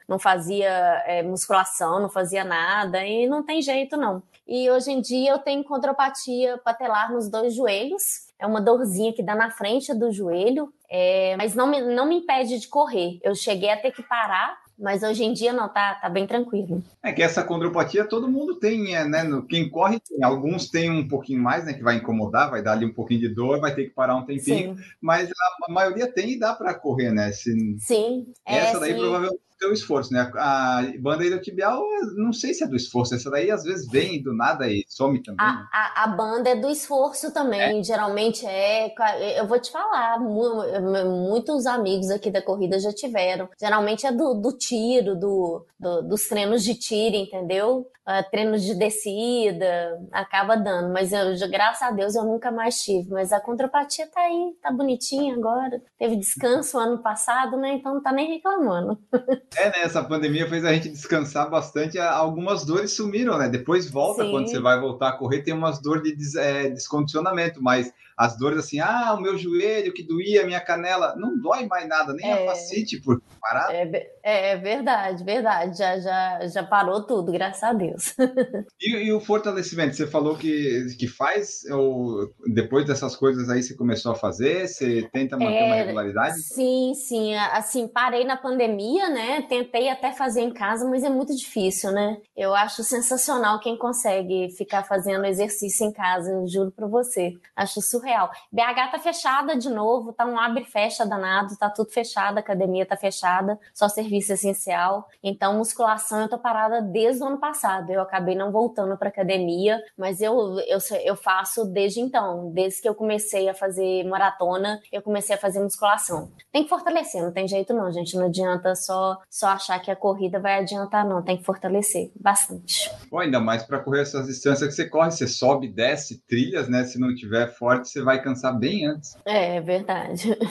não 0.07 0.19
fazia 0.19 0.69
é, 1.05 1.23
musculação, 1.23 1.99
não 1.99 2.09
fazia 2.09 2.43
nada, 2.43 3.05
e 3.05 3.27
não 3.27 3.43
tem 3.43 3.62
jeito 3.62 3.97
não. 3.97 4.21
E 4.47 4.69
hoje 4.69 4.91
em 4.91 5.01
dia 5.01 5.31
eu 5.31 5.39
tenho 5.39 5.63
condropatia 5.63 6.57
patelar 6.57 7.12
nos 7.12 7.29
dois 7.29 7.55
joelhos, 7.55 8.27
é 8.38 8.45
uma 8.45 8.59
dorzinha 8.59 9.13
que 9.13 9.23
dá 9.23 9.36
na 9.36 9.49
frente 9.49 9.93
do 9.93 10.12
joelho, 10.12 10.73
é, 10.89 11.36
mas 11.38 11.55
não 11.55 11.67
me, 11.67 11.81
não 11.81 12.05
me 12.05 12.17
impede 12.17 12.59
de 12.59 12.67
correr. 12.67 13.19
Eu 13.23 13.33
cheguei 13.36 13.69
a 13.69 13.77
ter 13.77 13.91
que 13.91 14.03
parar 14.03 14.62
mas 14.83 15.01
hoje 15.01 15.23
em 15.23 15.31
dia 15.31 15.53
não, 15.53 15.69
tá, 15.69 15.95
tá 15.95 16.09
bem 16.09 16.27
tranquilo. 16.27 16.83
É 17.01 17.13
que 17.13 17.23
essa 17.23 17.41
condropatia 17.41 18.03
todo 18.03 18.27
mundo 18.27 18.55
tem, 18.55 18.93
é, 18.93 19.05
né? 19.05 19.23
Quem 19.47 19.69
corre 19.69 19.97
tem. 20.01 20.21
Alguns 20.21 20.69
tem 20.69 20.91
um 20.91 21.07
pouquinho 21.07 21.41
mais, 21.41 21.65
né? 21.65 21.71
Que 21.71 21.81
vai 21.81 21.95
incomodar, 21.95 22.51
vai 22.51 22.61
dar 22.61 22.73
ali 22.73 22.85
um 22.85 22.93
pouquinho 22.93 23.21
de 23.21 23.29
dor, 23.29 23.61
vai 23.61 23.73
ter 23.73 23.85
que 23.85 23.91
parar 23.91 24.17
um 24.17 24.25
tempinho. 24.25 24.75
Sim. 24.75 24.83
Mas 24.99 25.29
a, 25.29 25.71
maioria 25.71 26.11
tem 26.11 26.31
e 26.31 26.39
dá 26.39 26.53
para 26.53 26.73
correr, 26.73 27.11
né? 27.11 27.31
Se... 27.31 27.77
Sim. 27.79 28.27
Essa 28.45 28.77
é, 28.77 28.79
daí 28.81 28.93
sim. 28.93 28.99
provavelmente 28.99 29.41
é 29.63 29.67
o 29.67 29.73
esforço, 29.73 30.13
né? 30.13 30.32
A 30.36 30.82
banda 30.99 31.26
iliotibial, 31.26 31.84
não 32.15 32.34
sei 32.34 32.54
se 32.54 32.63
é 32.63 32.67
do 32.67 32.76
esforço, 32.76 33.15
essa 33.15 33.30
daí 33.30 33.52
às 33.52 33.63
vezes 33.63 33.88
vem 33.89 34.21
do 34.21 34.34
nada 34.36 34.67
e 34.67 34.84
some 34.88 35.21
também. 35.21 35.45
A, 35.45 35.54
né? 35.54 35.67
a, 35.71 36.04
a 36.04 36.08
banda 36.08 36.49
é 36.49 36.56
do 36.56 36.69
esforço 36.69 37.34
também, 37.34 37.80
é. 37.80 37.84
geralmente 37.84 38.45
é. 38.45 38.93
Eu 39.38 39.47
vou 39.47 39.60
te 39.60 39.71
falar, 39.71 40.19
muitos 40.19 41.65
amigos 41.65 42.10
aqui 42.10 42.30
da 42.30 42.41
corrida 42.41 42.80
já 42.80 42.91
tiveram. 42.91 43.49
Geralmente 43.60 44.06
é 44.06 44.12
do, 44.12 44.34
do 44.36 44.52
tiro, 44.58 45.15
do, 45.15 45.65
do, 45.80 46.02
dos 46.04 46.28
treinos 46.28 46.63
de 46.63 46.76
tiro, 46.76 47.15
entendeu? 47.15 47.88
Uh, 48.06 48.30
treinos 48.30 48.62
de 48.63 48.76
descida, 48.76 49.97
acaba 50.12 50.58
dando. 50.58 50.91
Mas 50.91 51.13
eu, 51.13 51.49
graças 51.49 51.82
a 51.82 51.91
Deus 51.91 52.15
eu 52.15 52.26
nunca 52.26 52.52
mais 52.52 52.84
tive. 52.84 53.10
Mas 53.10 53.32
a 53.32 53.39
contrapatia 53.39 54.06
tá 54.08 54.19
aí, 54.19 54.58
tá 54.62 54.69
bonitinha 54.71 55.34
agora. 55.34 55.82
Teve 55.97 56.17
descanso 56.17 56.78
ano 56.78 57.02
passado, 57.02 57.56
né? 57.56 57.76
Então 57.76 57.93
não 57.93 58.04
tá 58.04 58.12
nem 58.12 58.28
reclamando. 58.28 58.99
É, 59.55 59.69
né? 59.69 59.81
Essa 59.83 60.03
pandemia 60.03 60.47
fez 60.47 60.65
a 60.65 60.73
gente 60.73 60.89
descansar 60.89 61.49
bastante. 61.49 61.99
Algumas 61.99 62.65
dores 62.65 62.93
sumiram, 62.93 63.37
né? 63.37 63.49
Depois 63.49 63.89
volta, 63.89 64.23
Sim. 64.23 64.31
quando 64.31 64.49
você 64.49 64.59
vai 64.59 64.79
voltar 64.79 65.09
a 65.09 65.13
correr, 65.13 65.41
tem 65.41 65.53
umas 65.53 65.81
dores 65.81 66.03
de 66.03 66.15
des, 66.15 66.35
é, 66.35 66.69
descondicionamento, 66.69 67.61
mas 67.61 67.91
as 68.17 68.38
dores 68.38 68.60
assim, 68.60 68.80
ah, 68.80 69.13
o 69.17 69.21
meu 69.21 69.38
joelho 69.38 69.93
que 69.93 70.04
doía, 70.04 70.43
a 70.43 70.45
minha 70.45 70.62
canela, 70.62 71.15
não 71.17 71.39
dói 71.39 71.65
mais 71.65 71.88
nada, 71.88 72.13
nem 72.13 72.30
é, 72.30 72.43
a 72.43 72.45
facite 72.52 73.02
por 73.02 73.21
parar. 73.41 73.73
É, 73.73 74.13
é, 74.23 74.58
verdade, 74.58 75.23
verdade, 75.23 75.78
já, 75.78 75.99
já, 75.99 76.47
já 76.47 76.63
parou 76.63 77.04
tudo, 77.04 77.32
graças 77.32 77.63
a 77.63 77.73
Deus. 77.73 78.15
E, 78.82 79.06
e, 79.06 79.13
o 79.13 79.21
fortalecimento, 79.21 79.95
você 79.95 80.06
falou 80.06 80.36
que, 80.36 80.86
que 80.99 81.08
faz, 81.08 81.63
ou 81.71 82.34
depois 82.47 82.86
dessas 82.86 83.15
coisas 83.15 83.49
aí 83.49 83.63
você 83.63 83.73
começou 83.76 84.12
a 84.12 84.15
fazer, 84.15 84.67
você 84.67 85.08
tenta 85.13 85.38
manter 85.38 85.56
é, 85.56 85.65
uma 85.65 85.76
regularidade? 85.76 86.41
Sim, 86.41 86.93
sim, 86.93 87.34
assim, 87.36 87.88
parei 87.88 88.26
na 88.26 88.36
pandemia, 88.36 89.10
né, 89.10 89.41
tentei 89.43 89.89
até 89.89 90.12
fazer 90.12 90.41
em 90.41 90.54
casa, 90.54 90.86
mas 90.89 91.04
é 91.04 91.10
muito 91.10 91.34
difícil, 91.34 91.91
né, 91.91 92.17
eu 92.36 92.54
acho 92.54 92.84
sensacional 92.84 93.62
quem 93.62 93.78
consegue 93.78 94.49
ficar 94.58 94.84
fazendo 94.84 95.26
exercício 95.26 95.86
em 95.86 95.93
casa, 95.93 96.32
eu 96.32 96.45
juro 96.45 96.71
pra 96.71 96.88
você, 96.88 97.34
acho 97.56 97.82
surreal. 98.03 98.29
BH 98.51 98.91
tá 98.91 98.99
fechada 98.99 99.55
de 99.55 99.69
novo, 99.69 100.11
tá 100.11 100.25
um 100.25 100.37
abre 100.37 100.63
e 100.63 100.65
fecha 100.65 101.05
danado, 101.05 101.57
tá 101.57 101.69
tudo 101.69 101.89
fechado, 101.89 102.37
a 102.37 102.41
academia 102.41 102.85
tá 102.85 102.97
fechada, 102.97 103.57
só 103.73 103.87
serviço 103.87 104.33
essencial, 104.33 105.07
então 105.23 105.57
musculação 105.57 106.21
eu 106.21 106.29
tô 106.29 106.37
parada 106.37 106.81
desde 106.81 107.23
o 107.23 107.27
ano 107.27 107.39
passado, 107.39 107.91
eu 107.91 108.01
acabei 108.01 108.35
não 108.35 108.51
voltando 108.51 108.97
pra 108.97 109.09
academia, 109.09 109.81
mas 109.97 110.21
eu, 110.21 110.59
eu, 110.67 110.79
eu 111.03 111.15
faço 111.15 111.65
desde 111.65 112.01
então, 112.01 112.51
desde 112.51 112.81
que 112.81 112.89
eu 112.89 112.95
comecei 112.95 113.47
a 113.47 113.53
fazer 113.53 114.03
maratona, 114.03 114.79
eu 114.91 115.01
comecei 115.01 115.35
a 115.35 115.39
fazer 115.39 115.61
musculação. 115.61 116.31
Tem 116.51 116.63
que 116.63 116.69
fortalecer, 116.69 117.21
não 117.21 117.31
tem 117.31 117.47
jeito 117.47 117.73
não, 117.73 117.91
gente, 117.91 118.15
não 118.17 118.25
adianta 118.25 118.75
só, 118.75 119.17
só 119.29 119.47
achar 119.47 119.79
que 119.79 119.89
a 119.89 119.95
corrida 119.95 120.39
vai 120.39 120.59
adiantar 120.59 121.07
não, 121.07 121.21
tem 121.21 121.37
que 121.37 121.43
fortalecer 121.43 122.11
bastante. 122.19 122.91
Bom, 123.09 123.19
ainda 123.19 123.39
mais 123.39 123.63
para 123.63 123.79
correr 123.79 124.01
essas 124.01 124.27
distâncias 124.27 124.69
que 124.69 124.75
você 124.75 124.89
corre, 124.89 125.11
você 125.11 125.27
sobe, 125.27 125.67
desce 125.67 126.21
trilhas, 126.27 126.67
né, 126.67 126.83
se 126.83 126.99
não 126.99 127.13
tiver 127.13 127.47
forte, 127.47 127.92
você 127.93 128.01
vai 128.01 128.21
cansar 128.21 128.58
bem 128.58 128.88
antes. 128.88 129.15
É, 129.25 129.58
é 129.58 129.62
verdade. 129.62 130.38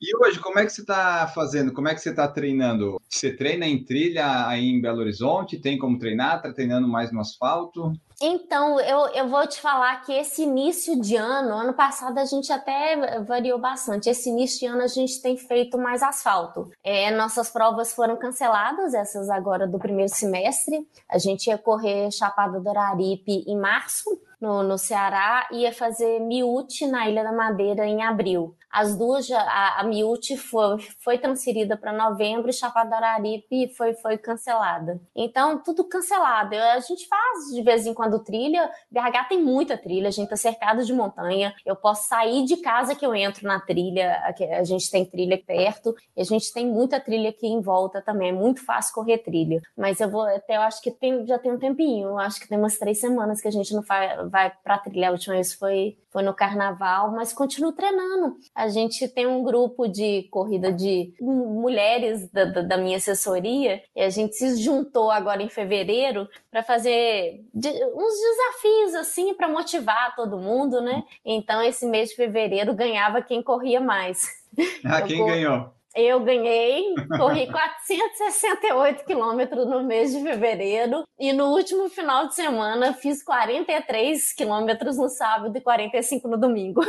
E 0.00 0.16
hoje, 0.18 0.38
como 0.38 0.58
é 0.58 0.64
que 0.64 0.70
você 0.70 0.82
está 0.82 1.26
fazendo? 1.34 1.72
Como 1.72 1.88
é 1.88 1.94
que 1.94 2.00
você 2.00 2.10
está 2.10 2.28
treinando? 2.28 3.00
Você 3.08 3.34
treina 3.34 3.66
em 3.66 3.82
trilha 3.82 4.46
aí 4.46 4.68
em 4.68 4.80
Belo 4.80 5.00
Horizonte? 5.00 5.58
Tem 5.58 5.78
como 5.78 5.98
treinar? 5.98 6.36
Está 6.36 6.52
treinando 6.52 6.86
mais 6.86 7.10
no 7.10 7.20
asfalto? 7.20 7.92
Então, 8.20 8.80
eu, 8.80 9.08
eu 9.08 9.28
vou 9.28 9.46
te 9.46 9.60
falar 9.60 10.02
que 10.02 10.12
esse 10.12 10.42
início 10.42 10.98
de 11.00 11.16
ano, 11.16 11.50
ano 11.54 11.74
passado 11.74 12.18
a 12.18 12.24
gente 12.24 12.50
até 12.52 13.20
variou 13.20 13.58
bastante. 13.58 14.08
Esse 14.08 14.30
início 14.30 14.60
de 14.60 14.66
ano 14.66 14.82
a 14.82 14.86
gente 14.86 15.20
tem 15.20 15.36
feito 15.36 15.76
mais 15.76 16.02
asfalto. 16.02 16.70
É, 16.82 17.10
nossas 17.10 17.50
provas 17.50 17.92
foram 17.92 18.16
canceladas, 18.16 18.94
essas 18.94 19.28
agora 19.28 19.66
do 19.66 19.78
primeiro 19.78 20.12
semestre. 20.12 20.86
A 21.08 21.18
gente 21.18 21.48
ia 21.48 21.58
correr 21.58 22.10
Chapada 22.10 22.58
do 22.58 22.68
Araripe 22.68 23.44
em 23.46 23.58
março, 23.58 24.08
no, 24.40 24.62
no 24.62 24.76
Ceará, 24.78 25.48
ia 25.52 25.72
fazer 25.72 26.20
Miúte 26.20 26.86
na 26.86 27.08
Ilha 27.08 27.24
da 27.24 27.32
Madeira 27.32 27.86
em 27.86 28.02
abril. 28.02 28.56
As 28.76 28.94
duas, 28.94 29.30
a, 29.30 29.80
a 29.80 29.84
Miúte 29.84 30.36
foi, 30.36 30.76
foi 31.02 31.16
transferida 31.16 31.78
para 31.78 31.94
novembro 31.94 32.50
e 32.50 32.52
Chapada 32.52 32.94
Araripe 32.94 33.74
foi, 33.74 33.94
foi 33.94 34.18
cancelada. 34.18 35.00
Então, 35.14 35.62
tudo 35.62 35.82
cancelado. 35.82 36.54
A 36.54 36.78
gente 36.80 37.08
faz 37.08 37.54
de 37.54 37.62
vez 37.62 37.86
em 37.86 37.94
quando 37.94 38.22
trilha. 38.22 38.70
BH 38.90 39.28
tem 39.30 39.42
muita 39.42 39.78
trilha, 39.78 40.08
a 40.08 40.10
gente 40.10 40.28
tá 40.28 40.36
cercado 40.36 40.84
de 40.84 40.92
montanha. 40.92 41.54
Eu 41.64 41.74
posso 41.74 42.06
sair 42.06 42.44
de 42.44 42.58
casa 42.58 42.94
que 42.94 43.06
eu 43.06 43.14
entro 43.14 43.48
na 43.48 43.58
trilha. 43.58 44.22
A 44.58 44.64
gente 44.64 44.90
tem 44.90 45.06
trilha 45.06 45.42
perto 45.42 45.94
e 46.14 46.20
a 46.20 46.24
gente 46.24 46.52
tem 46.52 46.66
muita 46.66 47.00
trilha 47.00 47.30
aqui 47.30 47.46
em 47.46 47.62
volta 47.62 48.02
também. 48.02 48.28
É 48.28 48.32
muito 48.32 48.62
fácil 48.62 48.92
correr 48.92 49.16
trilha. 49.16 49.62
Mas 49.74 50.00
eu 50.00 50.10
vou 50.10 50.24
até, 50.24 50.58
eu 50.58 50.60
acho 50.60 50.82
que 50.82 50.90
tem, 50.90 51.26
já 51.26 51.38
tem 51.38 51.50
um 51.50 51.58
tempinho. 51.58 52.08
Eu 52.08 52.18
acho 52.18 52.38
que 52.38 52.46
tem 52.46 52.58
umas 52.58 52.76
três 52.76 53.00
semanas 53.00 53.40
que 53.40 53.48
a 53.48 53.52
gente 53.52 53.72
não 53.72 53.80
vai, 53.80 54.28
vai 54.28 54.52
pra 54.62 54.76
trilha. 54.76 55.08
A 55.08 55.12
última 55.12 55.34
vez 55.34 55.54
foi, 55.54 55.96
foi 56.10 56.22
no 56.22 56.34
carnaval, 56.34 57.10
mas 57.12 57.32
continuo 57.32 57.72
treinando. 57.72 58.36
A 58.54 58.65
gente 58.68 59.08
tem 59.08 59.26
um 59.26 59.42
grupo 59.42 59.86
de 59.88 60.24
corrida 60.30 60.72
de 60.72 61.12
mulheres 61.20 62.30
da, 62.30 62.44
da, 62.44 62.62
da 62.62 62.76
minha 62.76 62.96
assessoria 62.96 63.82
e 63.94 64.00
a 64.00 64.10
gente 64.10 64.34
se 64.34 64.62
juntou 64.62 65.10
agora 65.10 65.42
em 65.42 65.48
fevereiro 65.48 66.28
para 66.50 66.62
fazer 66.62 67.44
de, 67.52 67.68
uns 67.68 68.14
desafios 68.20 68.94
assim 68.94 69.34
para 69.34 69.48
motivar 69.48 70.14
todo 70.14 70.38
mundo, 70.38 70.80
né? 70.80 71.02
Então 71.24 71.62
esse 71.62 71.86
mês 71.86 72.10
de 72.10 72.16
fevereiro 72.16 72.74
ganhava 72.74 73.22
quem 73.22 73.42
corria 73.42 73.80
mais. 73.80 74.26
Ah, 74.84 75.02
quem 75.02 75.24
ganhou? 75.24 75.70
Eu 75.96 76.20
ganhei, 76.20 76.94
corri 77.16 77.50
468 77.50 79.04
quilômetros 79.06 79.66
no 79.66 79.82
mês 79.82 80.12
de 80.12 80.22
fevereiro 80.22 81.04
e 81.18 81.32
no 81.32 81.46
último 81.46 81.88
final 81.88 82.28
de 82.28 82.34
semana 82.34 82.92
fiz 82.92 83.24
43 83.24 84.34
quilômetros 84.34 84.98
no 84.98 85.08
sábado 85.08 85.56
e 85.56 85.60
45 85.60 86.28
no 86.28 86.36
domingo. 86.36 86.82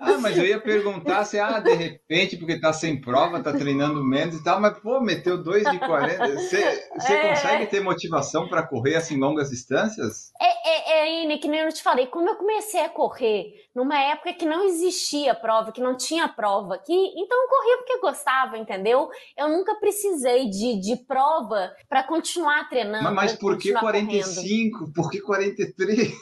Ah, 0.00 0.18
mas 0.20 0.36
eu 0.36 0.44
ia 0.44 0.60
perguntar 0.60 1.24
se, 1.24 1.38
ah, 1.38 1.60
de 1.60 1.72
repente, 1.72 2.36
porque 2.36 2.60
tá 2.60 2.72
sem 2.72 3.00
prova, 3.00 3.42
tá 3.42 3.52
treinando 3.52 4.04
menos 4.04 4.34
e 4.36 4.44
tal, 4.44 4.60
mas, 4.60 4.78
pô, 4.78 5.00
meteu 5.00 5.42
2 5.42 5.70
de 5.70 5.78
40. 5.78 6.28
Você, 6.34 6.88
você 6.94 7.12
é... 7.12 7.28
consegue 7.30 7.66
ter 7.66 7.80
motivação 7.80 8.48
para 8.48 8.66
correr 8.66 8.96
assim 8.96 9.18
longas 9.18 9.50
distâncias? 9.50 10.32
É, 10.40 10.46
é, 10.68 11.24
é, 11.24 11.38
que 11.38 11.48
nem 11.48 11.60
eu 11.60 11.72
te 11.72 11.82
falei, 11.82 12.06
como 12.06 12.28
eu 12.28 12.36
comecei 12.36 12.80
a 12.80 12.88
correr 12.88 13.52
numa 13.74 13.98
época 13.98 14.32
que 14.32 14.46
não 14.46 14.64
existia 14.64 15.34
prova, 15.34 15.72
que 15.72 15.80
não 15.80 15.96
tinha 15.96 16.28
prova, 16.28 16.78
que 16.78 16.92
então 16.92 17.45
corria 17.46 17.76
porque 17.78 17.98
gostava, 18.00 18.58
entendeu? 18.58 19.08
Eu 19.36 19.48
nunca 19.48 19.74
precisei 19.76 20.48
de, 20.48 20.80
de 20.80 20.96
prova 20.96 21.74
para 21.88 22.02
continuar 22.02 22.68
treinando. 22.68 23.04
Mas, 23.04 23.14
mas 23.14 23.32
por 23.34 23.58
que 23.58 23.72
45? 23.72 24.78
Correndo. 24.78 24.92
Por 24.92 25.10
que 25.10 25.20
43? 25.20 26.12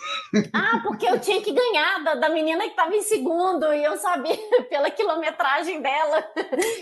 Ah, 0.52 0.80
porque 0.82 1.06
eu 1.06 1.18
tinha 1.18 1.40
que 1.42 1.52
ganhar 1.52 2.02
da, 2.02 2.14
da 2.14 2.28
menina 2.28 2.64
que 2.64 2.70
estava 2.70 2.94
em 2.94 3.02
segundo 3.02 3.72
e 3.72 3.84
eu 3.84 3.96
sabia 3.96 4.37
pela 4.68 4.90
quilometragem 4.90 5.80
dela. 5.80 6.24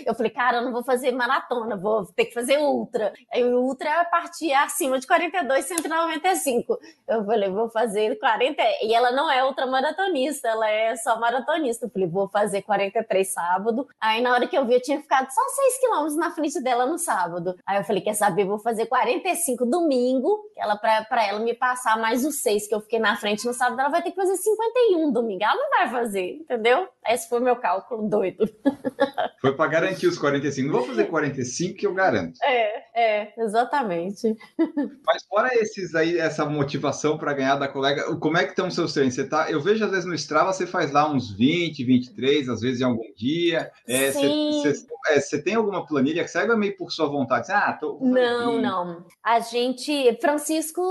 Eu 0.05 0.13
falei, 0.15 0.31
cara, 0.31 0.57
eu 0.57 0.61
não 0.63 0.71
vou 0.71 0.83
fazer 0.83 1.11
maratona, 1.11 1.75
vou 1.75 2.05
ter 2.05 2.25
que 2.25 2.33
fazer 2.33 2.57
ultra. 2.59 3.13
Aí 3.31 3.43
o 3.43 3.61
ultra 3.61 4.05
partia 4.05 4.63
acima 4.63 4.99
de 4.99 5.07
42, 5.07 5.65
195. 5.65 6.79
Eu 7.07 7.25
falei, 7.25 7.49
vou 7.49 7.69
fazer 7.69 8.17
40. 8.19 8.61
E 8.83 8.93
ela 8.93 9.11
não 9.11 9.31
é 9.31 9.43
ultramaratonista, 9.43 10.47
ela 10.47 10.69
é 10.69 10.95
só 10.95 11.19
maratonista. 11.19 11.85
Eu 11.85 11.89
falei, 11.89 12.07
vou 12.07 12.29
fazer 12.29 12.61
43 12.61 13.27
sábado. 13.31 13.87
Aí 13.99 14.21
na 14.21 14.32
hora 14.35 14.47
que 14.47 14.57
eu 14.57 14.65
vi, 14.65 14.73
eu 14.73 14.81
tinha 14.81 15.01
ficado 15.01 15.29
só 15.31 15.41
6 15.41 15.79
quilômetros 15.79 16.15
na 16.15 16.31
frente 16.31 16.61
dela 16.61 16.85
no 16.85 16.97
sábado. 16.97 17.55
Aí 17.65 17.77
eu 17.77 17.83
falei, 17.83 18.01
quer 18.01 18.13
saber, 18.13 18.45
vou 18.45 18.59
fazer 18.59 18.85
45 18.85 19.65
domingo, 19.65 20.39
ela 20.57 20.75
pra, 20.75 21.03
pra 21.05 21.25
ela 21.25 21.39
me 21.39 21.53
passar 21.53 21.97
mais 21.97 22.25
os 22.25 22.41
6 22.41 22.67
que 22.67 22.75
eu 22.75 22.81
fiquei 22.81 22.99
na 22.99 23.15
frente 23.15 23.45
no 23.45 23.53
sábado, 23.53 23.79
ela 23.79 23.89
vai 23.89 24.01
ter 24.01 24.11
que 24.11 24.15
fazer 24.15 24.35
51 24.35 25.11
domingo. 25.11 25.43
Ela 25.43 25.55
não 25.55 25.69
vai 25.69 25.89
fazer, 25.89 26.37
entendeu? 26.41 26.87
Esse 27.07 27.27
foi 27.27 27.39
meu 27.39 27.55
cálculo 27.55 28.07
doido. 28.09 28.49
Foi 29.41 29.53
para 29.57 29.69
garantir 29.69 30.07
os 30.07 30.17
45. 30.17 30.69
Não 30.69 30.79
vou 30.79 30.87
fazer 30.87 31.03
45 31.05 31.77
que 31.77 31.85
eu 31.85 31.93
garanto. 31.93 32.39
É, 32.41 32.83
é, 32.95 33.33
exatamente. 33.37 34.37
Mas 35.05 35.23
fora 35.27 35.49
esses 35.55 35.93
aí, 35.95 36.17
essa 36.17 36.45
motivação 36.45 37.17
para 37.17 37.33
ganhar 37.33 37.57
da 37.57 37.67
colega, 37.67 38.15
como 38.15 38.37
é 38.37 38.45
que 38.45 38.51
estão 38.51 38.69
os 38.69 38.73
seus 38.73 38.93
treinos? 38.93 39.15
Você 39.15 39.27
tá, 39.27 39.51
eu 39.51 39.59
vejo 39.59 39.83
às 39.83 39.91
vezes 39.91 40.05
no 40.05 40.13
Strava 40.15 40.53
você 40.53 40.65
faz 40.65 40.91
lá 40.91 41.11
uns 41.11 41.29
20, 41.29 41.83
23, 41.83 42.47
às 42.47 42.61
vezes 42.61 42.79
em 42.79 42.85
algum 42.85 43.13
dia. 43.17 43.69
É, 43.85 44.11
Sim. 44.11 44.21
Você, 44.21 44.22
você, 44.27 44.85
é, 45.09 45.19
você 45.19 45.41
tem 45.41 45.55
alguma 45.55 45.85
planilha 45.85 46.23
que 46.23 46.29
segue 46.29 46.55
meio 46.55 46.75
por 46.77 46.91
sua 46.91 47.07
vontade? 47.07 47.51
Ah, 47.51 47.73
tô, 47.73 47.97
não, 48.01 48.61
não. 48.61 49.05
A 49.23 49.39
gente, 49.39 50.17
Francisco, 50.21 50.81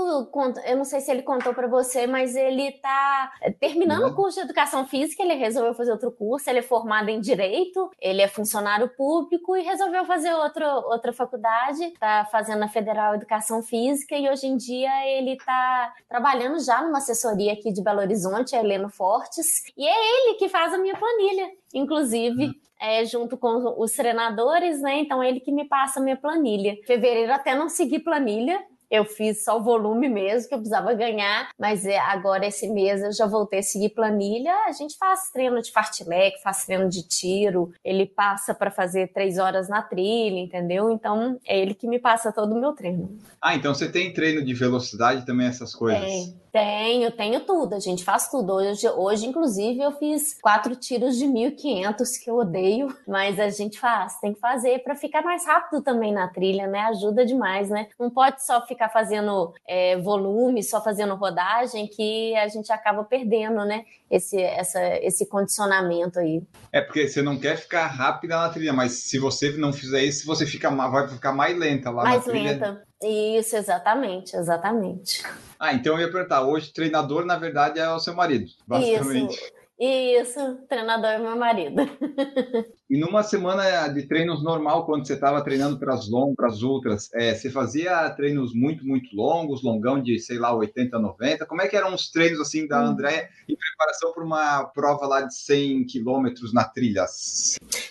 eu 0.65 0.77
não 0.77 0.85
sei 0.85 1.01
se 1.01 1.11
ele 1.11 1.21
contou 1.21 1.53
para 1.53 1.67
você, 1.67 2.07
mas 2.07 2.35
ele 2.35 2.71
tá 2.73 3.31
terminando 3.59 4.07
o 4.07 4.15
curso 4.15 4.39
de 4.39 4.45
educação 4.45 4.85
física, 4.85 5.23
ele 5.23 5.35
resolveu 5.35 5.73
fazer 5.73 5.91
outro 5.91 6.11
curso, 6.11 6.49
ele 6.49 6.59
é 6.59 6.63
formado 6.63 7.09
em 7.09 7.19
direito, 7.19 7.89
ele 7.99 8.21
é 8.21 8.27
funcionário 8.27 8.89
público 8.89 9.55
e 9.55 9.63
resolveu 9.63 10.05
fazer 10.05 10.33
outro, 10.33 10.65
outra 10.65 11.13
faculdade, 11.13 11.91
tá 11.99 12.27
fazendo 12.31 12.59
na 12.59 12.67
Federal 12.67 13.15
Educação 13.15 13.61
Física 13.61 14.15
e 14.15 14.29
hoje 14.29 14.47
em 14.47 14.57
dia 14.57 14.91
ele 15.07 15.37
tá 15.37 15.93
trabalhando 16.07 16.59
já 16.63 16.81
numa 16.81 16.97
assessoria 16.97 17.53
aqui 17.53 17.71
de 17.71 17.83
Belo 17.83 17.99
Horizonte, 17.99 18.55
a 18.55 18.59
Heleno 18.59 18.89
Fortes, 18.89 19.63
e 19.77 19.87
é 19.87 19.91
ele 19.91 20.35
que 20.35 20.49
faz 20.49 20.73
a 20.73 20.77
minha 20.77 20.95
planilha, 20.95 21.49
inclusive. 21.73 22.45
Uhum. 22.45 22.53
É, 22.83 23.05
junto 23.05 23.37
com 23.37 23.81
os 23.81 23.93
treinadores, 23.93 24.81
né? 24.81 24.99
Então 24.99 25.23
ele 25.23 25.39
que 25.39 25.53
me 25.53 25.65
passa 25.65 26.01
a 26.01 26.03
minha 26.03 26.17
planilha. 26.17 26.77
Fevereiro 26.85 27.31
até 27.31 27.55
não 27.55 27.69
segui 27.69 27.97
planilha, 27.97 28.59
eu 28.93 29.05
fiz 29.05 29.43
só 29.43 29.57
o 29.57 29.63
volume 29.63 30.07
mesmo 30.07 30.47
que 30.47 30.53
eu 30.53 30.59
precisava 30.59 30.93
ganhar, 30.93 31.49
mas 31.59 31.83
é, 31.83 31.97
agora 31.97 32.45
esse 32.45 32.67
mês 32.67 33.01
eu 33.01 33.11
já 33.11 33.25
voltei 33.25 33.57
a 33.57 33.63
seguir 33.63 33.89
planilha. 33.89 34.53
A 34.67 34.71
gente 34.71 34.95
faz 34.99 35.31
treino 35.31 35.59
de 35.63 35.71
fartlek, 35.71 36.39
faz 36.43 36.63
treino 36.63 36.87
de 36.87 37.01
tiro, 37.07 37.71
ele 37.83 38.05
passa 38.05 38.53
para 38.53 38.69
fazer 38.69 39.11
três 39.11 39.39
horas 39.39 39.67
na 39.67 39.81
trilha, 39.81 40.37
entendeu? 40.37 40.91
Então 40.91 41.39
é 41.43 41.59
ele 41.59 41.73
que 41.73 41.87
me 41.87 41.97
passa 41.97 42.31
todo 42.31 42.53
o 42.53 42.61
meu 42.61 42.73
treino. 42.73 43.17
Ah, 43.41 43.55
então 43.55 43.73
você 43.73 43.91
tem 43.91 44.13
treino 44.13 44.45
de 44.45 44.53
velocidade 44.53 45.25
também, 45.25 45.47
essas 45.47 45.73
coisas? 45.73 46.03
Tem. 46.03 46.42
Tenho, 46.53 47.09
tenho 47.09 47.39
tudo. 47.39 47.73
A 47.73 47.79
gente 47.79 48.03
faz 48.03 48.29
tudo. 48.29 48.53
Hoje, 48.53 48.87
hoje 48.87 49.25
inclusive, 49.25 49.81
eu 49.81 49.91
fiz 49.93 50.37
quatro 50.39 50.75
tiros 50.75 51.17
de 51.17 51.25
1.500 51.25 52.23
que 52.23 52.29
eu 52.29 52.35
odeio, 52.35 52.95
mas 53.07 53.39
a 53.39 53.49
gente 53.49 53.79
faz. 53.79 54.19
Tem 54.19 54.35
que 54.35 54.39
fazer 54.39 54.83
para 54.83 54.95
ficar 54.95 55.23
mais 55.23 55.47
rápido 55.47 55.81
também 55.81 56.13
na 56.13 56.27
trilha, 56.27 56.67
né? 56.67 56.81
Ajuda 56.81 57.25
demais, 57.25 57.71
né? 57.71 57.87
Não 57.99 58.11
pode 58.11 58.45
só 58.45 58.63
ficar 58.67 58.89
fazendo 58.89 59.51
é, 59.67 59.97
volume, 59.97 60.61
só 60.61 60.79
fazendo 60.79 61.15
rodagem, 61.15 61.87
que 61.87 62.35
a 62.35 62.47
gente 62.47 62.71
acaba 62.71 63.03
perdendo, 63.03 63.65
né? 63.65 63.83
Esse, 64.11 64.39
essa, 64.39 64.79
esse 64.97 65.25
condicionamento 65.25 66.19
aí. 66.19 66.43
É 66.71 66.81
porque 66.81 67.07
você 67.07 67.23
não 67.23 67.39
quer 67.39 67.57
ficar 67.57 67.87
rápida 67.87 68.37
na 68.37 68.49
trilha, 68.49 68.73
mas 68.73 68.91
se 68.91 69.17
você 69.17 69.49
não 69.53 69.73
fizer 69.73 70.03
isso, 70.03 70.23
você 70.27 70.45
fica, 70.45 70.69
vai 70.69 71.07
ficar 71.07 71.31
mais 71.31 71.57
lenta 71.57 71.89
lá 71.89 72.03
mais 72.03 72.17
na 72.17 72.31
trilha. 72.31 72.43
Mais 72.43 72.59
lenta. 72.59 72.92
Isso, 73.03 73.55
exatamente, 73.55 74.35
exatamente. 74.35 75.23
Ah, 75.59 75.73
então 75.73 75.93
eu 75.93 76.01
ia 76.07 76.11
perguntar, 76.11 76.41
hoje 76.41 76.71
treinador, 76.71 77.25
na 77.25 77.37
verdade, 77.37 77.79
é 77.79 77.89
o 77.89 77.99
seu 77.99 78.13
marido, 78.13 78.51
basicamente. 78.65 79.35
Isso. 79.35 79.62
Isso, 79.79 80.39
treinador 80.69 81.09
é 81.09 81.17
meu 81.17 81.35
marido. 81.35 81.81
E 82.93 82.99
numa 82.99 83.23
semana 83.23 83.87
de 83.87 84.07
treinos 84.07 84.43
normal, 84.43 84.85
quando 84.85 85.07
você 85.07 85.15
estava 85.15 85.43
treinando 85.43 85.79
para 85.79 85.95
as 85.95 86.07
longas, 86.07 86.35
para 86.35 86.47
as 86.47 86.61
ultras, 86.61 87.09
é, 87.15 87.33
você 87.33 87.49
fazia 87.49 88.07
treinos 88.11 88.53
muito, 88.53 88.85
muito 88.85 89.15
longos, 89.15 89.63
longão 89.63 89.99
de, 89.99 90.19
sei 90.19 90.37
lá, 90.37 90.53
80, 90.53 90.99
90? 90.99 91.43
Como 91.47 91.59
é 91.63 91.67
que 91.67 91.75
eram 91.75 91.95
os 91.95 92.11
treinos, 92.11 92.39
assim, 92.39 92.67
da 92.67 92.83
hum. 92.83 92.87
Andréia 92.89 93.27
em 93.49 93.55
preparação 93.55 94.13
para 94.13 94.23
uma 94.23 94.65
prova 94.65 95.07
lá 95.07 95.21
de 95.21 95.33
100 95.33 95.87
quilômetros 95.87 96.53
na 96.53 96.65
trilha? 96.65 97.05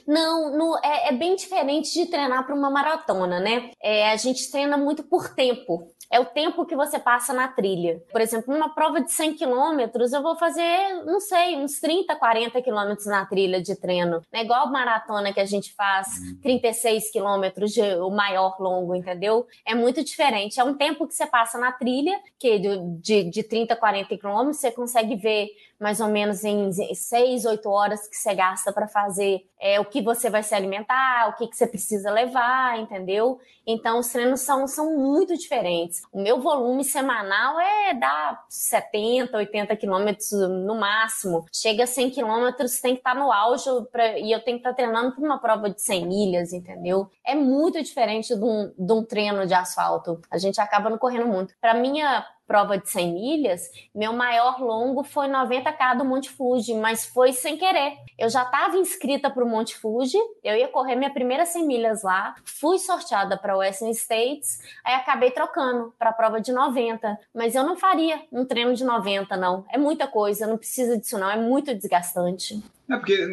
Não, 0.07 0.57
no, 0.57 0.79
é, 0.85 1.09
é, 1.09 1.12
bem 1.16 1.35
diferente 1.35 1.92
de 1.92 2.07
treinar 2.07 2.47
para 2.47 2.55
uma 2.55 2.71
maratona, 2.71 3.40
né? 3.40 3.73
É, 3.83 4.09
a 4.09 4.16
gente 4.16 4.49
treina 4.53 4.77
muito 4.77 5.03
por 5.03 5.35
tempo 5.35 5.92
é 6.12 6.20
o 6.20 6.27
tempo 6.27 6.66
que 6.66 6.77
você 6.77 6.98
passa 6.98 7.33
na 7.33 7.48
trilha. 7.48 8.03
Por 8.12 8.20
exemplo, 8.20 8.53
numa 8.53 8.68
prova 8.68 9.01
de 9.01 9.11
100 9.11 9.35
quilômetros, 9.35 10.12
eu 10.12 10.22
vou 10.22 10.37
fazer, 10.37 11.03
não 11.07 11.18
sei, 11.18 11.57
uns 11.57 11.81
30, 11.81 12.14
40 12.14 12.61
quilômetros 12.61 13.07
na 13.07 13.25
trilha 13.25 13.62
de 13.62 13.75
treino. 13.75 14.20
É 14.31 14.42
igual 14.42 14.66
a 14.66 14.70
maratona 14.70 15.33
que 15.33 15.40
a 15.40 15.46
gente 15.46 15.72
faz 15.72 16.09
36 16.42 17.11
quilômetros, 17.11 17.75
o 17.79 18.11
maior 18.11 18.61
longo, 18.61 18.94
entendeu? 18.94 19.46
É 19.64 19.75
muito 19.75 20.05
diferente. 20.05 20.61
É 20.61 20.64
um 20.64 20.75
tempo 20.75 21.09
que 21.09 21.14
você 21.14 21.27
passa 21.27 21.57
na 21.57 21.72
trilha, 21.72 22.20
que 22.38 22.59
de, 22.59 22.79
de, 23.01 23.31
de 23.31 23.42
30, 23.42 23.75
40 23.75 24.14
quilômetros, 24.18 24.59
você 24.59 24.70
consegue 24.70 25.16
ver 25.16 25.48
mais 25.81 25.98
ou 25.98 26.09
menos 26.09 26.44
em 26.44 26.70
seis, 26.94 27.44
oito 27.44 27.68
horas 27.68 28.07
que 28.07 28.16
você 28.16 28.35
gasta 28.35 28.70
para 28.70 28.87
fazer 28.87 29.44
é, 29.62 29.79
o 29.79 29.85
que 29.85 30.03
você 30.03 30.29
vai 30.29 30.42
se 30.42 30.53
alimentar, 30.57 31.29
o 31.29 31.37
que, 31.37 31.46
que 31.46 31.57
você 31.57 31.68
precisa 31.68 32.11
levar, 32.11 32.81
entendeu? 32.81 33.38
Então, 33.64 34.01
os 34.01 34.09
treinos 34.09 34.40
são, 34.40 34.66
são 34.66 34.98
muito 34.98 35.38
diferentes. 35.38 36.03
O 36.12 36.20
meu 36.20 36.40
volume 36.40 36.83
semanal 36.83 37.61
é 37.61 37.94
dar 37.94 38.44
70, 38.48 39.37
80 39.37 39.77
quilômetros 39.77 40.33
no 40.33 40.75
máximo. 40.75 41.46
Chega 41.55 41.85
a 41.85 41.87
100 41.87 42.11
quilômetros, 42.11 42.81
tem 42.81 42.94
que 42.94 43.01
estar 43.01 43.14
tá 43.14 43.20
no 43.20 43.31
auge 43.31 43.70
pra, 43.92 44.18
e 44.18 44.33
eu 44.33 44.42
tenho 44.42 44.57
que 44.57 44.68
estar 44.68 44.70
tá 44.70 44.77
treinando 44.77 45.14
para 45.14 45.25
uma 45.25 45.38
prova 45.38 45.70
de 45.70 45.81
100 45.81 46.09
milhas, 46.09 46.53
entendeu? 46.53 47.09
É 47.25 47.37
muito 47.37 47.81
diferente 47.81 48.35
de 48.35 48.44
um, 48.44 48.75
de 48.77 48.92
um 48.92 49.05
treino 49.05 49.46
de 49.46 49.55
asfalto. 49.55 50.20
A 50.29 50.38
gente 50.38 50.61
acaba 50.61 50.90
não 50.90 50.98
correndo 50.98 51.29
muito. 51.29 51.55
Para 51.61 51.75
minha 51.75 52.27
prova 52.53 52.77
de 52.77 52.87
100 52.91 53.15
milhas, 53.15 53.71
meu 53.95 54.12
maior 54.12 54.61
longo 54.61 55.03
foi 55.03 55.27
90K 55.27 55.97
do 55.97 56.05
Monte 56.05 56.29
Fuji, 56.29 56.75
mas 56.75 57.07
foi 57.07 57.33
sem 57.33 57.57
querer. 57.57 57.97
Eu 58.19 58.29
já 58.29 58.43
estava 58.43 58.77
inscrita 58.77 59.31
para 59.31 59.43
o 59.43 59.49
Monte 59.49 59.75
Fuji, 59.75 60.19
eu 60.45 60.55
ia 60.55 60.69
correr 60.69 60.95
minha 60.95 61.11
primeira 61.11 61.47
100 61.47 61.67
milhas 61.67 62.03
lá, 62.03 62.35
fui 62.45 62.79
sorteada 62.79 63.38
para 63.38 63.57
Western 63.57 63.91
States, 63.95 64.59
aí 64.85 64.93
acabei 64.93 65.31
trocando 65.31 65.95
para 65.99 66.11
a 66.11 66.12
prova 66.12 66.43
de 66.43 66.53
90, 66.53 67.19
mas 67.35 67.55
eu 67.55 67.65
não 67.65 67.75
faria 67.75 68.21
um 68.31 68.45
treino 68.45 68.75
de 68.75 68.85
90 68.85 69.35
não. 69.38 69.65
É 69.71 69.79
muita 69.79 70.07
coisa, 70.07 70.47
não 70.47 70.59
precisa 70.59 70.99
disso 70.99 71.19
não, 71.19 71.31
é 71.31 71.37
muito 71.37 71.75
desgastante. 71.75 72.62
É 72.93 72.97
porque 72.99 73.27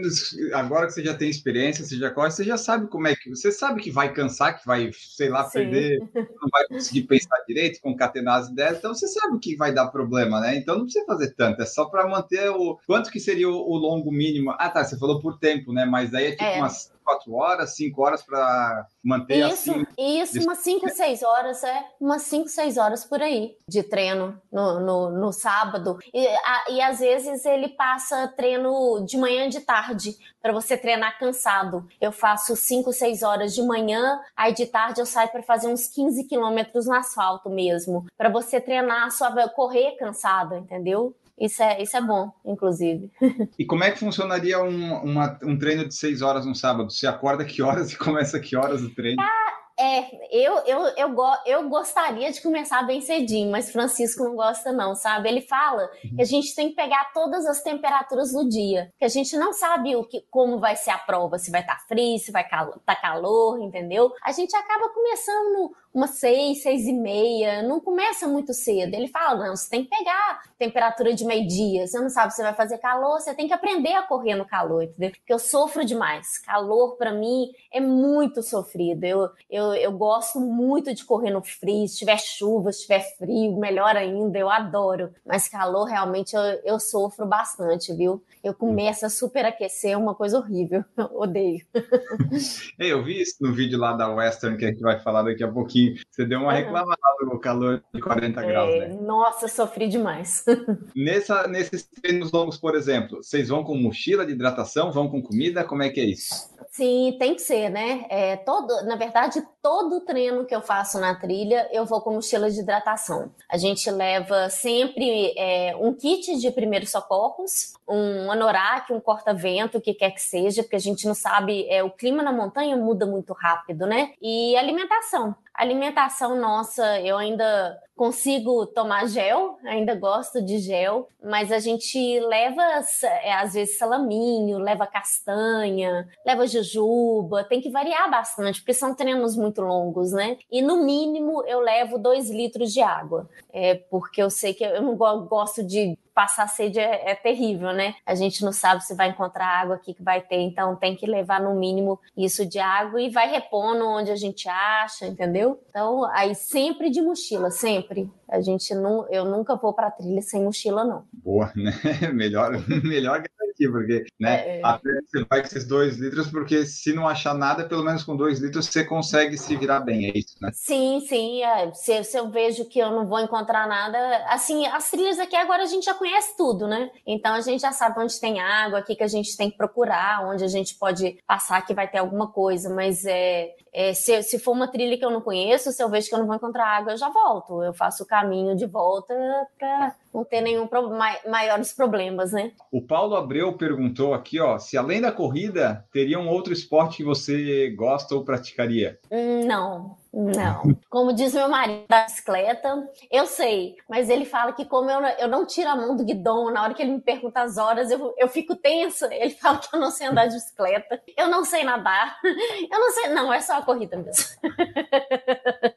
agora 0.54 0.88
que 0.88 0.94
você 0.94 1.04
já 1.04 1.14
tem 1.14 1.30
experiência, 1.30 1.84
você 1.84 1.98
já 1.98 2.10
corre, 2.10 2.32
você 2.32 2.44
já 2.46 2.58
sabe 2.58 2.88
como 2.88 3.08
é 3.08 3.16
que. 3.16 3.30
Você 3.30 3.52
sabe 3.52 3.82
que 3.82 3.92
vai 3.92 4.14
cansar, 4.14 4.58
que 4.58 4.66
vai, 4.66 4.90
sei 4.94 5.28
lá, 5.28 5.44
Sim. 5.44 5.60
perder, 5.60 6.00
não 6.16 6.50
vai 6.52 6.66
conseguir 6.68 7.04
pensar 7.04 7.36
direito, 7.46 7.82
concatenar 7.82 8.40
as 8.40 8.50
ideias, 8.50 8.78
então 8.78 8.94
você 8.94 9.08
sabe 9.08 9.38
que 9.40 9.58
vai 9.58 9.74
dar 9.74 9.88
problema, 9.88 10.40
né? 10.40 10.56
Então 10.56 10.78
não 10.78 10.84
precisa 10.86 11.06
fazer 11.06 11.34
tanto, 11.36 11.62
é 11.62 11.66
só 11.66 11.86
para 11.86 12.08
manter 12.08 12.50
o. 12.50 12.80
Quanto 12.88 13.12
que 13.12 13.20
seria 13.20 13.50
o, 13.50 13.54
o, 13.54 13.78
longo 13.78 14.12
mínimo? 14.12 14.52
Ah, 14.52 14.70
tá, 14.70 14.84
você 14.84 14.98
falou 14.98 15.20
por 15.20 15.38
tempo, 15.38 15.74
né? 15.74 15.86
Mas 15.86 16.14
aí 16.14 16.28
é 16.28 16.32
tipo 16.32 16.44
é. 16.44 16.58
umas 16.58 16.92
quatro 17.10 17.34
horas, 17.34 17.76
cinco 17.76 18.04
horas 18.04 18.22
para 18.22 18.88
manter 19.04 19.48
isso, 19.48 19.72
assim. 19.72 19.86
Isso, 19.98 20.42
umas 20.44 20.60
cinco, 20.60 20.90
seis 20.90 21.24
horas, 21.24 21.64
é. 21.64 21.86
Umas 22.00 22.22
cinco, 22.24 22.48
seis 22.48 22.78
horas 22.78 23.04
por 23.04 23.22
aí 23.22 23.58
de 23.68 23.82
treino 23.82 24.40
no, 24.52 24.80
no, 24.80 25.10
no 25.10 25.34
sábado. 25.34 25.98
E, 26.14 26.28
a, 26.28 26.66
e 26.70 26.82
às 26.82 27.00
vezes 27.00 27.46
ele 27.46 27.70
passa 27.70 28.28
treino 28.36 29.04
de 29.06 29.18
manhã 29.18 29.50
de 29.50 29.62
tarde, 29.62 30.16
para 30.42 30.54
você 30.54 30.78
treinar 30.78 31.18
cansado. 31.20 31.88
Eu 32.00 32.12
faço 32.12 32.56
cinco, 32.56 32.94
seis 32.94 33.24
horas 33.24 33.54
de 33.54 33.62
manhã, 33.62 34.20
aí 34.36 34.54
de 34.54 34.66
tarde 34.66 35.02
eu 35.02 35.06
saio 35.06 35.30
para 35.30 35.44
fazer 35.44 35.68
uns 35.68 35.88
15 35.88 36.24
quilômetros 36.26 36.86
no 36.86 36.94
asfalto 36.94 37.50
mesmo, 37.50 38.06
para 38.18 38.30
você 38.30 38.62
treinar, 38.62 39.12
só 39.12 39.30
correr 39.50 39.96
cansado, 39.98 40.56
entendeu? 40.56 41.16
Isso 41.40 41.64
é, 41.64 41.82
isso 41.82 41.96
é 41.96 42.02
bom, 42.02 42.32
inclusive. 42.46 43.10
E 43.58 43.66
como 43.66 43.84
é 43.84 43.92
que 43.92 44.00
funcionaria 44.00 44.62
um, 44.62 44.94
uma, 45.04 45.38
um 45.44 45.58
treino 45.58 45.88
de 45.88 45.94
seis 45.94 46.22
horas 46.22 46.46
no 46.46 46.56
sábado? 46.56 46.90
Você 46.90 47.08
acorda 47.08 47.46
que 47.46 47.62
horas 47.62 47.92
e 47.92 47.98
começa 47.98 48.40
que 48.40 48.56
horas 48.56 48.82
o 48.82 48.94
treino? 48.94 49.22
Ah, 49.22 49.50
é, 49.80 50.10
eu, 50.30 50.56
eu, 50.66 50.82
eu, 50.98 51.16
eu 51.46 51.70
gostaria 51.70 52.30
de 52.34 52.42
começar 52.42 52.84
bem 52.84 53.00
cedinho, 53.00 53.50
mas 53.50 53.72
Francisco 53.72 54.26
não 54.26 54.36
gosta, 54.36 54.74
não, 54.74 54.94
sabe? 54.94 55.30
Ele 55.30 55.40
fala 55.40 55.88
que 56.02 56.22
a 56.22 56.26
gente 56.26 56.54
tem 56.54 56.70
que 56.70 56.76
pegar 56.76 57.14
todas 57.14 57.46
as 57.46 57.64
temperaturas 57.64 58.34
do 58.34 58.48
dia, 58.50 58.92
que 59.00 59.06
a 59.06 59.08
gente 59.08 59.38
não 59.38 59.54
sabe 59.54 59.96
o 59.96 60.04
que, 60.04 60.22
como 60.30 60.60
vai 60.60 60.76
ser 60.76 60.90
a 60.90 60.98
prova, 60.98 61.38
se 61.38 61.50
vai 61.50 61.62
estar 61.62 61.78
tá 61.78 61.86
frio, 61.88 62.20
se 62.20 62.30
vai 62.30 62.44
estar 62.44 62.66
tá 62.86 62.96
calor, 62.98 63.62
entendeu? 63.62 64.12
A 64.22 64.34
gente 64.34 64.54
acaba 64.54 64.90
começando 64.90 65.72
umas 65.94 66.12
seis, 66.12 66.62
seis 66.62 66.86
e 66.86 66.94
meia, 66.94 67.64
não 67.64 67.80
começa 67.80 68.28
muito 68.28 68.54
cedo. 68.54 68.94
Ele 68.94 69.08
fala, 69.08 69.48
não, 69.48 69.56
você 69.56 69.70
tem 69.70 69.84
que 69.84 69.90
pegar 69.90 70.42
temperatura 70.58 71.14
de 71.14 71.26
meio-dia, 71.26 71.88
você 71.88 72.00
não 72.00 72.10
sabe 72.10 72.34
se 72.34 72.42
vai 72.42 72.54
fazer 72.54 72.78
calor, 72.78 73.20
você 73.20 73.34
tem 73.34 73.48
que 73.48 73.54
aprender 73.54 73.94
a 73.94 74.04
correr 74.04 74.36
no 74.36 74.46
calor, 74.46 74.84
entendeu? 74.84 75.12
Porque 75.12 75.34
eu 75.34 75.40
sofro 75.40 75.84
demais. 75.84 76.38
Calor, 76.40 76.96
para 76.96 77.12
mim, 77.12 77.48
é 77.74 77.80
muito 77.80 78.44
sofrido. 78.44 79.04
Eu, 79.04 79.30
eu, 79.50 79.74
eu 79.74 79.92
gosto 79.92 80.40
muito 80.40 80.94
de 80.94 81.04
correr 81.04 81.32
no 81.32 81.42
frio, 81.42 81.88
se 81.88 81.98
tiver 81.98 82.20
chuva, 82.20 82.72
se 82.72 82.84
tiver 82.84 83.02
frio, 83.18 83.58
melhor 83.58 83.96
ainda, 83.96 84.38
eu 84.38 84.50
adoro. 84.50 85.12
Mas 85.26 85.48
calor, 85.48 85.86
realmente, 85.86 86.36
eu, 86.36 86.42
eu 86.64 86.80
sofro 86.80 87.26
bastante, 87.26 87.94
viu? 87.94 88.24
Eu 88.44 88.54
começo 88.54 89.06
a 89.06 89.10
superaquecer, 89.10 89.92
é 89.92 89.98
uma 89.98 90.14
coisa 90.14 90.38
horrível. 90.38 90.84
Odeio. 91.14 91.66
eu 92.78 93.04
vi 93.04 93.22
isso 93.22 93.38
no 93.42 93.54
vídeo 93.54 93.80
lá 93.80 93.94
da 93.94 94.14
Western, 94.14 94.56
que 94.58 94.66
a 94.66 94.70
gente 94.70 94.82
vai 94.82 95.00
falar 95.00 95.24
daqui 95.24 95.44
a 95.44 95.52
pouquinho 95.52 95.79
você 96.10 96.26
deu 96.26 96.40
uma 96.40 96.54
reclamada 96.54 96.98
no 97.22 97.40
calor 97.40 97.84
de 97.94 98.02
40 98.02 98.42
é, 98.42 98.48
graus, 98.48 98.76
né? 98.76 98.88
Nossa, 99.02 99.48
sofri 99.48 99.88
demais. 99.88 100.46
Nessa, 100.96 101.48
nesses 101.48 101.84
treinos 101.84 102.32
longos, 102.32 102.58
por 102.58 102.76
exemplo, 102.76 103.24
vocês 103.24 103.50
vão 103.50 103.64
com 103.64 103.76
mochila 103.76 104.26
de 104.26 104.34
hidratação, 104.34 104.92
vão 104.92 105.10
com 105.10 105.22
comida? 105.22 105.64
Como 105.64 105.84
é 105.84 105.90
que 105.90 106.00
é 106.00 106.06
isso? 106.06 106.50
Sim, 106.72 107.16
tem 107.18 107.36
que 107.36 107.42
ser, 107.42 107.70
né? 107.70 108.06
É, 108.10 108.38
todo, 108.38 108.86
na 108.86 108.96
verdade, 108.96 109.42
todo 109.62 110.02
treino 110.02 110.46
que 110.46 110.56
eu 110.56 110.62
faço 110.62 111.00
na 111.00 111.16
trilha, 111.16 111.68
eu 111.72 111.86
vou 111.86 112.00
com 112.00 112.14
mochila 112.14 112.50
de 112.50 112.60
hidratação. 112.60 113.32
A 113.50 113.58
gente 113.58 113.90
leva 113.90 114.50
sempre 114.50 115.34
é, 115.36 115.76
um 115.76 115.94
kit 115.94 116.38
de 116.38 116.52
primeiros 116.52 116.92
socorros, 116.92 117.74
um 117.88 118.32
anorak, 118.32 118.94
um 118.94 119.00
corta-vento, 119.00 119.78
o 119.78 119.82
que 119.82 119.94
quer 119.94 120.12
que 120.12 120.22
seja, 120.22 120.62
porque 120.62 120.76
a 120.76 120.80
gente 120.80 121.08
não 121.08 121.16
sabe, 121.16 121.68
é, 121.70 121.84
o 121.84 121.90
clima 121.90 122.22
na 122.22 122.32
montanha 122.32 122.78
muda 122.78 123.06
muito 123.06 123.34
rápido, 123.34 123.88
né? 123.88 124.14
E 124.22 124.56
alimentação 124.56 125.36
alimentação 125.60 126.36
nossa, 126.40 127.02
eu 127.02 127.18
ainda 127.18 127.78
consigo 128.00 128.66
tomar 128.66 129.10
gel, 129.10 129.60
ainda 129.66 129.94
gosto 129.94 130.42
de 130.42 130.58
gel, 130.60 131.10
mas 131.22 131.52
a 131.52 131.60
gente 131.60 132.18
leva 132.22 132.62
é, 133.04 133.34
às 133.34 133.56
vezes 133.56 133.78
salaminho, 133.78 134.58
leva 134.58 134.88
castanha, 134.88 136.08
leva 136.26 136.48
jujuba, 136.48 137.44
tem 137.44 137.60
que 137.60 137.70
variar 137.70 138.10
bastante, 138.10 138.62
porque 138.62 138.74
são 138.74 138.96
treinos 138.96 139.36
muito 139.36 139.62
longos, 139.62 140.14
né? 140.14 140.38
E 140.50 140.62
no 140.62 140.86
mínimo 140.86 141.44
eu 141.46 141.60
levo 141.60 141.98
dois 141.98 142.30
litros 142.30 142.72
de 142.72 142.82
água, 142.82 143.30
é, 143.52 143.76
porque 143.76 144.24
eu 144.24 144.30
sei 144.30 144.54
que 144.54 144.64
eu 144.64 144.82
não 144.82 144.96
gosto 144.96 145.62
de 145.62 145.98
passar 146.20 146.50
sede 146.50 146.78
é, 146.78 147.12
é, 147.12 147.16
terrível, 147.16 147.72
né? 147.72 147.96
A 148.06 148.14
gente 148.14 148.44
não 148.44 148.52
sabe 148.52 148.84
se 148.84 148.94
vai 148.94 149.08
encontrar 149.08 149.62
água 149.62 149.76
aqui 149.76 149.94
que 149.94 150.04
vai 150.04 150.20
ter, 150.20 150.36
então 150.42 150.76
tem 150.76 150.94
que 150.94 151.06
levar 151.06 151.40
no 151.40 151.56
mínimo 151.56 151.98
isso 152.18 152.46
de 152.46 152.60
água 152.60 153.02
e 153.02 153.10
vai 153.10 153.32
repondo 153.32 153.88
onde 153.88 154.12
a 154.12 154.18
gente 154.18 154.50
acha, 154.50 155.08
entendeu? 155.08 155.64
Então, 155.70 156.04
aí 156.12 156.36
sempre 156.36 156.90
de 156.90 157.02
mochila, 157.02 157.50
sempre. 157.52 157.89
Obrigada. 157.90 158.19
A 158.30 158.42
gente 158.42 158.74
não, 158.76 159.08
eu 159.10 159.26
nunca 159.26 159.56
vou 159.56 159.74
para 159.74 159.92
trilha 159.92 160.22
sem 160.22 160.44
mochila, 160.44 160.84
não. 160.84 161.06
Boa, 161.12 161.52
né? 161.56 161.74
Melhor, 162.14 162.52
melhor 162.84 163.24
garantir, 163.24 163.72
porque 163.72 164.06
né, 164.20 164.60
é, 164.60 164.62
até 164.64 164.90
você 165.02 165.26
vai 165.30 165.42
com 165.42 165.48
esses 165.48 165.66
dois 165.66 165.98
litros, 165.98 166.28
porque 166.28 166.66
se 166.66 166.94
não 166.94 167.08
achar 167.08 167.34
nada, 167.34 167.68
pelo 167.68 167.84
menos 167.84 168.04
com 168.04 168.16
dois 168.16 168.40
litros 168.40 168.68
você 168.68 168.84
consegue 168.84 169.38
se 169.38 169.56
virar 169.56 169.80
bem, 169.80 170.10
é 170.10 170.18
isso, 170.18 170.36
né? 170.42 170.52
Sim, 170.54 171.02
sim. 171.08 171.44
É. 171.44 171.72
Se, 171.74 172.04
se 172.04 172.18
eu 172.18 172.30
vejo 172.30 172.66
que 172.66 172.80
eu 172.80 172.92
não 172.92 173.08
vou 173.08 173.20
encontrar 173.20 173.68
nada, 173.68 173.98
assim, 174.28 174.66
as 174.68 174.90
trilhas 174.90 175.20
aqui 175.20 175.36
agora 175.36 175.64
a 175.64 175.68
gente 175.68 175.86
já 175.86 175.94
conhece 175.94 176.36
tudo, 176.38 176.68
né? 176.68 176.92
Então 177.06 177.34
a 177.34 177.42
gente 177.42 177.62
já 177.62 177.72
sabe 177.72 178.00
onde 178.00 178.20
tem 178.20 178.40
água, 178.40 178.80
o 178.80 178.84
que, 178.84 178.96
que 178.96 179.04
a 179.04 179.08
gente 179.08 179.36
tem 179.36 179.50
que 179.50 179.58
procurar, 179.58 180.28
onde 180.28 180.44
a 180.44 180.48
gente 180.48 180.76
pode 180.76 181.18
passar 181.28 181.66
que 181.66 181.74
vai 181.74 181.88
ter 181.88 181.98
alguma 181.98 182.28
coisa, 182.32 182.70
mas 182.70 183.06
é, 183.06 183.56
é 183.74 183.94
se, 183.94 184.22
se 184.24 184.40
for 184.40 184.52
uma 184.52 184.68
trilha 184.68 184.98
que 184.98 185.06
eu 185.06 185.12
não 185.12 185.22
conheço, 185.22 185.72
se 185.72 185.82
eu 185.82 185.90
vejo 185.90 186.10
que 186.10 186.16
eu 186.16 186.20
não 186.20 186.28
vou 186.28 186.36
encontrar 186.36 186.66
água, 186.66 186.94
eu 186.94 186.98
já 186.98 187.10
volto. 187.10 187.64
Eu 187.64 187.74
faço 187.74 188.04
o 188.04 188.06
caminho 188.20 188.56
de 188.56 188.66
volta 188.66 189.14
para 189.58 189.96
não 190.14 190.24
ter 190.24 190.42
nenhum 190.42 190.68
pro, 190.68 190.90
maiores 191.28 191.74
problemas, 191.74 192.32
né? 192.32 192.52
O 192.72 192.82
Paulo 192.82 193.16
Abreu 193.16 193.54
perguntou 193.54 194.14
aqui, 194.14 194.40
ó, 194.40 194.58
se 194.58 194.78
além 194.78 195.02
da 195.02 195.12
corrida, 195.12 195.86
teria 195.92 196.20
um 196.20 196.30
outro 196.30 196.54
esporte 196.54 196.98
que 196.98 197.04
você 197.04 197.70
gosta 197.72 198.16
ou 198.16 198.24
praticaria? 198.24 199.00
Hum, 199.12 199.46
não, 199.46 199.98
não. 200.14 200.76
Como 200.90 201.14
diz 201.14 201.34
meu 201.34 201.48
marido 201.48 201.84
da 201.88 202.04
bicicleta, 202.04 202.90
eu 203.12 203.26
sei, 203.26 203.76
mas 203.88 204.10
ele 204.10 204.26
fala 204.26 204.54
que 204.54 204.66
como 204.66 204.90
eu, 204.90 205.00
eu 205.20 205.28
não 205.28 205.46
tiro 205.46 205.70
a 205.70 205.76
mão 205.76 205.96
do 205.96 206.04
guidão, 206.04 206.52
na 206.52 206.64
hora 206.64 206.74
que 206.74 206.82
ele 206.82 206.94
me 206.94 207.02
pergunta 207.02 207.42
as 207.42 207.58
horas, 207.58 207.92
eu, 207.92 208.14
eu 208.18 208.28
fico 208.28 208.56
tensa. 208.56 209.14
Ele 209.14 209.32
fala 209.40 209.60
que 209.60 209.76
eu 209.76 209.80
não 209.80 209.92
sei 209.92 210.08
andar 210.08 210.26
de 210.26 210.36
bicicleta, 210.36 211.02
eu 211.16 211.28
não 211.28 211.46
sei 211.46 211.64
nadar, 211.64 212.18
eu 212.24 212.80
não 212.80 212.92
sei. 212.92 213.10
Não, 213.10 213.34
é 213.34 213.42
só 213.42 213.58
a 213.58 213.62
corrida 213.62 213.98
mesmo. 213.98 214.26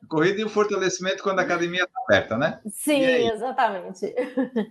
Corrida 0.09 0.41
e 0.41 0.45
o 0.45 0.49
fortalecimento 0.49 1.23
quando 1.23 1.39
a 1.39 1.43
academia 1.43 1.85
está 1.85 2.01
aberta, 2.05 2.37
né? 2.37 2.61
Sim, 2.69 3.31
exatamente. 3.31 4.15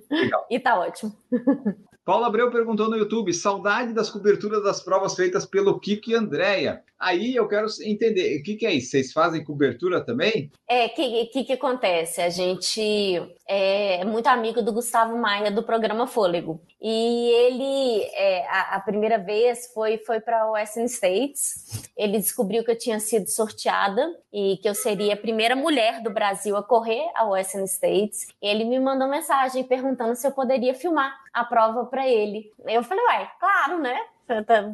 Legal. 0.09 0.45
E 0.49 0.59
tá 0.59 0.79
ótimo. 0.79 1.15
Paulo 2.03 2.25
Abreu 2.25 2.51
perguntou 2.51 2.89
no 2.89 2.97
YouTube: 2.97 3.33
saudade 3.33 3.93
das 3.93 4.09
coberturas 4.09 4.63
das 4.63 4.81
provas 4.81 5.15
feitas 5.15 5.45
pelo 5.45 5.79
Kiko 5.79 6.09
e 6.09 6.15
Andréia. 6.15 6.83
Aí 7.01 7.35
eu 7.35 7.47
quero 7.47 7.65
entender, 7.83 8.39
o 8.39 8.43
que, 8.43 8.55
que, 8.55 8.65
é 8.65 8.73
isso? 8.75 8.91
Vocês 8.91 9.11
fazem 9.11 9.43
cobertura 9.43 10.05
também? 10.05 10.51
É, 10.69 10.85
o 10.85 10.89
que, 10.93 11.25
que, 11.25 11.43
que, 11.45 11.53
acontece? 11.53 12.21
A 12.21 12.29
gente 12.29 13.19
é 13.47 14.05
muito 14.05 14.27
amigo 14.27 14.61
do 14.61 14.71
Gustavo 14.71 15.17
Maia 15.17 15.49
do 15.49 15.63
programa 15.63 16.05
Fôlego. 16.05 16.61
E 16.79 17.29
ele, 17.31 18.03
é, 18.13 18.45
a, 18.47 18.75
a, 18.75 18.79
primeira 18.81 19.17
vez 19.17 19.71
foi, 19.73 19.97
foi 19.97 20.19
para 20.19 20.47
o 20.47 20.51
Western 20.51 20.87
States. 20.87 21.89
Ele 21.97 22.19
descobriu 22.19 22.63
que 22.63 22.69
eu 22.69 22.77
tinha 22.77 22.99
sido 22.99 23.27
sorteada 23.27 24.15
e 24.31 24.57
que 24.57 24.69
eu 24.69 24.75
seria 24.75 25.15
a 25.15 25.17
primeira 25.17 25.55
mulher 25.55 26.03
do 26.03 26.11
Brasil 26.11 26.55
a 26.55 26.61
correr 26.61 27.03
a 27.15 27.25
Western 27.25 27.65
States. 27.67 28.27
Ele 28.39 28.63
me 28.63 28.79
mandou 28.79 29.09
mensagem 29.09 29.40
perguntando 29.63 30.15
se 30.15 30.27
eu 30.27 30.31
poderia 30.31 30.73
filmar 30.73 31.15
a 31.33 31.43
prova 31.43 31.85
para 31.85 32.07
ele. 32.07 32.51
Eu 32.65 32.83
falei, 32.83 33.03
uai, 33.05 33.31
claro, 33.39 33.79
né? 33.79 33.97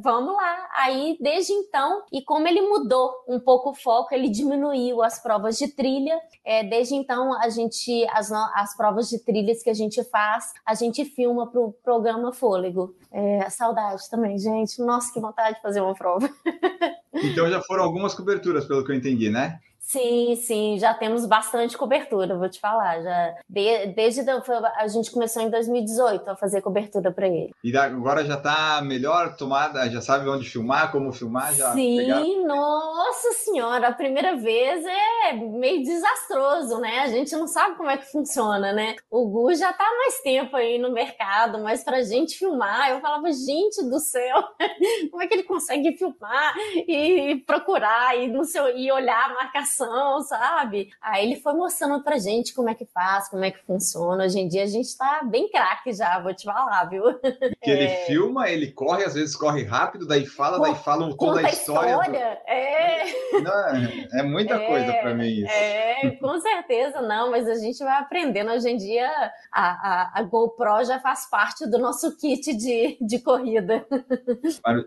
Vamos 0.04 0.36
lá. 0.36 0.70
Aí, 0.76 1.18
desde 1.20 1.52
então, 1.52 2.04
e 2.12 2.22
como 2.22 2.48
ele 2.48 2.62
mudou 2.62 3.12
um 3.28 3.40
pouco 3.40 3.72
o 3.72 3.74
foco, 3.74 4.14
ele 4.14 4.30
diminuiu 4.30 5.02
as 5.02 5.22
provas 5.22 5.58
de 5.58 5.68
trilha. 5.68 6.20
É, 6.46 6.64
desde 6.64 6.96
então, 6.96 7.34
a 7.42 7.50
gente, 7.50 8.06
as, 8.12 8.32
as 8.32 8.78
provas 8.78 9.10
de 9.10 9.20
trilhas 9.20 9.64
que 9.64 9.70
a 9.70 9.74
gente 9.74 10.04
faz, 10.04 10.54
a 10.66 10.76
gente 10.76 11.04
filma 11.06 11.48
para 11.48 11.60
o 11.60 11.74
programa 11.84 12.32
Fôlego. 12.32 12.96
É, 13.12 13.50
saudade 13.50 14.08
também, 14.10 14.38
gente. 14.38 14.80
Nossa, 14.82 15.12
que 15.12 15.20
vontade 15.20 15.56
de 15.56 15.62
fazer 15.62 15.82
uma 15.82 15.96
prova. 15.96 16.30
Então 17.24 17.50
já 17.50 17.60
foram 17.64 17.84
algumas 17.84 18.14
coberturas, 18.14 18.66
pelo 18.66 18.86
que 18.86 18.92
eu 18.92 18.96
entendi, 18.96 19.28
né? 19.28 19.60
Sim, 19.88 20.36
sim, 20.36 20.78
já 20.78 20.94
temos 20.94 21.26
bastante 21.26 21.78
cobertura, 21.78 22.38
vou 22.38 22.50
te 22.50 22.60
falar. 22.60 23.02
Já 23.02 23.36
de, 23.48 23.86
desde 23.96 24.22
a 24.30 24.88
gente 24.90 25.10
começou 25.12 25.42
em 25.42 25.50
2018 25.50 26.30
a 26.30 26.36
fazer 26.36 26.62
cobertura 26.62 27.10
para 27.10 27.26
ele. 27.26 27.52
E 27.64 27.76
agora 27.78 28.26
já 28.26 28.36
está 28.36 28.82
melhor 28.82 29.38
tomada, 29.38 29.90
já 29.90 30.02
sabe 30.02 30.28
onde 30.28 30.50
filmar, 30.50 30.92
como 30.92 31.14
filmar, 31.14 31.54
já. 31.54 31.72
Sim, 31.72 32.00
pegaram... 32.00 32.46
nossa 32.46 33.32
senhora, 33.32 33.88
a 33.88 33.94
primeira 33.94 34.36
vez 34.36 34.86
é 34.86 35.34
meio 35.34 35.82
desastroso, 35.82 36.80
né? 36.80 37.00
A 37.00 37.08
gente 37.08 37.34
não 37.34 37.48
sabe 37.48 37.78
como 37.78 37.90
é 37.90 37.96
que 37.96 38.12
funciona, 38.12 38.74
né? 38.74 38.98
O 39.10 39.26
Gu 39.30 39.56
já 39.56 39.72
está 39.72 39.86
mais 39.86 40.20
tempo 40.20 40.58
aí 40.58 40.78
no 40.78 40.92
mercado, 40.92 41.60
mas 41.60 41.82
para 41.82 42.04
gente 42.04 42.38
filmar, 42.38 42.90
eu 42.90 43.00
falava, 43.00 43.32
gente 43.32 43.82
do 43.90 44.00
céu, 44.02 44.44
como 45.10 45.24
é 45.24 45.28
que 45.28 45.34
ele 45.34 45.44
consegue 45.44 45.96
filmar 45.96 46.54
e 46.86 47.42
procurar 47.48 48.18
e, 48.18 48.30
e 48.76 48.92
olhar 48.92 49.32
a 49.32 49.34
marcação 49.34 49.77
sabe? 50.24 50.90
Aí 51.02 51.26
ele 51.26 51.40
foi 51.40 51.54
mostrando 51.54 52.04
pra 52.04 52.18
gente 52.18 52.54
como 52.54 52.70
é 52.70 52.76
que 52.76 52.86
faz, 52.86 53.30
como 53.30 53.44
é 53.44 53.52
que 53.52 53.64
funciona. 53.66 54.26
Hoje 54.26 54.40
em 54.40 54.48
dia 54.48 54.64
a 54.64 54.68
gente 54.68 54.96
tá 54.98 55.22
bem 55.24 55.50
craque 55.50 55.94
já, 55.94 56.20
vou 56.20 56.34
te 56.34 56.46
falar, 56.46 56.86
viu? 56.86 57.04
Que 57.62 57.72
ele 57.72 57.86
é... 57.86 58.06
filma, 58.06 58.50
ele 58.50 58.72
corre, 58.72 59.04
às 59.04 59.14
vezes 59.14 59.36
corre 59.36 59.64
rápido, 59.64 60.08
daí 60.08 60.26
fala, 60.26 60.60
daí 60.60 60.76
fala 60.76 61.14
toda 61.18 61.40
a 61.40 61.50
história. 61.50 61.92
história. 61.92 62.42
É... 62.48 63.04
Não, 63.42 64.20
é 64.20 64.24
muita 64.24 64.56
é... 64.56 64.68
coisa 64.68 64.94
para 64.94 65.14
mim 65.14 65.28
isso. 65.44 65.52
É, 65.52 66.12
com 66.12 66.40
certeza 66.40 67.02
não, 67.02 67.32
mas 67.32 67.48
a 67.48 67.56
gente 67.56 67.80
vai 67.80 68.00
aprendendo. 68.00 68.52
Hoje 68.52 68.70
em 68.70 68.78
dia 68.78 69.10
a, 69.52 69.62
a, 69.62 70.12
a 70.20 70.24
GoPro 70.24 70.84
já 70.86 71.00
faz 71.00 71.30
parte 71.30 71.68
do 71.70 71.78
nosso 71.78 72.16
kit 72.18 72.54
de, 72.54 72.98
de 73.02 73.20
corrida. 73.20 73.86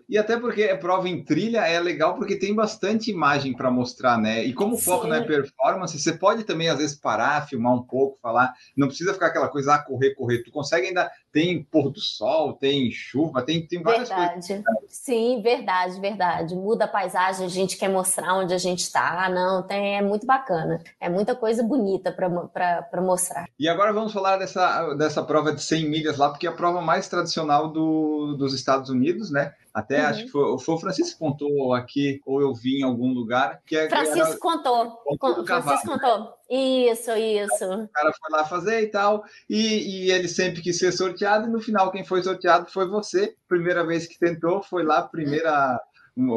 E 0.08 0.18
até 0.18 0.38
porque 0.38 0.64
a 0.64 0.76
prova 0.76 1.08
em 1.08 1.22
trilha 1.24 1.66
é 1.66 1.78
legal 1.80 2.14
porque 2.14 2.38
tem 2.38 2.54
bastante 2.54 3.10
imagem 3.10 3.54
para 3.54 3.70
mostrar, 3.70 4.18
né? 4.18 4.44
E 4.44 4.52
como 4.52 4.76
foco 4.80 5.06
não 5.06 5.16
é 5.16 5.22
performance, 5.22 5.98
você 5.98 6.12
pode 6.12 6.44
também, 6.44 6.68
às 6.68 6.78
vezes, 6.78 6.98
parar, 6.98 7.46
filmar 7.46 7.74
um 7.74 7.82
pouco, 7.82 8.18
falar. 8.20 8.52
Não 8.76 8.88
precisa 8.88 9.12
ficar 9.12 9.26
aquela 9.26 9.48
coisa, 9.48 9.74
ah, 9.74 9.78
correr, 9.78 10.14
correr. 10.14 10.42
Tu 10.42 10.50
consegue 10.50 10.88
ainda. 10.88 11.10
Tem 11.32 11.62
pôr 11.62 11.90
do 11.90 12.00
sol, 12.00 12.54
tem 12.54 12.90
chuva, 12.90 13.42
tem, 13.42 13.64
tem 13.64 13.82
várias 13.82 14.08
verdade. 14.08 14.48
coisas. 14.48 14.64
Sim, 14.88 15.40
verdade, 15.40 16.00
verdade. 16.00 16.54
Muda 16.56 16.86
a 16.86 16.88
paisagem, 16.88 17.46
a 17.46 17.48
gente 17.48 17.76
quer 17.76 17.88
mostrar 17.88 18.34
onde 18.34 18.52
a 18.52 18.58
gente 18.58 18.80
está. 18.80 19.28
Não, 19.28 19.62
tem, 19.62 19.96
é 19.96 20.02
muito 20.02 20.26
bacana. 20.26 20.82
É 21.00 21.08
muita 21.08 21.34
coisa 21.36 21.62
bonita 21.62 22.10
para 22.10 23.00
mostrar. 23.00 23.46
E 23.58 23.68
agora 23.68 23.92
vamos 23.92 24.12
falar 24.12 24.38
dessa, 24.38 24.94
dessa 24.94 25.22
prova 25.22 25.52
de 25.52 25.62
100 25.62 25.88
milhas 25.88 26.18
lá, 26.18 26.30
porque 26.30 26.46
é 26.46 26.50
a 26.50 26.54
prova 26.54 26.80
mais 26.80 27.08
tradicional 27.08 27.68
do, 27.68 28.34
dos 28.36 28.52
Estados 28.52 28.90
Unidos, 28.90 29.30
né? 29.30 29.54
Até 29.72 30.00
uhum. 30.00 30.06
acho 30.06 30.24
que 30.24 30.30
foi, 30.30 30.58
foi, 30.58 30.74
o 30.74 30.78
Francisco 30.78 31.18
contou 31.18 31.72
aqui, 31.74 32.20
ou 32.26 32.40
eu 32.40 32.52
vi 32.54 32.80
em 32.80 32.82
algum 32.82 33.12
lugar. 33.12 33.60
Que 33.66 33.76
é, 33.76 33.88
Francisco 33.88 34.28
era, 34.28 34.38
contou. 34.38 34.90
contou 35.18 35.46
Francisco 35.46 35.86
contou. 35.86 36.34
Isso, 36.50 37.12
isso. 37.12 37.64
O 37.64 37.88
cara 37.88 38.12
foi 38.12 38.30
lá 38.30 38.44
fazer 38.44 38.82
e 38.82 38.86
tal, 38.88 39.24
e, 39.48 40.06
e 40.06 40.10
ele 40.10 40.28
sempre 40.28 40.60
quis 40.60 40.78
ser 40.78 40.92
sorteado, 40.92 41.46
e 41.46 41.50
no 41.50 41.60
final 41.60 41.92
quem 41.92 42.04
foi 42.04 42.22
sorteado 42.22 42.66
foi 42.70 42.88
você. 42.88 43.34
Primeira 43.48 43.86
vez 43.86 44.06
que 44.06 44.18
tentou, 44.18 44.62
foi 44.62 44.84
lá, 44.84 45.02
primeira 45.02 45.80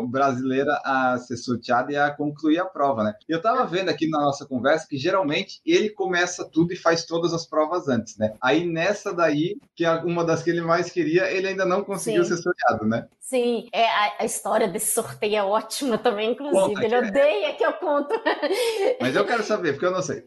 brasileira 0.08 0.80
a 0.84 1.18
ser 1.18 1.38
sorteada 1.38 1.92
e 1.92 1.98
a 1.98 2.12
concluir 2.12 2.60
a 2.60 2.66
prova, 2.66 3.04
né? 3.04 3.14
Eu 3.28 3.38
estava 3.38 3.66
vendo 3.66 3.90
aqui 3.90 4.10
na 4.10 4.20
nossa 4.20 4.46
conversa 4.46 4.88
que 4.88 4.98
geralmente 4.98 5.62
ele 5.66 5.90
começa 5.90 6.46
tudo 6.46 6.74
e 6.74 6.78
faz 6.78 7.06
todas 7.06 7.34
as 7.34 7.46
provas 7.46 7.88
antes, 7.88 8.18
né? 8.18 8.34
Aí 8.42 8.66
nessa 8.66 9.14
daí, 9.14 9.58
que 9.76 9.86
é 9.86 9.92
uma 9.92 10.24
das 10.24 10.44
que 10.44 10.50
ele 10.50 10.62
mais 10.62 10.90
queria, 10.90 11.32
ele 11.32 11.48
ainda 11.48 11.66
não 11.66 11.84
conseguiu 11.84 12.24
Sim. 12.24 12.36
ser 12.36 12.44
sorteado, 12.44 12.86
né? 12.86 13.08
Sim, 13.34 13.68
é, 13.74 13.90
a, 13.90 14.14
a, 14.20 14.26
história 14.26 14.68
desse 14.68 14.94
sorteio 14.94 15.36
é 15.36 15.44
ótima 15.44 15.98
também, 15.98 16.34
inclusive. 16.34 16.76
Conta, 16.76 16.86
ele 16.86 16.98
odeia 16.98 17.48
é. 17.48 17.54
que 17.54 17.66
eu 17.66 17.74
conto. 17.74 18.14
Mas 19.02 19.16
eu 19.16 19.26
quero 19.26 19.42
saber, 19.42 19.72
porque 19.72 19.88
eu 19.88 19.92
não 19.92 20.04
sei. 20.04 20.24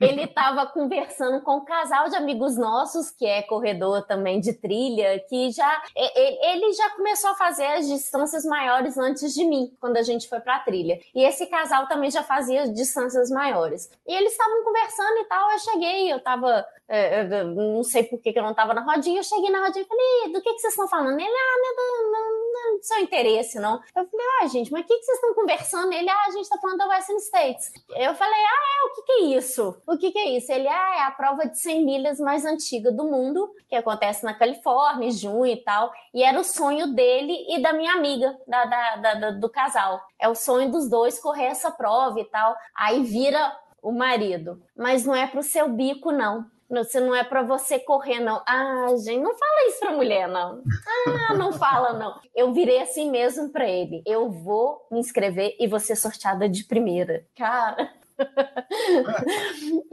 Ele 0.00 0.22
estava 0.22 0.64
conversando 0.64 1.42
com 1.42 1.58
um 1.58 1.64
casal 1.66 2.08
de 2.08 2.16
amigos 2.16 2.56
nossos, 2.56 3.10
que 3.10 3.26
é 3.26 3.42
corredor 3.42 4.06
também 4.06 4.40
de 4.40 4.54
trilha, 4.54 5.22
que 5.28 5.50
já 5.50 5.82
ele 5.94 6.72
já 6.72 6.88
começou 6.96 7.32
a 7.32 7.34
fazer 7.34 7.66
as 7.66 7.86
distâncias 7.86 8.46
maiores 8.46 8.96
antes 8.96 9.34
de 9.34 9.44
mim, 9.44 9.70
quando 9.78 9.98
a 9.98 10.02
gente 10.02 10.26
foi 10.26 10.40
pra 10.40 10.60
trilha. 10.60 10.98
E 11.14 11.22
esse 11.24 11.44
casal 11.48 11.86
também 11.86 12.10
já 12.10 12.22
fazia 12.22 12.66
distâncias 12.72 13.28
maiores. 13.28 13.90
E 14.06 14.14
eles 14.14 14.32
estavam 14.32 14.64
conversando 14.64 15.18
e 15.18 15.24
tal, 15.24 15.50
eu 15.50 15.58
cheguei, 15.58 16.10
eu 16.10 16.20
tava, 16.20 16.64
é, 16.88 17.24
eu 17.24 17.44
não 17.48 17.84
sei 17.84 18.04
por 18.04 18.18
que, 18.22 18.32
eu 18.34 18.42
não 18.42 18.54
tava 18.54 18.72
na 18.72 18.80
rodinha, 18.80 19.18
eu 19.18 19.24
cheguei 19.24 19.50
na 19.50 19.66
rodinha 19.66 19.84
e 19.84 19.86
falei, 19.88 20.32
do 20.32 20.40
que, 20.40 20.54
que 20.54 20.60
vocês 20.60 20.72
estão 20.72 20.88
falando? 20.88 21.20
Ele, 21.20 21.28
ah, 21.28 21.58
não, 21.62 22.37
não, 22.52 22.82
seu 22.82 22.98
interesse, 22.98 23.58
não. 23.58 23.80
Eu 23.94 24.06
falei, 24.06 24.26
ah, 24.40 24.46
gente, 24.46 24.72
mas 24.72 24.82
o 24.82 24.86
que, 24.86 24.96
que 24.96 25.04
vocês 25.04 25.16
estão 25.16 25.34
conversando? 25.34 25.92
Ele, 25.92 26.08
ah, 26.08 26.24
a 26.26 26.30
gente 26.30 26.48
tá 26.48 26.58
falando 26.58 26.78
da 26.78 26.88
Western 26.88 27.20
States. 27.20 27.72
Eu 27.90 28.14
falei, 28.14 28.40
ah, 28.40 28.82
é, 28.82 28.86
o 28.86 28.94
que, 28.94 29.02
que 29.02 29.12
é 29.12 29.20
isso? 29.38 29.82
O 29.86 29.98
que, 29.98 30.12
que 30.12 30.18
é 30.18 30.30
isso? 30.36 30.52
Ele, 30.52 30.68
ah, 30.68 30.96
é 30.96 31.02
a 31.02 31.10
prova 31.10 31.46
de 31.46 31.58
100 31.58 31.84
milhas 31.84 32.20
mais 32.20 32.44
antiga 32.44 32.90
do 32.90 33.04
mundo, 33.04 33.50
que 33.68 33.76
acontece 33.76 34.24
na 34.24 34.34
Califórnia, 34.34 35.08
em 35.08 35.12
junho 35.12 35.46
e 35.46 35.56
tal. 35.56 35.92
E 36.14 36.22
era 36.22 36.38
o 36.38 36.44
sonho 36.44 36.94
dele 36.94 37.46
e 37.48 37.60
da 37.60 37.72
minha 37.72 37.92
amiga, 37.92 38.38
da, 38.46 38.64
da, 38.64 38.96
da, 38.96 39.14
da 39.14 39.30
do 39.30 39.48
casal. 39.48 40.00
É 40.18 40.28
o 40.28 40.34
sonho 40.34 40.70
dos 40.70 40.88
dois 40.88 41.18
correr 41.18 41.46
essa 41.46 41.70
prova 41.70 42.18
e 42.20 42.24
tal. 42.24 42.56
Aí 42.74 43.02
vira 43.02 43.56
o 43.82 43.92
marido. 43.92 44.62
Mas 44.76 45.04
não 45.04 45.14
é 45.14 45.26
pro 45.26 45.42
seu 45.42 45.68
bico, 45.68 46.12
não. 46.12 46.46
Você 46.70 47.00
não 47.00 47.14
é 47.14 47.24
para 47.24 47.42
você 47.42 47.78
correr, 47.78 48.20
não. 48.20 48.42
Ah, 48.46 48.88
gente, 48.96 49.22
não 49.22 49.36
fala 49.36 49.68
isso 49.68 49.80
pra 49.80 49.92
mulher, 49.92 50.28
não. 50.28 50.62
Ah, 51.06 51.34
não 51.34 51.52
fala, 51.52 51.94
não. 51.94 52.20
Eu 52.34 52.52
virei 52.52 52.80
assim 52.80 53.10
mesmo 53.10 53.50
para 53.50 53.66
ele. 53.66 54.02
Eu 54.06 54.30
vou 54.30 54.86
me 54.90 55.00
inscrever 55.00 55.56
e 55.58 55.66
vou 55.66 55.80
ser 55.80 55.96
sorteada 55.96 56.48
de 56.48 56.64
primeira. 56.64 57.24
Cara, 57.36 57.90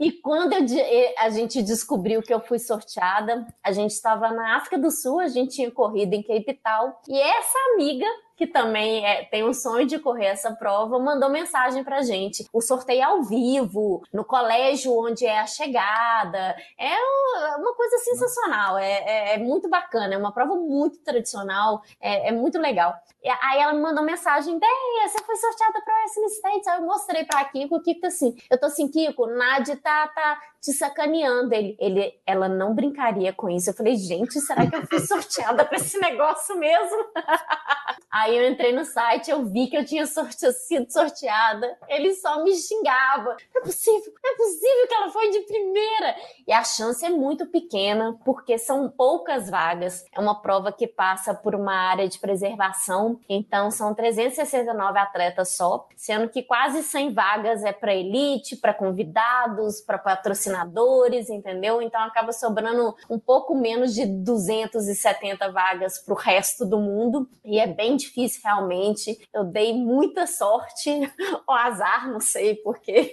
e 0.00 0.12
quando 0.12 0.52
eu, 0.52 1.14
a 1.18 1.30
gente 1.30 1.62
descobriu 1.62 2.20
que 2.20 2.34
eu 2.34 2.40
fui 2.40 2.58
sorteada, 2.58 3.46
a 3.62 3.72
gente 3.72 3.92
estava 3.92 4.30
na 4.32 4.56
África 4.56 4.78
do 4.78 4.90
Sul, 4.90 5.20
a 5.20 5.28
gente 5.28 5.54
tinha 5.54 5.70
corrido 5.70 6.12
em 6.14 6.22
Cape 6.22 6.60
Town, 6.62 6.92
e 7.08 7.18
essa 7.18 7.58
amiga 7.72 8.06
que 8.36 8.46
também 8.46 9.06
é, 9.06 9.24
tem 9.24 9.42
o 9.42 9.54
sonho 9.54 9.86
de 9.86 9.98
correr 9.98 10.26
essa 10.26 10.52
prova, 10.52 10.98
mandou 10.98 11.30
mensagem 11.30 11.82
pra 11.82 12.02
gente. 12.02 12.46
O 12.52 12.60
sorteio 12.60 13.04
ao 13.04 13.22
vivo, 13.22 14.02
no 14.12 14.24
colégio 14.24 14.92
onde 14.96 15.24
é 15.24 15.40
a 15.40 15.46
chegada. 15.46 16.54
É 16.78 17.56
uma 17.56 17.74
coisa 17.74 17.98
sensacional, 17.98 18.78
é, 18.78 18.92
é, 18.92 19.34
é 19.34 19.38
muito 19.38 19.68
bacana, 19.68 20.14
é 20.14 20.18
uma 20.18 20.32
prova 20.32 20.54
muito 20.54 20.98
tradicional, 20.98 21.82
é, 22.00 22.28
é 22.28 22.32
muito 22.32 22.58
legal. 22.58 22.94
E 23.22 23.28
aí 23.28 23.58
ela 23.58 23.72
me 23.72 23.80
mandou 23.80 24.04
mensagem, 24.04 24.58
Deia, 24.58 25.08
você 25.08 25.18
foi 25.24 25.36
sorteada 25.36 25.80
pra 25.82 26.02
Western 26.02 26.30
States. 26.30 26.68
Aí 26.68 26.78
eu 26.78 26.86
mostrei 26.86 27.24
pra 27.24 27.44
Kiko, 27.44 27.76
o 27.76 27.82
Kiko 27.82 28.02
tá 28.02 28.06
assim, 28.06 28.36
eu 28.50 28.58
tô 28.58 28.66
assim, 28.66 28.88
Kiko, 28.88 29.26
Nádia 29.26 29.76
tá, 29.76 30.06
tá 30.08 30.40
te 30.60 30.72
sacaneando. 30.72 31.52
Ele, 31.54 31.76
ele, 31.80 32.20
ela 32.26 32.48
não 32.48 32.74
brincaria 32.74 33.32
com 33.32 33.48
isso. 33.48 33.70
Eu 33.70 33.74
falei, 33.74 33.96
gente, 33.96 34.40
será 34.40 34.66
que 34.68 34.76
eu 34.76 34.86
fui 34.86 35.00
sorteada 35.00 35.64
pra 35.64 35.76
esse 35.76 35.98
negócio 35.98 36.56
mesmo? 36.56 37.04
Aí 38.10 38.25
eu 38.34 38.50
entrei 38.50 38.72
no 38.72 38.84
site, 38.84 39.30
eu 39.30 39.44
vi 39.44 39.68
que 39.68 39.76
eu 39.76 39.84
tinha 39.84 40.06
sorte 40.06 40.50
sido 40.52 40.90
sorteada. 40.90 41.78
Ele 41.88 42.14
só 42.14 42.42
me 42.42 42.54
xingava. 42.54 43.36
É 43.54 43.60
possível, 43.60 44.12
é 44.24 44.36
possível 44.36 44.88
que 44.88 44.94
ela 44.94 45.10
foi 45.10 45.30
de 45.30 45.40
primeira. 45.40 46.16
E 46.46 46.52
a 46.52 46.64
chance 46.64 47.04
é 47.04 47.10
muito 47.10 47.46
pequena, 47.46 48.18
porque 48.24 48.58
são 48.58 48.88
poucas 48.88 49.48
vagas. 49.48 50.04
É 50.12 50.20
uma 50.20 50.40
prova 50.40 50.72
que 50.72 50.86
passa 50.86 51.34
por 51.34 51.54
uma 51.54 51.74
área 51.74 52.08
de 52.08 52.18
preservação, 52.18 53.20
então 53.28 53.70
são 53.70 53.94
369 53.94 54.98
atletas 54.98 55.56
só, 55.56 55.86
sendo 55.96 56.28
que 56.28 56.42
quase 56.42 56.82
100 56.82 57.12
vagas 57.12 57.64
é 57.64 57.72
para 57.72 57.94
elite, 57.94 58.56
para 58.56 58.74
convidados, 58.74 59.80
para 59.80 59.98
patrocinadores, 59.98 61.28
entendeu? 61.30 61.80
Então 61.80 62.00
acaba 62.02 62.32
sobrando 62.32 62.94
um 63.08 63.18
pouco 63.18 63.54
menos 63.54 63.94
de 63.94 64.06
270 64.06 65.50
vagas 65.52 65.98
para 65.98 66.14
o 66.14 66.16
resto 66.16 66.64
do 66.64 66.78
mundo. 66.78 67.28
E 67.44 67.58
é 67.58 67.66
bem 67.66 67.96
difícil 67.96 68.15
realmente. 68.42 69.18
Eu 69.34 69.44
dei 69.44 69.72
muita 69.72 70.26
sorte, 70.26 70.90
ou 71.46 71.54
azar, 71.54 72.10
não 72.10 72.20
sei, 72.20 72.54
porque 72.56 73.12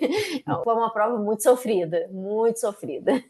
foi 0.64 0.74
uma 0.74 0.92
prova 0.92 1.18
muito 1.18 1.44
sofrida, 1.44 2.08
muito 2.12 2.60
sofrida. 2.60 3.24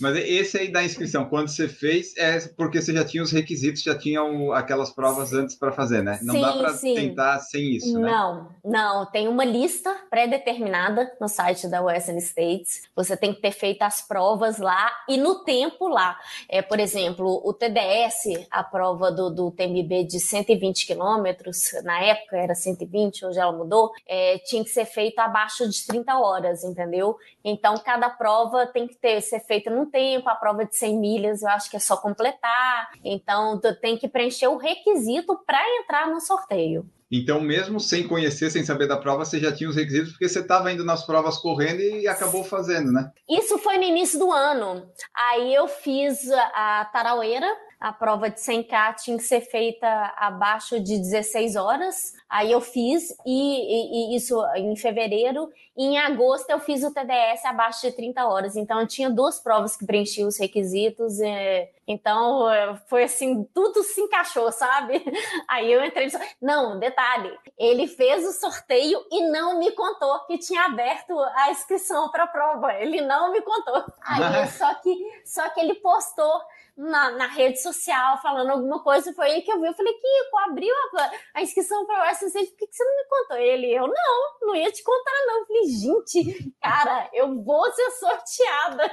Mas 0.00 0.16
esse 0.16 0.58
aí 0.58 0.70
da 0.70 0.84
inscrição, 0.84 1.24
quando 1.24 1.48
você 1.48 1.68
fez, 1.68 2.16
é 2.16 2.38
porque 2.56 2.80
você 2.80 2.92
já 2.92 3.04
tinha 3.04 3.22
os 3.22 3.32
requisitos, 3.32 3.82
já 3.82 3.96
tinha 3.96 4.20
aquelas 4.54 4.90
provas 4.90 5.32
antes 5.32 5.56
para 5.56 5.72
fazer, 5.72 6.02
né? 6.02 6.18
Não 6.22 6.34
sim, 6.34 6.40
dá 6.40 6.52
para 6.52 6.74
tentar 6.74 7.38
sem 7.40 7.76
isso, 7.76 7.98
né? 7.98 8.10
Não, 8.10 8.48
não. 8.64 9.06
Tem 9.06 9.28
uma 9.28 9.44
lista 9.44 9.94
pré-determinada 10.10 11.10
no 11.20 11.28
site 11.28 11.68
da 11.68 11.82
Western 11.82 12.20
States. 12.20 12.82
Você 12.94 13.16
tem 13.16 13.32
que 13.34 13.40
ter 13.40 13.52
feito 13.52 13.82
as 13.82 14.06
provas 14.06 14.58
lá 14.58 14.90
e 15.08 15.16
no 15.16 15.44
tempo 15.44 15.88
lá. 15.88 16.18
É, 16.48 16.62
por 16.62 16.78
exemplo, 16.78 17.40
o 17.44 17.52
TDS, 17.52 18.46
a 18.50 18.62
prova 18.62 19.10
do, 19.10 19.30
do 19.30 19.50
TMB 19.50 20.04
de 20.04 20.20
120 20.20 20.86
quilômetros, 20.90 21.72
na 21.84 22.02
época 22.02 22.36
era 22.36 22.54
120, 22.54 23.24
hoje 23.26 23.38
ela 23.38 23.52
mudou, 23.52 23.92
é, 24.08 24.38
tinha 24.38 24.64
que 24.64 24.70
ser 24.70 24.84
feito 24.84 25.18
abaixo 25.20 25.68
de 25.68 25.86
30 25.86 26.18
horas, 26.18 26.64
entendeu? 26.64 27.16
Então, 27.44 27.74
cada 27.78 28.10
prova 28.10 28.66
tem 28.66 28.88
que 28.88 28.96
ter, 28.96 29.20
ser 29.20 29.40
feita 29.40 29.70
num 29.70 29.88
tempo, 29.88 30.28
a 30.28 30.34
prova 30.34 30.64
de 30.64 30.76
100 30.76 30.98
milhas 30.98 31.42
eu 31.42 31.48
acho 31.48 31.70
que 31.70 31.76
é 31.76 31.80
só 31.80 31.96
completar, 31.96 32.90
então 33.04 33.60
tem 33.80 33.96
que 33.96 34.08
preencher 34.08 34.48
o 34.48 34.56
requisito 34.56 35.38
para 35.46 35.60
entrar 35.80 36.10
no 36.10 36.20
sorteio. 36.20 36.84
Então, 37.12 37.40
mesmo 37.40 37.80
sem 37.80 38.06
conhecer, 38.06 38.50
sem 38.50 38.64
saber 38.64 38.86
da 38.86 38.96
prova, 38.96 39.24
você 39.24 39.40
já 39.40 39.52
tinha 39.52 39.68
os 39.68 39.74
requisitos, 39.74 40.10
porque 40.10 40.28
você 40.28 40.38
estava 40.38 40.70
indo 40.70 40.84
nas 40.84 41.04
provas 41.04 41.38
correndo 41.38 41.80
e 41.80 42.06
acabou 42.06 42.44
fazendo, 42.44 42.92
né? 42.92 43.10
Isso 43.28 43.58
foi 43.58 43.78
no 43.78 43.82
início 43.82 44.16
do 44.16 44.30
ano. 44.30 44.88
Aí 45.12 45.52
eu 45.52 45.66
fiz 45.66 46.30
a 46.30 46.88
Taraueira, 46.92 47.48
a 47.80 47.94
prova 47.94 48.28
de 48.28 48.38
100K 48.38 48.94
tinha 48.96 49.16
que 49.16 49.22
ser 49.22 49.40
feita 49.40 49.86
abaixo 50.16 50.78
de 50.78 50.98
16 50.98 51.56
horas. 51.56 52.12
Aí 52.28 52.52
eu 52.52 52.60
fiz, 52.60 53.10
e, 53.24 54.12
e, 54.12 54.12
e, 54.12 54.16
isso 54.16 54.38
em 54.54 54.76
fevereiro. 54.76 55.50
E 55.74 55.84
em 55.86 55.98
agosto 55.98 56.50
eu 56.50 56.60
fiz 56.60 56.84
o 56.84 56.92
TDS 56.92 57.42
abaixo 57.46 57.80
de 57.80 57.92
30 57.92 58.26
horas. 58.26 58.54
Então 58.54 58.78
eu 58.78 58.86
tinha 58.86 59.08
duas 59.08 59.40
provas 59.40 59.78
que 59.78 59.86
preenchiam 59.86 60.28
os 60.28 60.38
requisitos. 60.38 61.20
E, 61.20 61.68
então 61.88 62.46
foi 62.86 63.04
assim, 63.04 63.44
tudo 63.54 63.82
se 63.82 63.98
encaixou, 64.02 64.52
sabe? 64.52 65.02
Aí 65.48 65.72
eu 65.72 65.82
entrei. 65.82 66.08
Não, 66.40 66.78
detalhe, 66.78 67.34
ele 67.58 67.86
fez 67.86 68.26
o 68.26 68.32
sorteio 68.32 69.02
e 69.10 69.26
não 69.30 69.58
me 69.58 69.72
contou 69.72 70.20
que 70.26 70.36
tinha 70.36 70.66
aberto 70.66 71.18
a 71.18 71.50
inscrição 71.50 72.10
para 72.10 72.24
a 72.24 72.28
prova. 72.28 72.74
Ele 72.74 73.00
não 73.00 73.32
me 73.32 73.40
contou. 73.40 73.84
Aí 74.02 74.46
só 74.48 74.74
que, 74.74 74.94
só 75.24 75.48
que 75.48 75.60
ele 75.60 75.76
postou 75.76 76.42
na, 76.80 77.10
na, 77.10 77.26
rede 77.26 77.60
social 77.60 78.20
falando 78.22 78.50
alguma 78.50 78.82
coisa, 78.82 79.12
foi 79.12 79.26
aí 79.26 79.42
que 79.42 79.52
eu 79.52 79.60
vi. 79.60 79.66
Eu 79.66 79.74
falei, 79.74 79.92
Kiko, 79.92 80.38
abriu 80.48 80.74
a, 80.74 81.10
a 81.34 81.42
inscrição 81.42 81.84
para 81.84 82.02
o 82.02 82.10
SSC, 82.10 82.46
por 82.46 82.56
que, 82.56 82.66
que 82.66 82.74
você 82.74 82.84
não 82.84 82.96
me 82.96 83.04
contou? 83.04 83.36
Ele, 83.36 83.70
eu 83.70 83.86
não, 83.86 84.48
não 84.48 84.56
ia 84.56 84.72
te 84.72 84.82
contar, 84.82 85.12
não. 85.26 85.40
Eu 85.40 85.46
falei, 85.46 85.68
gente, 85.68 86.54
cara, 86.60 87.10
eu 87.12 87.42
vou 87.42 87.70
ser 87.72 87.90
sorteada. 87.90 88.90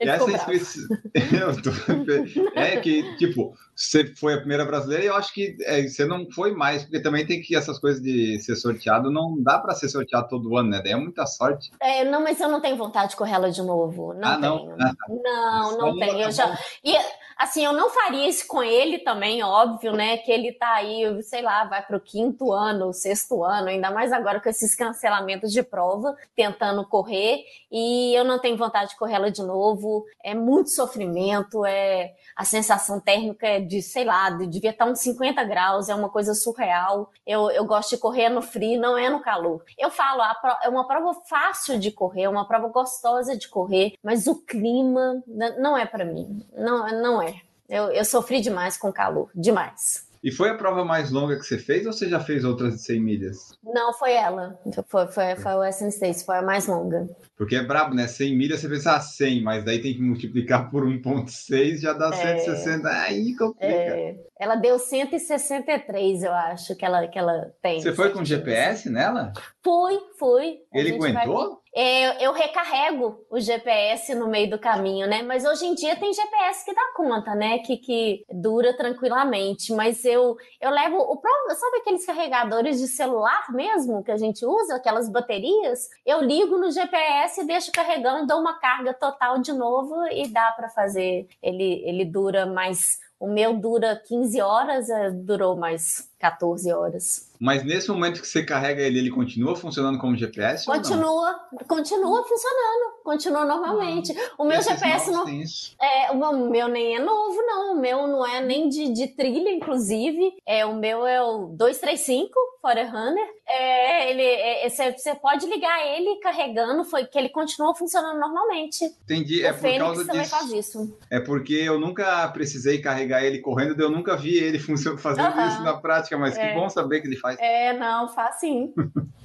Ele 0.00 0.10
Essa 0.10 0.30
inscrição. 0.30 0.82
é 2.56 2.80
que, 2.80 3.16
tipo, 3.16 3.54
você 3.82 4.06
foi 4.14 4.34
a 4.34 4.38
primeira 4.38 4.64
brasileira 4.64 5.04
e 5.04 5.06
eu 5.08 5.16
acho 5.16 5.34
que 5.34 5.56
é, 5.62 5.82
você 5.82 6.04
não 6.04 6.30
foi 6.30 6.54
mais, 6.54 6.82
porque 6.82 7.00
também 7.00 7.26
tem 7.26 7.42
que 7.42 7.56
essas 7.56 7.80
coisas 7.80 8.00
de 8.00 8.40
ser 8.40 8.54
sorteado, 8.54 9.10
não 9.10 9.36
dá 9.42 9.58
para 9.58 9.74
ser 9.74 9.88
sorteado 9.88 10.28
todo 10.28 10.56
ano, 10.56 10.70
né? 10.70 10.80
Daí 10.82 10.92
é 10.92 10.96
muita 10.96 11.26
sorte. 11.26 11.72
É, 11.80 12.04
não, 12.04 12.22
mas 12.22 12.40
eu 12.40 12.48
não 12.48 12.60
tenho 12.60 12.76
vontade 12.76 13.10
de 13.10 13.16
correr 13.16 13.34
ela 13.34 13.50
de 13.50 13.60
novo. 13.60 14.14
Não 14.14 14.28
ah, 14.28 14.38
tenho. 14.38 14.76
Não, 14.76 14.92
não, 15.22 15.78
não 15.78 15.98
tenho. 15.98 16.20
Eu 16.20 16.30
já... 16.30 16.56
E, 16.84 16.96
assim, 17.42 17.64
eu 17.64 17.72
não 17.72 17.90
faria 17.90 18.28
isso 18.28 18.46
com 18.46 18.62
ele 18.62 18.98
também, 18.98 19.42
óbvio, 19.42 19.92
né? 19.92 20.16
Que 20.18 20.30
ele 20.30 20.52
tá 20.52 20.74
aí, 20.74 21.22
sei 21.22 21.42
lá, 21.42 21.64
vai 21.64 21.84
pro 21.84 22.00
quinto 22.00 22.52
ano, 22.52 22.92
sexto 22.92 23.42
ano, 23.42 23.68
ainda 23.68 23.90
mais 23.90 24.12
agora 24.12 24.40
com 24.40 24.48
esses 24.48 24.74
cancelamentos 24.76 25.52
de 25.52 25.62
prova, 25.62 26.16
tentando 26.36 26.86
correr. 26.86 27.44
E 27.70 28.14
eu 28.14 28.24
não 28.24 28.38
tenho 28.38 28.56
vontade 28.56 28.90
de 28.90 28.96
correr 28.96 29.14
ela 29.14 29.30
de 29.30 29.42
novo. 29.42 30.04
É 30.22 30.34
muito 30.34 30.70
sofrimento, 30.70 31.66
é 31.66 32.14
a 32.36 32.44
sensação 32.44 33.00
térmica 33.00 33.46
é 33.46 33.60
de, 33.60 33.82
sei 33.82 34.04
lá, 34.04 34.30
de, 34.30 34.46
devia 34.46 34.70
estar 34.70 34.86
uns 34.86 35.00
50 35.00 35.42
graus, 35.44 35.88
é 35.88 35.94
uma 35.94 36.08
coisa 36.08 36.34
surreal. 36.34 37.10
Eu, 37.26 37.50
eu 37.50 37.64
gosto 37.64 37.90
de 37.90 37.98
correr 37.98 38.28
no 38.28 38.40
frio, 38.40 38.80
não 38.80 38.96
é 38.96 39.10
no 39.10 39.20
calor. 39.20 39.64
Eu 39.76 39.90
falo, 39.90 40.22
é 40.62 40.68
uma 40.68 40.86
prova 40.86 41.20
fácil 41.28 41.78
de 41.78 41.90
correr, 41.90 42.22
é 42.22 42.28
uma 42.28 42.46
prova 42.46 42.68
gostosa 42.68 43.36
de 43.36 43.48
correr, 43.48 43.94
mas 44.02 44.26
o 44.26 44.36
clima 44.36 45.22
não 45.58 45.76
é 45.76 45.84
para 45.84 46.04
mim. 46.04 46.46
Não, 46.54 46.86
não 47.02 47.20
é. 47.20 47.31
Eu, 47.72 47.84
eu 47.90 48.04
sofri 48.04 48.42
demais 48.42 48.76
com 48.76 48.92
calor, 48.92 49.30
demais. 49.34 50.06
E 50.22 50.30
foi 50.30 50.50
a 50.50 50.54
prova 50.54 50.84
mais 50.84 51.10
longa 51.10 51.38
que 51.38 51.42
você 51.42 51.56
fez 51.56 51.86
ou 51.86 51.92
você 51.94 52.06
já 52.06 52.20
fez 52.20 52.44
outras 52.44 52.74
de 52.74 52.82
100 52.82 53.00
milhas? 53.00 53.58
Não, 53.64 53.94
foi 53.94 54.12
ela. 54.12 54.60
Foi, 54.86 55.06
foi, 55.06 55.36
foi 55.36 55.52
o 55.54 55.60
Western 55.60 55.90
States, 55.90 56.22
foi 56.22 56.36
a 56.36 56.42
mais 56.42 56.66
longa. 56.66 57.08
Porque 57.42 57.56
é 57.56 57.62
brabo, 57.64 57.92
né? 57.92 58.06
100 58.06 58.36
milhas 58.36 58.60
você 58.60 58.68
pensa, 58.68 58.94
ah, 58.94 59.00
100, 59.00 59.42
mas 59.42 59.64
daí 59.64 59.82
tem 59.82 59.94
que 59.94 60.00
multiplicar 60.00 60.70
por 60.70 60.84
1,6, 60.84 61.80
já 61.80 61.92
dá 61.92 62.06
é... 62.14 62.38
160. 62.38 62.88
Aí 62.88 63.34
complica. 63.36 63.66
É... 63.66 64.14
Ela 64.38 64.54
deu 64.54 64.78
163, 64.78 66.22
eu 66.22 66.32
acho, 66.32 66.76
que 66.76 66.84
ela, 66.84 67.06
que 67.08 67.18
ela 67.18 67.52
tem. 67.60 67.80
Você 67.80 67.92
foi 67.92 68.10
com 68.10 68.24
GPS 68.24 68.88
nela? 68.88 69.32
Fui, 69.62 69.98
fui. 70.18 70.58
Ele 70.72 70.94
aguentou? 70.94 71.50
Vai... 71.50 71.62
É, 71.74 72.26
eu 72.26 72.32
recarrego 72.32 73.24
o 73.30 73.40
GPS 73.40 74.14
no 74.14 74.28
meio 74.28 74.50
do 74.50 74.58
caminho, 74.58 75.06
né? 75.06 75.22
Mas 75.22 75.46
hoje 75.46 75.64
em 75.64 75.74
dia 75.74 75.96
tem 75.96 76.12
GPS 76.12 76.66
que 76.66 76.74
dá 76.74 76.92
conta, 76.94 77.34
né? 77.34 77.60
Que, 77.60 77.78
que 77.78 78.24
dura 78.30 78.76
tranquilamente. 78.76 79.72
Mas 79.72 80.04
eu, 80.04 80.36
eu 80.60 80.70
levo 80.70 80.96
o 80.98 81.16
próprio, 81.16 81.56
sabe 81.56 81.78
aqueles 81.78 82.04
carregadores 82.04 82.78
de 82.78 82.88
celular 82.88 83.46
mesmo 83.52 84.04
que 84.04 84.10
a 84.10 84.18
gente 84.18 84.44
usa, 84.44 84.76
aquelas 84.76 85.08
baterias? 85.08 85.88
Eu 86.04 86.20
ligo 86.20 86.58
no 86.58 86.70
GPS, 86.70 87.31
deixo 87.46 87.72
carregando, 87.72 88.26
dou 88.26 88.40
uma 88.40 88.58
carga 88.58 88.92
total 88.94 89.38
de 89.38 89.52
novo 89.52 90.06
e 90.12 90.28
dá 90.28 90.52
para 90.52 90.68
fazer. 90.68 91.26
Ele, 91.42 91.82
ele 91.84 92.04
dura 92.04 92.46
mais. 92.46 92.78
O 93.22 93.28
meu 93.28 93.56
dura 93.56 93.94
15 93.94 94.40
horas, 94.40 94.90
é, 94.90 95.08
durou 95.12 95.56
mais 95.56 96.10
14 96.22 96.72
horas. 96.72 97.32
Mas 97.38 97.64
nesse 97.64 97.88
momento 97.90 98.20
que 98.20 98.28
você 98.28 98.44
carrega 98.44 98.82
ele, 98.82 99.00
ele 99.00 99.10
continua 99.10 99.56
funcionando 99.56 99.98
como 99.98 100.16
GPS? 100.16 100.64
Continua, 100.64 101.40
continua 101.66 102.22
funcionando, 102.22 103.02
continua 103.02 103.44
normalmente. 103.44 104.14
o 104.38 104.44
meu 104.44 104.62
GPS 104.62 105.10
não. 105.10 105.26
É, 105.28 106.12
o 106.12 106.48
meu 106.48 106.68
nem 106.68 106.94
é 106.94 107.00
novo, 107.00 107.42
não. 107.42 107.74
O 107.74 107.80
meu 107.80 108.06
não 108.06 108.24
é 108.24 108.40
nem 108.40 108.68
de, 108.68 108.92
de 108.92 109.08
trilha, 109.08 109.50
inclusive. 109.50 110.34
É, 110.46 110.64
o 110.64 110.76
meu 110.76 111.04
é 111.04 111.20
o 111.20 111.48
235 111.48 112.32
Forerunner. 112.60 113.26
É, 113.48 114.10
ele, 114.10 114.22
é, 114.22 114.68
você 114.68 115.16
pode 115.16 115.46
ligar 115.46 115.84
ele 115.84 116.20
carregando, 116.20 116.84
foi 116.84 117.04
que 117.06 117.18
ele 117.18 117.28
continua 117.28 117.74
funcionando 117.74 118.20
normalmente. 118.20 118.84
Entendi, 118.84 119.42
o 119.42 119.46
é 119.46 119.52
por 119.52 119.60
Fênix 119.60 119.82
causa 119.82 120.06
também 120.06 120.22
disso. 120.22 120.30
faz 120.30 120.52
isso. 120.52 120.98
É 121.10 121.18
porque 121.18 121.54
eu 121.54 121.80
nunca 121.80 122.28
precisei 122.28 122.80
carregar 122.80 123.11
ele 123.20 123.40
correndo, 123.40 123.80
eu 123.80 123.90
nunca 123.90 124.16
vi 124.16 124.38
ele 124.38 124.58
fazendo 124.98 125.40
isso 125.48 125.62
na 125.62 125.74
prática, 125.74 126.16
mas 126.16 126.34
que 126.34 126.40
é. 126.40 126.54
bom 126.54 126.68
saber 126.68 127.00
que 127.00 127.08
ele 127.08 127.16
faz. 127.16 127.36
É, 127.40 127.72
não, 127.72 128.08
faz 128.08 128.36
sim. 128.40 128.72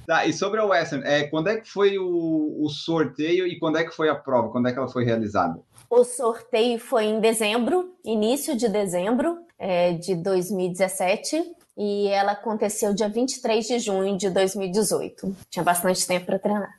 Tá, 0.08 0.24
e 0.24 0.32
sobre 0.32 0.58
a 0.58 0.64
Western, 0.64 1.06
é, 1.06 1.24
quando 1.24 1.48
é 1.48 1.60
que 1.60 1.70
foi 1.70 1.98
o, 1.98 2.64
o 2.64 2.68
sorteio 2.70 3.46
e 3.46 3.58
quando 3.58 3.76
é 3.76 3.84
que 3.84 3.94
foi 3.94 4.08
a 4.08 4.14
prova? 4.14 4.48
Quando 4.48 4.66
é 4.66 4.72
que 4.72 4.78
ela 4.78 4.88
foi 4.88 5.04
realizada? 5.04 5.60
O 5.90 6.02
sorteio 6.02 6.78
foi 6.78 7.04
em 7.04 7.20
dezembro, 7.20 7.94
início 8.02 8.56
de 8.56 8.70
dezembro 8.70 9.36
é, 9.58 9.92
de 9.92 10.14
2017 10.14 11.42
e 11.76 12.08
ela 12.08 12.32
aconteceu 12.32 12.94
dia 12.94 13.08
23 13.08 13.66
de 13.66 13.78
junho 13.78 14.16
de 14.16 14.30
2018. 14.30 15.36
Tinha 15.50 15.62
bastante 15.62 16.06
tempo 16.06 16.24
para 16.24 16.38
treinar. 16.38 16.74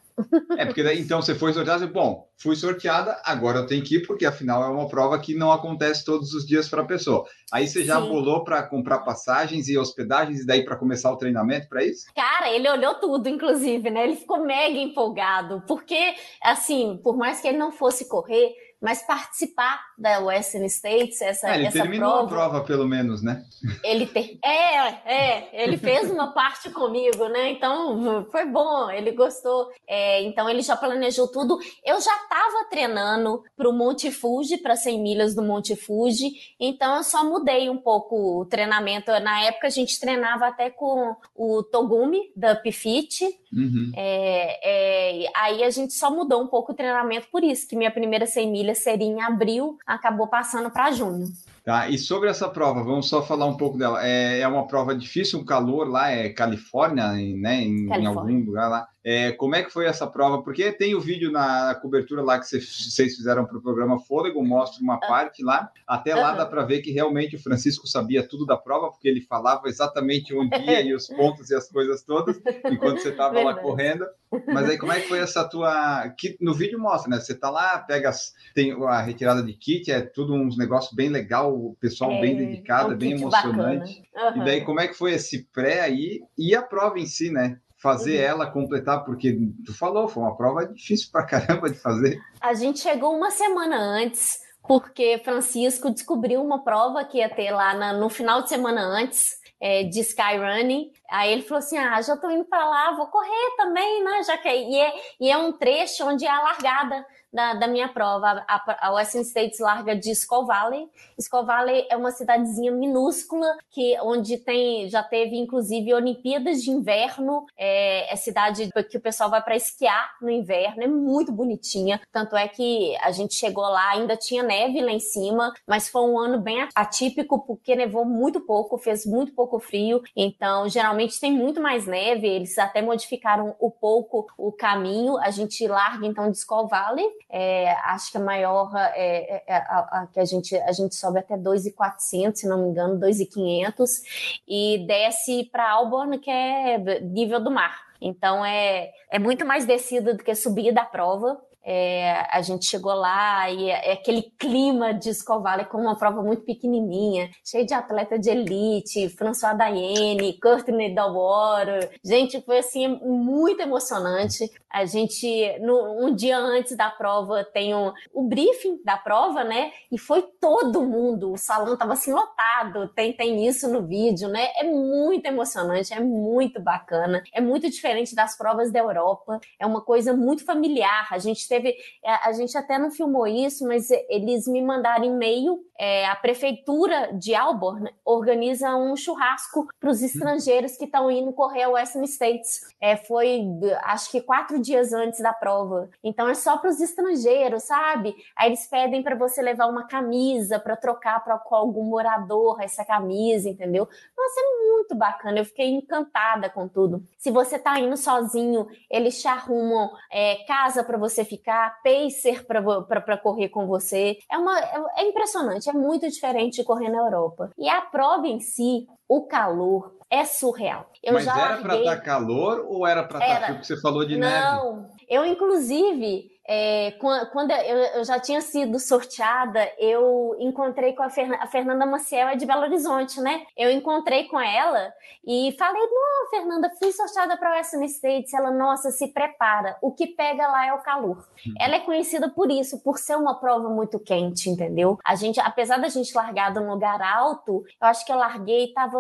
É, 0.58 0.66
porque 0.66 0.84
daí, 0.84 1.00
então 1.00 1.22
você 1.22 1.34
foi 1.36 1.54
sorteada 1.54 1.88
bom, 1.88 2.28
fui 2.38 2.56
sorteada, 2.56 3.22
agora 3.24 3.60
eu 3.60 3.66
tenho 3.66 3.84
que 3.84 3.98
ir, 3.98 4.08
porque 4.08 4.26
afinal 4.26 4.64
é 4.64 4.68
uma 4.68 4.88
prova 4.88 5.20
que 5.20 5.36
não 5.36 5.52
acontece 5.52 6.04
todos 6.04 6.34
os 6.34 6.46
dias 6.46 6.68
para 6.68 6.82
a 6.82 6.86
pessoa. 6.86 7.26
Aí 7.52 7.68
você 7.68 7.84
já 7.84 8.02
Sim. 8.02 8.10
bolou 8.10 8.44
para 8.44 8.64
comprar 8.64 9.00
passagens 9.00 9.68
e 9.68 9.78
hospedagens 9.78 10.42
e 10.42 10.46
daí 10.46 10.64
para 10.64 10.76
começar 10.76 11.12
o 11.12 11.18
treinamento 11.18 11.68
para 11.68 11.84
isso? 11.84 12.06
Cara, 12.16 12.52
ele 12.52 12.70
olhou 12.70 12.96
tudo, 12.96 13.28
inclusive, 13.28 13.90
né? 13.90 14.04
Ele 14.04 14.16
ficou 14.16 14.46
mega 14.46 14.78
empolgado, 14.78 15.64
porque, 15.68 16.14
assim, 16.44 17.00
por 17.04 17.18
mais 17.18 17.42
que 17.42 17.48
ele 17.48 17.58
não 17.58 17.72
fosse 17.72 18.08
correr, 18.08 18.54
mas 18.82 19.02
participar 19.02 19.80
da 19.98 20.20
Western 20.20 20.66
States, 20.70 21.22
essa, 21.22 21.50
é, 21.50 21.56
ele 21.56 21.68
essa 21.68 21.80
terminou 21.80 22.10
prova, 22.10 22.24
a 22.24 22.28
prova, 22.28 22.64
pelo 22.64 22.88
menos, 22.88 23.22
né? 23.22 23.44
Ele 23.84 24.06
ter, 24.06 24.40
é, 24.44 24.88
é, 25.06 25.64
ele 25.64 25.78
fez 25.78 26.10
uma 26.10 26.34
parte 26.34 26.70
comigo, 26.70 27.28
né? 27.28 27.52
Então 27.52 28.26
foi 28.32 28.46
bom, 28.46 28.90
ele 28.90 29.12
gostou. 29.12 29.70
É, 29.88 30.22
então 30.24 30.50
ele 30.50 30.62
já 30.62 30.78
planejou 30.78 31.28
tudo. 31.28 31.60
Eu 31.86 32.00
já 32.00 32.16
estava 32.16 32.70
treinando 32.70 33.44
para 33.58 33.70
o 33.70 33.74
Monte 33.74 34.12
Fuji, 34.12 34.58
para 34.58 34.78
100 34.78 35.02
milhas 35.02 35.36
do 35.36 35.42
Monte 35.42 35.76
Fuji, 35.76 36.32
então 36.60 36.98
eu 36.98 37.04
só 37.04 37.24
mudei 37.24 37.70
um 37.70 37.78
pouco 37.78 38.40
o 38.40 38.46
treinamento. 38.46 39.12
Na 39.20 39.44
época 39.44 39.68
a 39.68 39.72
gente 39.72 40.00
treinava 40.00 40.48
até 40.48 40.70
com 40.70 41.16
o 41.36 41.64
Togumi 41.64 42.32
da 42.36 42.56
Pifit. 42.56 43.26
Uhum. 43.52 43.92
É, 43.96 45.24
é, 45.24 45.32
aí 45.36 45.64
a 45.64 45.70
gente 45.70 45.94
só 45.94 46.12
mudou 46.12 46.42
um 46.42 46.48
pouco 46.48 46.72
o 46.72 46.76
treinamento 46.76 47.28
por 47.32 47.44
isso, 47.44 47.68
que 47.68 47.76
minha 47.76 47.92
primeira 47.92 48.26
100 48.26 48.52
milhas 48.52 48.80
seria 48.80 49.08
em 49.08 49.22
abril, 49.22 49.78
acabou 49.86 50.28
passando 50.28 50.70
para 50.70 50.92
junho. 50.92 51.26
Tá, 51.64 51.90
e 51.90 51.98
sobre 51.98 52.30
essa 52.30 52.48
prova, 52.50 52.84
vamos 52.84 53.08
só 53.10 53.22
falar 53.22 53.46
um 53.46 53.58
pouco 53.58 53.78
dela. 53.78 54.06
É, 54.06 54.40
é 54.40 54.48
uma 54.48 54.68
prova 54.68 54.96
difícil, 54.96 55.40
o 55.40 55.46
calor 55.46 55.88
lá 55.88 56.10
é 56.10 56.30
Califórnia, 56.30 57.12
né, 57.12 57.62
em, 57.62 57.88
Califórnia. 57.88 58.32
em 58.32 58.38
algum 58.38 58.46
lugar 58.46 58.70
lá. 58.70 58.88
É, 59.04 59.32
como 59.32 59.56
é 59.56 59.64
que 59.64 59.72
foi 59.72 59.86
essa 59.86 60.06
prova? 60.06 60.44
Porque 60.44 60.72
tem 60.74 60.94
o 60.94 61.00
vídeo 61.00 61.32
na 61.32 61.74
cobertura 61.76 62.22
lá 62.22 62.38
que 62.38 62.46
vocês 62.46 63.16
fizeram 63.16 63.46
para 63.46 63.58
o 63.58 63.62
programa 63.62 64.00
Fôlego, 64.00 64.44
mostra 64.46 64.84
uma 64.84 64.96
ah. 64.96 65.08
parte 65.08 65.44
lá. 65.44 65.72
Até 65.88 66.14
lá 66.14 66.34
dá 66.34 66.46
para 66.46 66.66
ver 66.66 66.82
que 66.82 66.92
realmente 66.92 67.36
o 67.36 67.42
Francisco 67.42 67.88
sabia 67.88 68.28
tudo 68.28 68.46
da 68.46 68.58
prova, 68.58 68.92
porque 68.92 69.08
ele 69.08 69.22
falava 69.22 69.68
exatamente 69.68 70.36
onde 70.36 70.56
ia 70.58 70.82
e 70.82 70.94
os 70.94 71.08
pontos 71.16 71.50
e 71.50 71.56
as 71.56 71.70
coisas 71.70 72.04
todas, 72.04 72.40
enquanto 72.66 73.02
você 73.02 73.10
estava 73.10 73.42
lá 73.42 73.56
correndo. 73.56 74.06
Mas 74.48 74.70
aí 74.70 74.78
como 74.78 74.92
é 74.92 75.00
que 75.00 75.08
foi 75.08 75.20
essa 75.20 75.48
tua... 75.48 76.10
Que 76.18 76.38
no 76.40 76.54
vídeo 76.54 76.80
mostra, 76.80 77.10
né? 77.10 77.20
Você 77.20 77.34
tá 77.34 77.50
lá, 77.50 77.80
pega... 77.80 78.10
As... 78.10 78.34
Tem 78.54 78.72
a 78.72 79.02
retirada 79.02 79.42
de 79.42 79.54
kit, 79.54 79.90
é 79.92 80.02
tudo 80.02 80.34
uns 80.34 80.58
negócios 80.58 80.94
bem 80.94 81.10
legal, 81.10 81.54
o 81.54 81.76
pessoal 81.80 82.12
é, 82.12 82.22
bem 82.22 82.36
dedicado, 82.36 82.92
é 82.92 82.96
um 82.96 82.98
bem 82.98 83.12
emocionante. 83.14 84.04
Uhum. 84.14 84.42
E 84.42 84.46
daí 84.46 84.62
como 84.62 84.82
é 84.82 84.88
que 84.88 84.94
foi 84.94 85.14
esse 85.14 85.48
pré 85.54 85.82
aí 85.82 86.22
e 86.38 86.54
a 86.54 86.62
prova 86.62 87.00
em 87.00 87.06
si, 87.06 87.32
né? 87.32 87.58
Fazer 87.82 88.18
uhum. 88.18 88.26
ela 88.26 88.52
completar, 88.52 89.04
porque 89.06 89.38
tu 89.66 89.76
falou, 89.78 90.08
foi 90.08 90.22
uma 90.24 90.36
prova 90.36 90.66
difícil 90.66 91.10
pra 91.12 91.26
caramba 91.26 91.70
de 91.70 91.78
fazer. 91.78 92.20
A 92.42 92.54
gente 92.54 92.80
chegou 92.80 93.16
uma 93.16 93.32
semana 93.32 93.78
antes, 93.78 94.40
porque 94.68 95.20
Francisco 95.24 95.90
descobriu 95.90 96.44
uma 96.44 96.64
prova 96.64 97.04
que 97.06 97.18
ia 97.18 97.30
ter 97.30 97.52
lá 97.52 97.74
na, 97.74 97.94
no 97.94 98.10
final 98.10 98.42
de 98.42 98.50
semana 98.50 98.82
antes. 98.82 99.40
É, 99.62 99.84
de 99.84 100.00
Skyrunning, 100.00 100.90
aí 101.10 101.34
ele 101.34 101.42
falou 101.42 101.60
assim: 101.60 101.78
Ah, 101.78 102.02
já 102.02 102.16
tô 102.16 102.30
indo 102.30 102.46
para 102.46 102.64
lá, 102.64 102.96
vou 102.96 103.08
correr 103.08 103.56
também, 103.58 104.02
né? 104.06 104.24
Já 104.24 104.38
que 104.38 104.48
é, 104.48 104.56
e, 104.56 104.80
é, 104.80 104.94
e 105.20 105.30
é 105.30 105.38
um 105.38 105.52
trecho 105.52 106.06
onde 106.06 106.26
é 106.26 106.30
a 106.30 106.42
largada 106.42 107.06
da, 107.32 107.54
da 107.54 107.68
minha 107.68 107.88
prova. 107.88 108.44
A, 108.48 108.88
a 108.88 108.94
Western 108.94 109.26
States 109.26 109.60
larga 109.60 109.96
de 109.96 110.12
Skull 110.12 110.46
Valley. 110.46 110.88
Skull 111.18 111.46
Valley 111.46 111.86
é 111.90 111.96
uma 111.96 112.12
cidadezinha 112.12 112.72
minúscula 112.72 113.58
que 113.70 113.98
onde 114.02 114.38
tem 114.38 114.90
já 114.90 115.04
teve 115.04 115.38
inclusive 115.38 115.94
Olimpíadas 115.94 116.62
de 116.62 116.72
Inverno. 116.72 117.46
É, 117.58 118.12
é 118.12 118.16
cidade 118.16 118.70
que 118.90 118.98
o 118.98 119.02
pessoal 119.02 119.30
vai 119.30 119.42
para 119.42 119.56
esquiar 119.56 120.16
no 120.22 120.30
inverno. 120.30 120.84
É 120.84 120.88
muito 120.88 121.32
bonitinha. 121.32 122.02
Tanto 122.12 122.36
é 122.36 122.48
que 122.48 122.96
a 122.98 123.12
gente 123.12 123.34
chegou 123.34 123.64
lá, 123.64 123.92
ainda 123.92 124.18
tinha 124.18 124.44
neve 124.44 124.82
lá 124.82 124.92
em 124.92 125.00
cima, 125.00 125.54
mas 125.68 125.90
foi 125.90 126.02
um 126.02 126.18
ano 126.18 126.40
bem 126.40 126.68
atípico 126.76 127.40
porque 127.46 127.76
nevou 127.76 128.06
muito 128.06 128.42
pouco, 128.42 128.78
fez 128.78 129.06
muito 129.06 129.34
pouco 129.34 129.60
frio. 129.60 130.02
Então, 130.16 130.68
geralmente 130.68 131.20
tem 131.20 131.32
muito 131.32 131.62
mais 131.62 131.86
neve. 131.86 132.28
Eles 132.28 132.58
até 132.58 132.82
modificaram 132.82 133.56
um 133.62 133.70
pouco 133.70 134.28
o 134.38 134.52
caminho. 134.52 135.18
A 135.18 135.30
gente 135.30 135.68
larga 135.68 136.06
então 136.06 136.30
de 136.32 136.38
Skull 136.38 136.68
Valley 136.68 137.19
é, 137.30 137.72
acho 137.86 138.12
que 138.12 138.18
a 138.18 138.22
maior 138.22 138.72
é, 138.76 139.36
é, 139.36 139.44
é 139.48 139.56
a, 139.56 139.80
a, 140.02 140.08
que 140.08 140.20
a 140.20 140.26
gente 140.26 140.56
a 140.56 140.72
gente 140.72 140.96
sobe 140.96 141.20
até 141.20 141.38
2,400, 141.38 142.42
se 142.42 142.48
não 142.48 142.64
me 142.64 142.70
engano, 142.70 143.00
2,500 143.00 144.42
e 144.48 144.86
desce 144.88 145.46
para 145.52 145.70
Alborn, 145.70 146.20
que 146.20 146.30
é 146.30 146.78
nível 147.02 147.40
do 147.40 147.52
mar. 147.52 147.90
Então 148.02 148.46
é, 148.46 148.92
é 149.12 149.20
muito 149.20 149.46
mais 149.46 149.66
descida 149.66 150.14
do 150.14 150.24
que 150.24 150.34
subir 150.36 150.74
da 150.74 150.86
prova. 150.86 151.40
É, 151.72 152.26
a 152.32 152.42
gente 152.42 152.66
chegou 152.66 152.96
lá 152.96 153.48
e 153.52 153.70
é, 153.70 153.90
é 153.90 153.94
aquele 153.94 154.24
clima 154.40 154.92
de 154.92 155.10
Escovalha 155.10 155.64
com 155.64 155.78
uma 155.78 155.96
prova 155.96 156.24
muito 156.24 156.42
pequenininha, 156.42 157.30
cheio 157.46 157.64
de 157.64 157.76
atleta 157.76 158.18
de 158.18 158.28
elite, 158.28 159.08
François 159.10 159.56
Daiene, 159.56 160.40
Courtney 160.40 160.96
Dalwater. 160.96 161.92
Gente, 162.04 162.42
foi 162.42 162.58
assim 162.58 162.88
muito 162.88 163.62
emocionante. 163.62 164.50
A 164.72 164.86
gente, 164.86 165.60
no, 165.60 166.06
um 166.06 166.16
dia 166.16 166.38
antes 166.38 166.76
da 166.78 166.90
prova, 166.90 167.44
tem 167.44 167.76
um, 167.76 167.92
o 168.14 168.24
briefing 168.24 168.82
da 168.84 168.98
prova, 168.98 169.44
né? 169.44 169.72
E 169.92 169.98
foi 169.98 170.22
todo 170.40 170.86
mundo, 170.86 171.34
o 171.34 171.38
salão 171.38 171.76
tava 171.76 171.94
assim 171.94 172.14
lotado. 172.14 172.88
Tem, 172.96 173.12
tem 173.14 173.48
isso 173.48 173.68
no 173.68 173.86
vídeo, 173.86 174.30
né? 174.30 174.48
É 174.58 174.64
muito 174.64 175.26
emocionante, 175.26 175.94
é 175.94 176.00
muito 176.00 176.62
bacana, 176.62 177.22
é 177.34 177.42
muito 177.42 177.70
diferente 177.70 178.16
das 178.16 178.38
provas 178.38 178.72
da 178.72 178.80
Europa, 178.80 179.40
é 179.60 179.66
uma 179.66 179.82
coisa 179.82 180.14
muito 180.14 180.46
familiar. 180.46 181.08
A 181.12 181.18
gente 181.18 181.48
teve, 181.48 181.59
é, 181.66 182.12
a 182.24 182.32
gente 182.34 182.58
até 182.58 182.78
não 182.78 182.92
filmou 182.92 183.28
isso, 183.28 183.68
mas 183.68 183.90
eles 184.10 184.48
me 184.48 184.62
mandaram 184.62 185.06
e-mail. 185.06 185.60
É, 185.80 186.06
a 186.06 186.16
prefeitura 186.16 187.12
de 187.14 187.34
Alborn 187.34 187.92
organiza 188.06 188.76
um 188.76 188.96
churrasco 188.96 189.68
para 189.80 189.90
os 189.90 190.02
estrangeiros 190.02 190.78
que 190.78 190.86
estão 190.86 191.10
indo 191.10 191.34
correr 191.34 191.64
a 191.64 191.70
Western 191.70 192.06
States. 192.08 192.62
É, 192.80 192.96
foi, 192.96 193.44
acho 193.84 194.12
que 194.12 194.22
quatro 194.22 194.62
dias 194.62 194.94
antes 194.94 195.20
da 195.20 195.34
prova. 195.34 195.90
Então 196.04 196.28
é 196.28 196.36
só 196.36 196.58
para 196.58 196.70
os 196.70 196.80
estrangeiros, 196.80 197.64
sabe? 197.64 198.16
Aí 198.36 198.50
eles 198.50 198.68
pedem 198.68 199.02
para 199.02 199.16
você 199.16 199.42
levar 199.42 199.68
uma 199.68 199.88
camisa 199.88 200.60
para 200.60 200.76
trocar 200.76 201.20
com 201.44 201.56
algum 201.56 201.84
morador 201.84 202.62
essa 202.62 202.86
camisa, 202.86 203.50
entendeu? 203.50 203.88
Nossa, 204.18 204.40
é 204.40 204.72
muito 204.72 204.96
bacana. 204.96 205.40
Eu 205.40 205.46
fiquei 205.46 205.70
encantada 205.70 206.50
com 206.50 206.68
tudo. 206.68 207.04
Se 207.18 207.32
você 207.32 207.56
está 207.56 207.80
indo 207.80 207.98
sozinho, 207.98 208.68
eles 208.90 209.22
te 209.22 209.28
arrumam 209.28 209.92
é, 210.12 210.36
casa 210.46 210.84
para 210.84 210.98
você 210.98 211.26
ficar 211.26 211.40
ficar, 211.40 211.82
pacer 211.84 212.46
para 212.46 213.18
correr 213.18 213.50
com 213.50 213.66
você. 213.66 214.20
É, 214.30 214.38
uma, 214.38 214.60
é, 214.60 214.84
é 214.98 215.08
impressionante, 215.08 215.69
é 215.70 215.74
muito 215.74 216.08
diferente 216.10 216.58
de 216.58 216.64
correr 216.64 216.90
na 216.90 217.00
Europa. 217.00 217.52
E 217.58 217.70
a 217.70 217.82
prova 217.82 218.28
em 218.28 218.40
si, 218.40 218.88
o 219.08 219.28
calor 219.28 219.96
é 220.10 220.26
surreal. 220.26 220.90
Eu 221.04 221.14
Mas 221.14 221.28
era 221.28 221.58
para 221.58 221.78
estar 221.78 221.96
tá 221.98 222.02
calor 222.02 222.66
ou 222.68 222.86
era 222.86 223.04
para 223.04 223.20
estar 223.20 223.40
tá 223.40 223.46
frio? 223.46 223.56
Porque 223.56 223.68
você 223.68 223.82
falou 223.82 224.06
de 224.06 224.18
Não, 224.18 224.28
neve. 224.28 224.46
Não, 224.46 224.90
eu 225.08 225.26
inclusive 225.26 226.30
é, 226.52 226.94
quando 227.32 227.52
eu, 227.52 228.04
já 228.04 228.20
tinha 228.20 228.42
sido 228.42 228.80
sorteada, 228.80 229.72
eu 229.78 230.36
encontrei 230.40 230.94
com 230.94 231.04
a, 231.04 231.08
a, 231.42 231.46
Fernanda 231.46 231.86
Maciel, 231.86 232.30
é 232.30 232.36
de 232.36 232.44
Belo 232.44 232.64
Horizonte, 232.64 233.22
né? 233.22 233.44
Eu 233.56 233.70
encontrei 233.70 234.24
com 234.24 234.40
ela 234.40 234.92
e 235.24 235.56
falei: 235.60 235.80
Não, 235.80 236.30
Fernanda, 236.32 236.72
fui 236.80 236.92
sorteada 236.92 237.38
para 237.38 237.52
o 237.52 237.56
Western 237.56 237.86
States. 237.86 238.34
Ela, 238.34 238.50
nossa, 238.50 238.90
se 238.90 239.10
prepara. 239.10 239.78
O 239.80 239.92
que 239.92 240.08
pega 240.08 240.48
lá 240.48 240.66
é 240.66 240.74
o 240.74 240.80
calor. 240.82 241.18
Uhum. 241.46 241.54
Ela 241.60 241.76
é 241.76 241.80
conhecida 241.82 242.28
por 242.28 242.50
isso, 242.50 242.80
por 242.80 242.98
ser 242.98 243.16
uma 243.16 243.40
prova 243.40 243.70
muito 243.70 244.00
quente, 244.00 244.50
entendeu? 244.50 244.98
A 245.06 245.14
gente, 245.14 245.40
apesar 245.40 245.78
da 245.78 245.88
gente 245.88 246.16
largar 246.16 246.52
num 246.52 246.68
lugar 246.68 247.00
alto, 247.00 247.64
eu 247.80 247.88
acho 247.88 248.04
que 248.04 248.12
eu 248.12 248.18
larguei, 248.18 248.74
tava 248.74 248.98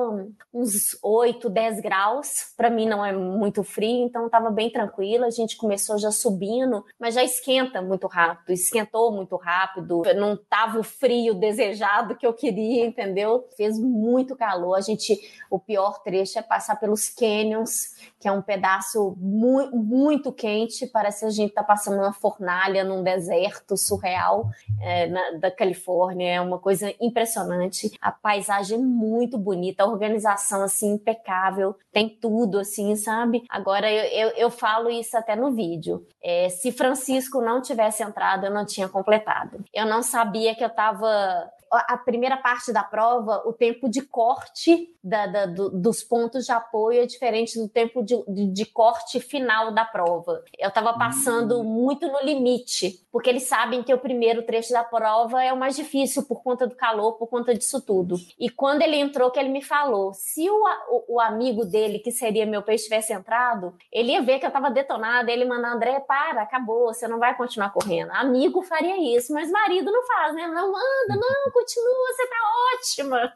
uns 0.54 1.00
8, 1.02 1.50
10 1.50 1.82
graus. 1.82 2.54
Para 2.56 2.70
mim 2.70 2.88
não 2.88 3.04
é 3.04 3.12
muito 3.12 3.64
frio, 3.64 4.06
então 4.06 4.30
tava 4.30 4.52
bem 4.52 4.72
tranquila. 4.72 5.26
A 5.26 5.32
gente 5.32 5.58
começou 5.58 5.98
já 5.98 6.12
subindo, 6.12 6.86
mas 7.00 7.16
já 7.16 7.24
esquenta 7.40 7.82
muito 7.82 8.08
rápido, 8.08 8.52
esquentou 8.52 9.12
muito 9.12 9.36
rápido, 9.36 10.04
não 10.16 10.36
tava 10.36 10.80
o 10.80 10.84
frio 10.84 11.34
desejado 11.34 12.16
que 12.16 12.28
eu 12.28 12.34
queria, 12.34 12.86
entendeu? 12.86 13.48
Fez 13.56 13.80
muito 13.80 14.36
calor. 14.36 14.76
A 14.76 14.82
gente, 14.82 15.18
o 15.50 15.58
pior 15.58 16.02
trecho 16.04 16.38
é 16.38 16.42
passar 16.42 16.80
pelos 16.80 17.10
canyons, 17.10 17.96
que 18.20 18.28
é 18.28 18.32
um 18.32 18.42
pedaço 18.42 19.16
muito, 19.18 19.76
muito 19.76 20.32
quente, 20.32 20.86
parece 20.88 21.22
que 21.22 21.26
a 21.26 21.30
gente 21.30 21.54
tá 21.54 21.64
passando 21.64 21.98
uma 21.98 22.14
fornalha 22.14 22.84
num 22.84 23.02
deserto 23.02 23.78
surreal 23.78 24.50
é, 24.82 25.08
na, 25.08 25.32
da 25.32 25.52
Califórnia, 25.52 26.36
é 26.36 26.42
uma 26.42 26.60
coisa 26.60 26.94
impressionante. 27.00 27.92
A 28.02 28.12
paisagem 28.12 28.78
é 28.78 28.82
muito 28.82 29.38
bonita, 29.38 29.84
a 29.84 29.88
organização 29.88 30.62
assim 30.62 30.94
impecável, 30.94 31.76
tem 31.92 32.10
tudo 32.10 32.60
assim, 32.60 32.96
sabe? 32.96 33.44
Agora 33.50 33.92
eu, 33.92 34.28
eu, 34.28 34.36
eu 34.36 34.52
falo 34.52 34.90
isso 34.90 35.18
até 35.18 35.36
no 35.36 35.52
vídeo. 35.52 36.06
É, 36.22 36.50
se 36.50 36.72
Francisco 36.72 37.29
não 37.38 37.62
tivesse 37.62 38.02
entrado, 38.02 38.46
eu 38.46 38.52
não 38.52 38.66
tinha 38.66 38.90
completado. 38.90 39.64
Eu 39.74 39.86
não 39.86 40.02
sabia 40.02 40.56
que 40.56 40.64
eu 40.64 40.68
estava 40.68 41.50
a 41.72 41.98
primeira 41.98 42.38
parte 42.38 42.72
da 42.72 42.84
prova, 42.84 43.44
o 43.46 43.54
tempo 43.54 43.90
de 43.90 44.02
corte 44.02 44.94
da, 45.04 45.28
da, 45.28 45.46
do, 45.46 45.70
dos 45.70 46.04
pontos 46.04 46.46
de 46.46 46.52
apoio 46.52 47.02
é 47.02 47.06
diferente 47.06 47.58
do 47.58 47.68
tempo 47.68 48.04
de, 48.04 48.22
de, 48.28 48.48
de 48.48 48.66
corte 48.66 49.20
final 49.20 49.72
da 49.72 49.86
prova. 49.86 50.44
Eu 50.58 50.70
estava 50.70 50.94
passando 50.98 51.60
hum. 51.60 51.64
muito 51.64 52.08
no 52.08 52.22
limite, 52.22 53.06
porque 53.12 53.30
eles 53.30 53.44
sabem 53.44 53.82
que 53.82 53.94
o 53.94 53.98
primeiro 53.98 54.44
trecho 54.44 54.74
da 54.74 54.84
prova 54.84 55.44
é 55.44 55.54
o 55.54 55.58
mais 55.58 55.76
difícil 55.76 56.24
por 56.24 56.44
conta 56.44 56.68
do 56.68 56.76
calor, 56.76 57.14
por 57.14 57.28
conta 57.28 57.54
disso 57.54 57.82
tudo. 57.82 58.16
E 58.38 58.50
quando 58.50 58.82
ele 58.82 58.98
entrou, 58.98 59.32
que 59.32 59.40
ele 59.40 59.50
me 59.50 59.62
falou, 59.62 60.14
se 60.14 60.50
o, 60.50 60.64
o, 60.90 61.16
o 61.16 61.20
amigo 61.20 61.66
dele, 61.66 62.00
que 62.00 62.12
seria 62.12 62.46
meu 62.46 62.62
peixe, 62.62 62.86
tivesse 62.86 63.14
entrado, 63.14 63.74
ele 63.92 64.12
ia 64.12 64.22
ver 64.22 64.40
que 64.40 64.46
eu 64.46 64.50
estava 64.50 64.70
detonada, 64.70 65.32
ele 65.32 65.46
mandar, 65.46 65.74
André, 65.74 66.00
para, 66.02 66.42
acabou, 66.42 66.88
você 66.88 67.08
não 67.08 67.20
vai 67.20 67.36
continuar 67.36 67.72
correndo. 67.72 68.12
Amigo 68.12 68.62
faria 68.64 69.18
isso, 69.18 69.34
mas 69.34 69.50
marido 69.50 69.92
não 69.92 70.06
faz, 70.06 70.36
né? 70.36 70.48
Não, 70.48 70.70
anda, 70.70 71.16
não, 71.16 71.52
continua, 71.60 72.08
você 72.08 72.28
tá 72.28 72.36
ótima. 72.76 73.34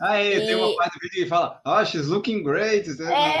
Aí, 0.00 0.36
e... 0.36 0.46
tem 0.46 0.54
uma 0.54 0.76
parte 0.76 0.94
do 0.94 1.00
vídeo 1.02 1.24
que 1.24 1.28
fala, 1.28 1.60
oh, 1.66 1.84
she's 1.84 2.06
looking 2.06 2.42
great, 2.42 2.88
né? 2.88 2.94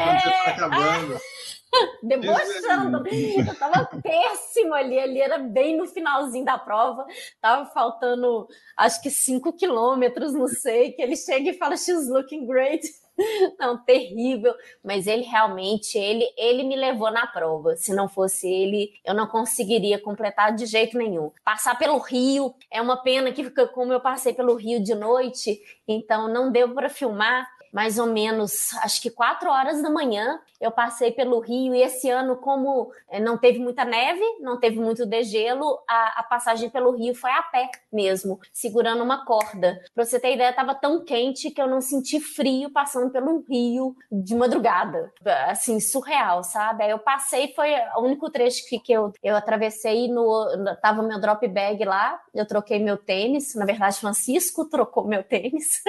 quando 0.04 0.20
você 0.22 0.30
tá 0.30 0.50
acabando. 0.50 1.20
debochando. 2.02 3.04
Eu 3.08 3.54
tava 3.58 3.86
péssimo 4.02 4.74
ali, 4.74 4.98
ali 4.98 5.20
era 5.20 5.38
bem 5.38 5.76
no 5.76 5.86
finalzinho 5.86 6.44
da 6.44 6.58
prova, 6.58 7.04
tava 7.40 7.66
faltando 7.70 8.46
acho 8.76 9.02
que 9.02 9.10
cinco 9.10 9.52
quilômetros, 9.52 10.32
não 10.32 10.48
sei, 10.48 10.92
que 10.92 11.02
ele 11.02 11.16
chega 11.16 11.50
e 11.50 11.58
fala, 11.58 11.76
she's 11.76 12.08
looking 12.08 12.46
great. 12.46 12.86
Não, 13.58 13.78
terrível, 13.78 14.54
mas 14.84 15.06
ele 15.06 15.22
realmente, 15.22 15.96
ele, 15.98 16.24
ele 16.36 16.62
me 16.64 16.76
levou 16.76 17.10
na 17.10 17.26
prova. 17.26 17.76
Se 17.76 17.94
não 17.94 18.08
fosse 18.08 18.46
ele, 18.46 18.92
eu 19.04 19.14
não 19.14 19.26
conseguiria 19.26 19.98
completar 19.98 20.54
de 20.54 20.66
jeito 20.66 20.96
nenhum. 20.98 21.30
Passar 21.44 21.78
pelo 21.78 21.98
Rio, 21.98 22.54
é 22.70 22.80
uma 22.80 22.96
pena 23.02 23.32
que 23.32 23.50
como 23.68 23.92
eu 23.92 24.00
passei 24.00 24.34
pelo 24.34 24.54
Rio 24.54 24.82
de 24.82 24.94
noite, 24.94 25.60
então 25.88 26.28
não 26.28 26.50
deu 26.50 26.74
para 26.74 26.88
filmar, 26.88 27.48
mais 27.76 27.98
ou 27.98 28.06
menos, 28.06 28.72
acho 28.76 29.02
que 29.02 29.10
quatro 29.10 29.50
horas 29.50 29.82
da 29.82 29.90
manhã, 29.90 30.40
eu 30.58 30.70
passei 30.70 31.12
pelo 31.12 31.40
Rio 31.40 31.74
e 31.74 31.82
esse 31.82 32.08
ano, 32.08 32.36
como 32.36 32.90
eh, 33.10 33.20
não 33.20 33.36
teve 33.36 33.58
muita 33.58 33.84
neve, 33.84 34.22
não 34.40 34.58
teve 34.58 34.80
muito 34.80 35.04
degelo, 35.04 35.78
a, 35.86 36.20
a 36.20 36.22
passagem 36.22 36.70
pelo 36.70 36.96
Rio 36.96 37.14
foi 37.14 37.30
a 37.30 37.42
pé 37.42 37.70
mesmo, 37.92 38.40
segurando 38.50 39.04
uma 39.04 39.26
corda. 39.26 39.78
Pra 39.94 40.06
você 40.06 40.18
ter 40.18 40.32
ideia, 40.32 40.54
tava 40.54 40.74
tão 40.74 41.04
quente 41.04 41.50
que 41.50 41.60
eu 41.60 41.66
não 41.66 41.82
senti 41.82 42.18
frio 42.18 42.70
passando 42.70 43.10
pelo 43.10 43.44
Rio 43.46 43.94
de 44.10 44.34
madrugada. 44.34 45.12
Assim, 45.46 45.78
surreal, 45.78 46.42
sabe? 46.42 46.84
Aí 46.84 46.90
eu 46.90 46.98
passei, 46.98 47.52
foi 47.52 47.74
o 47.94 48.00
único 48.00 48.30
trecho 48.30 48.66
que, 48.70 48.78
que 48.78 48.92
eu, 48.94 49.12
eu 49.22 49.36
atravessei 49.36 50.08
no. 50.08 50.46
Tava 50.80 51.02
meu 51.02 51.20
drop 51.20 51.46
bag 51.46 51.84
lá, 51.84 52.18
eu 52.34 52.46
troquei 52.46 52.78
meu 52.78 52.96
tênis. 52.96 53.54
Na 53.54 53.66
verdade, 53.66 54.00
Francisco 54.00 54.64
trocou 54.64 55.06
meu 55.06 55.22
tênis. 55.22 55.82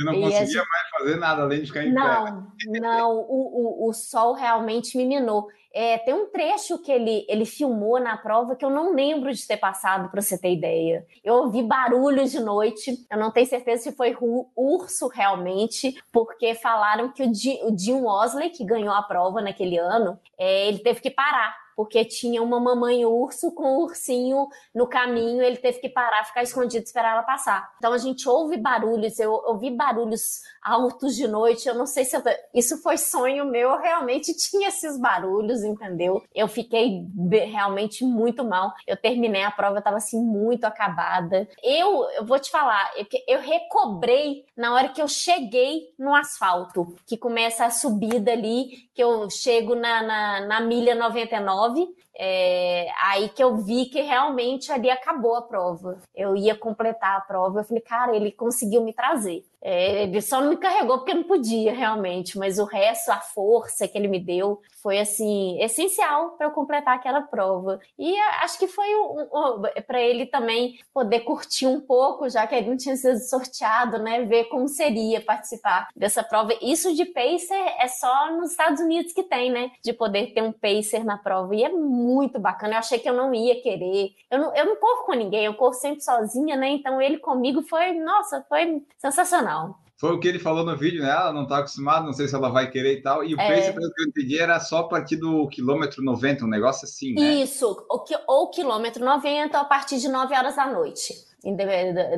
Eu 0.00 0.06
não 0.06 0.14
conseguia 0.20 0.46
gente... 0.46 0.56
mais 0.56 0.88
fazer 0.90 1.03
nada 1.16 1.42
além 1.42 1.60
de 1.60 1.66
ficar 1.66 1.84
em 1.84 1.92
não, 1.92 2.44
pé. 2.62 2.80
Não, 2.80 3.16
o, 3.16 3.84
o 3.86 3.88
o 3.88 3.92
sol 3.92 4.32
realmente 4.32 4.96
me 4.96 5.04
minou. 5.04 5.48
É, 5.72 5.98
tem 5.98 6.14
um 6.14 6.26
trecho 6.26 6.78
que 6.78 6.92
ele, 6.92 7.26
ele 7.28 7.44
filmou 7.44 7.98
na 7.98 8.16
prova 8.16 8.54
que 8.54 8.64
eu 8.64 8.70
não 8.70 8.94
lembro 8.94 9.32
de 9.32 9.46
ter 9.46 9.56
passado, 9.56 10.08
para 10.08 10.22
você 10.22 10.38
ter 10.38 10.52
ideia. 10.52 11.04
Eu 11.24 11.34
ouvi 11.34 11.62
barulho 11.62 12.24
de 12.24 12.38
noite, 12.38 13.04
eu 13.10 13.18
não 13.18 13.32
tenho 13.32 13.46
certeza 13.46 13.82
se 13.82 13.96
foi 13.96 14.16
urso 14.56 15.08
realmente, 15.08 16.00
porque 16.12 16.54
falaram 16.54 17.10
que 17.10 17.24
o, 17.24 17.28
o 17.28 17.76
Jim 17.76 18.04
Osley, 18.04 18.50
que 18.50 18.64
ganhou 18.64 18.94
a 18.94 19.02
prova 19.02 19.40
naquele 19.40 19.76
ano, 19.76 20.18
é, 20.38 20.68
ele 20.68 20.78
teve 20.78 21.00
que 21.00 21.10
parar 21.10 21.64
porque 21.76 22.04
tinha 22.04 22.42
uma 22.42 22.60
mamãe 22.60 23.04
urso 23.04 23.52
com 23.52 23.64
um 23.64 23.80
ursinho 23.82 24.48
no 24.74 24.86
caminho, 24.86 25.42
ele 25.42 25.56
teve 25.56 25.80
que 25.80 25.88
parar, 25.88 26.24
ficar 26.24 26.42
escondido, 26.42 26.84
esperar 26.84 27.12
ela 27.12 27.22
passar. 27.22 27.72
Então 27.78 27.92
a 27.92 27.98
gente 27.98 28.28
ouve 28.28 28.56
barulhos, 28.56 29.18
eu 29.18 29.32
ouvi 29.32 29.70
barulhos 29.70 30.42
altos 30.64 31.14
de 31.14 31.28
noite, 31.28 31.68
eu 31.68 31.74
não 31.74 31.86
sei 31.86 32.04
se 32.04 32.16
eu... 32.16 32.22
isso 32.54 32.80
foi 32.82 32.96
sonho 32.96 33.44
meu, 33.44 33.70
eu 33.70 33.80
realmente 33.80 34.34
tinha 34.36 34.68
esses 34.68 34.98
barulhos, 34.98 35.62
entendeu? 35.62 36.22
Eu 36.34 36.48
fiquei 36.48 37.06
realmente 37.30 38.04
muito 38.04 38.42
mal. 38.42 38.72
Eu 38.86 38.96
terminei 38.96 39.42
a 39.42 39.50
prova, 39.50 39.78
eu 39.78 39.82
tava 39.82 39.98
assim 39.98 40.20
muito 40.20 40.64
acabada. 40.64 41.46
Eu, 41.62 42.08
eu 42.10 42.24
vou 42.24 42.38
te 42.38 42.50
falar, 42.50 42.90
eu, 42.96 43.06
eu 43.28 43.40
recobrei 43.40 44.44
na 44.56 44.74
hora 44.74 44.88
que 44.88 45.02
eu 45.02 45.08
cheguei 45.08 45.92
no 45.98 46.14
asfalto, 46.14 46.96
que 47.06 47.16
começa 47.16 47.66
a 47.66 47.70
subida 47.70 48.32
ali, 48.32 48.88
que 48.94 49.02
eu 49.02 49.28
chego 49.28 49.74
na, 49.74 50.02
na, 50.02 50.46
na 50.46 50.60
milha 50.60 50.94
99 50.94 51.94
é, 52.16 52.88
aí 53.02 53.28
que 53.28 53.42
eu 53.42 53.56
vi 53.56 53.86
que 53.86 54.00
realmente 54.00 54.70
ali 54.70 54.88
acabou 54.88 55.34
a 55.34 55.42
prova. 55.42 55.98
Eu 56.14 56.36
ia 56.36 56.54
completar 56.54 57.16
a 57.16 57.20
prova, 57.20 57.60
eu 57.60 57.64
falei, 57.64 57.82
cara, 57.82 58.14
ele 58.14 58.30
conseguiu 58.30 58.82
me 58.82 58.92
trazer. 58.92 59.44
É, 59.64 60.02
ele 60.02 60.20
só 60.20 60.42
não 60.42 60.50
me 60.50 60.58
carregou 60.58 60.98
porque 60.98 61.14
não 61.14 61.22
podia 61.22 61.72
realmente, 61.72 62.38
mas 62.38 62.58
o 62.58 62.64
resto, 62.64 63.10
a 63.10 63.20
força 63.20 63.88
que 63.88 63.96
ele 63.96 64.08
me 64.08 64.20
deu, 64.20 64.60
foi 64.82 64.98
assim 64.98 65.58
essencial 65.62 66.32
para 66.32 66.48
eu 66.48 66.50
completar 66.50 66.94
aquela 66.94 67.22
prova. 67.22 67.80
E 67.98 68.14
acho 68.42 68.58
que 68.58 68.68
foi 68.68 68.94
um, 68.94 69.22
um, 69.22 69.62
para 69.86 70.02
ele 70.02 70.26
também 70.26 70.78
poder 70.92 71.20
curtir 71.20 71.66
um 71.66 71.80
pouco, 71.80 72.28
já 72.28 72.46
que 72.46 72.54
ele 72.54 72.68
não 72.68 72.76
tinha 72.76 72.94
sido 72.94 73.18
sorteado, 73.20 73.98
né? 73.98 74.22
Ver 74.24 74.44
como 74.44 74.68
seria 74.68 75.22
participar 75.22 75.88
dessa 75.96 76.22
prova. 76.22 76.52
Isso 76.60 76.94
de 76.94 77.06
pacer 77.06 77.74
é 77.78 77.88
só 77.88 78.32
nos 78.32 78.50
Estados 78.50 78.80
Unidos 78.82 79.14
que 79.14 79.22
tem, 79.22 79.50
né? 79.50 79.70
De 79.82 79.94
poder 79.94 80.34
ter 80.34 80.42
um 80.42 80.52
pacer 80.52 81.02
na 81.02 81.16
prova. 81.16 81.56
E 81.56 81.64
é 81.64 81.70
muito 81.70 82.38
bacana. 82.38 82.74
Eu 82.74 82.78
achei 82.80 82.98
que 82.98 83.08
eu 83.08 83.14
não 83.14 83.34
ia 83.34 83.62
querer. 83.62 84.10
Eu 84.30 84.38
não, 84.38 84.54
eu 84.54 84.66
não 84.66 84.76
corro 84.76 85.06
com 85.06 85.14
ninguém, 85.14 85.46
eu 85.46 85.54
corro 85.54 85.72
sempre 85.72 86.02
sozinha, 86.02 86.54
né? 86.54 86.68
Então 86.68 87.00
ele 87.00 87.16
comigo 87.16 87.62
foi, 87.62 87.94
nossa, 87.94 88.44
foi 88.46 88.82
sensacional. 88.98 89.53
Foi 89.96 90.12
o 90.12 90.18
que 90.18 90.26
ele 90.26 90.38
falou 90.38 90.64
no 90.64 90.76
vídeo, 90.76 91.02
né? 91.02 91.10
Ela 91.10 91.32
não 91.32 91.44
está 91.44 91.58
acostumada, 91.58 92.04
não 92.04 92.12
sei 92.12 92.26
se 92.26 92.34
ela 92.34 92.50
vai 92.50 92.68
querer 92.70 92.98
e 92.98 93.02
tal. 93.02 93.24
E 93.24 93.34
o 93.34 93.40
é... 93.40 93.48
pace, 93.48 93.72
pelo 93.72 93.92
que 93.92 94.02
eu 94.02 94.08
entendi, 94.08 94.38
era 94.38 94.58
só 94.58 94.80
a 94.80 94.88
partir 94.88 95.16
do 95.16 95.48
quilômetro 95.48 96.02
90, 96.02 96.44
um 96.44 96.48
negócio 96.48 96.84
assim, 96.84 97.14
né? 97.14 97.34
Isso, 97.34 97.86
ou 98.26 98.50
quilômetro 98.50 99.04
90 99.04 99.56
a 99.56 99.64
partir 99.64 99.98
de 99.98 100.08
9 100.08 100.34
horas 100.34 100.56
da 100.56 100.66
noite. 100.66 101.14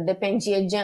Dependia 0.04 0.64
de, 0.64 0.76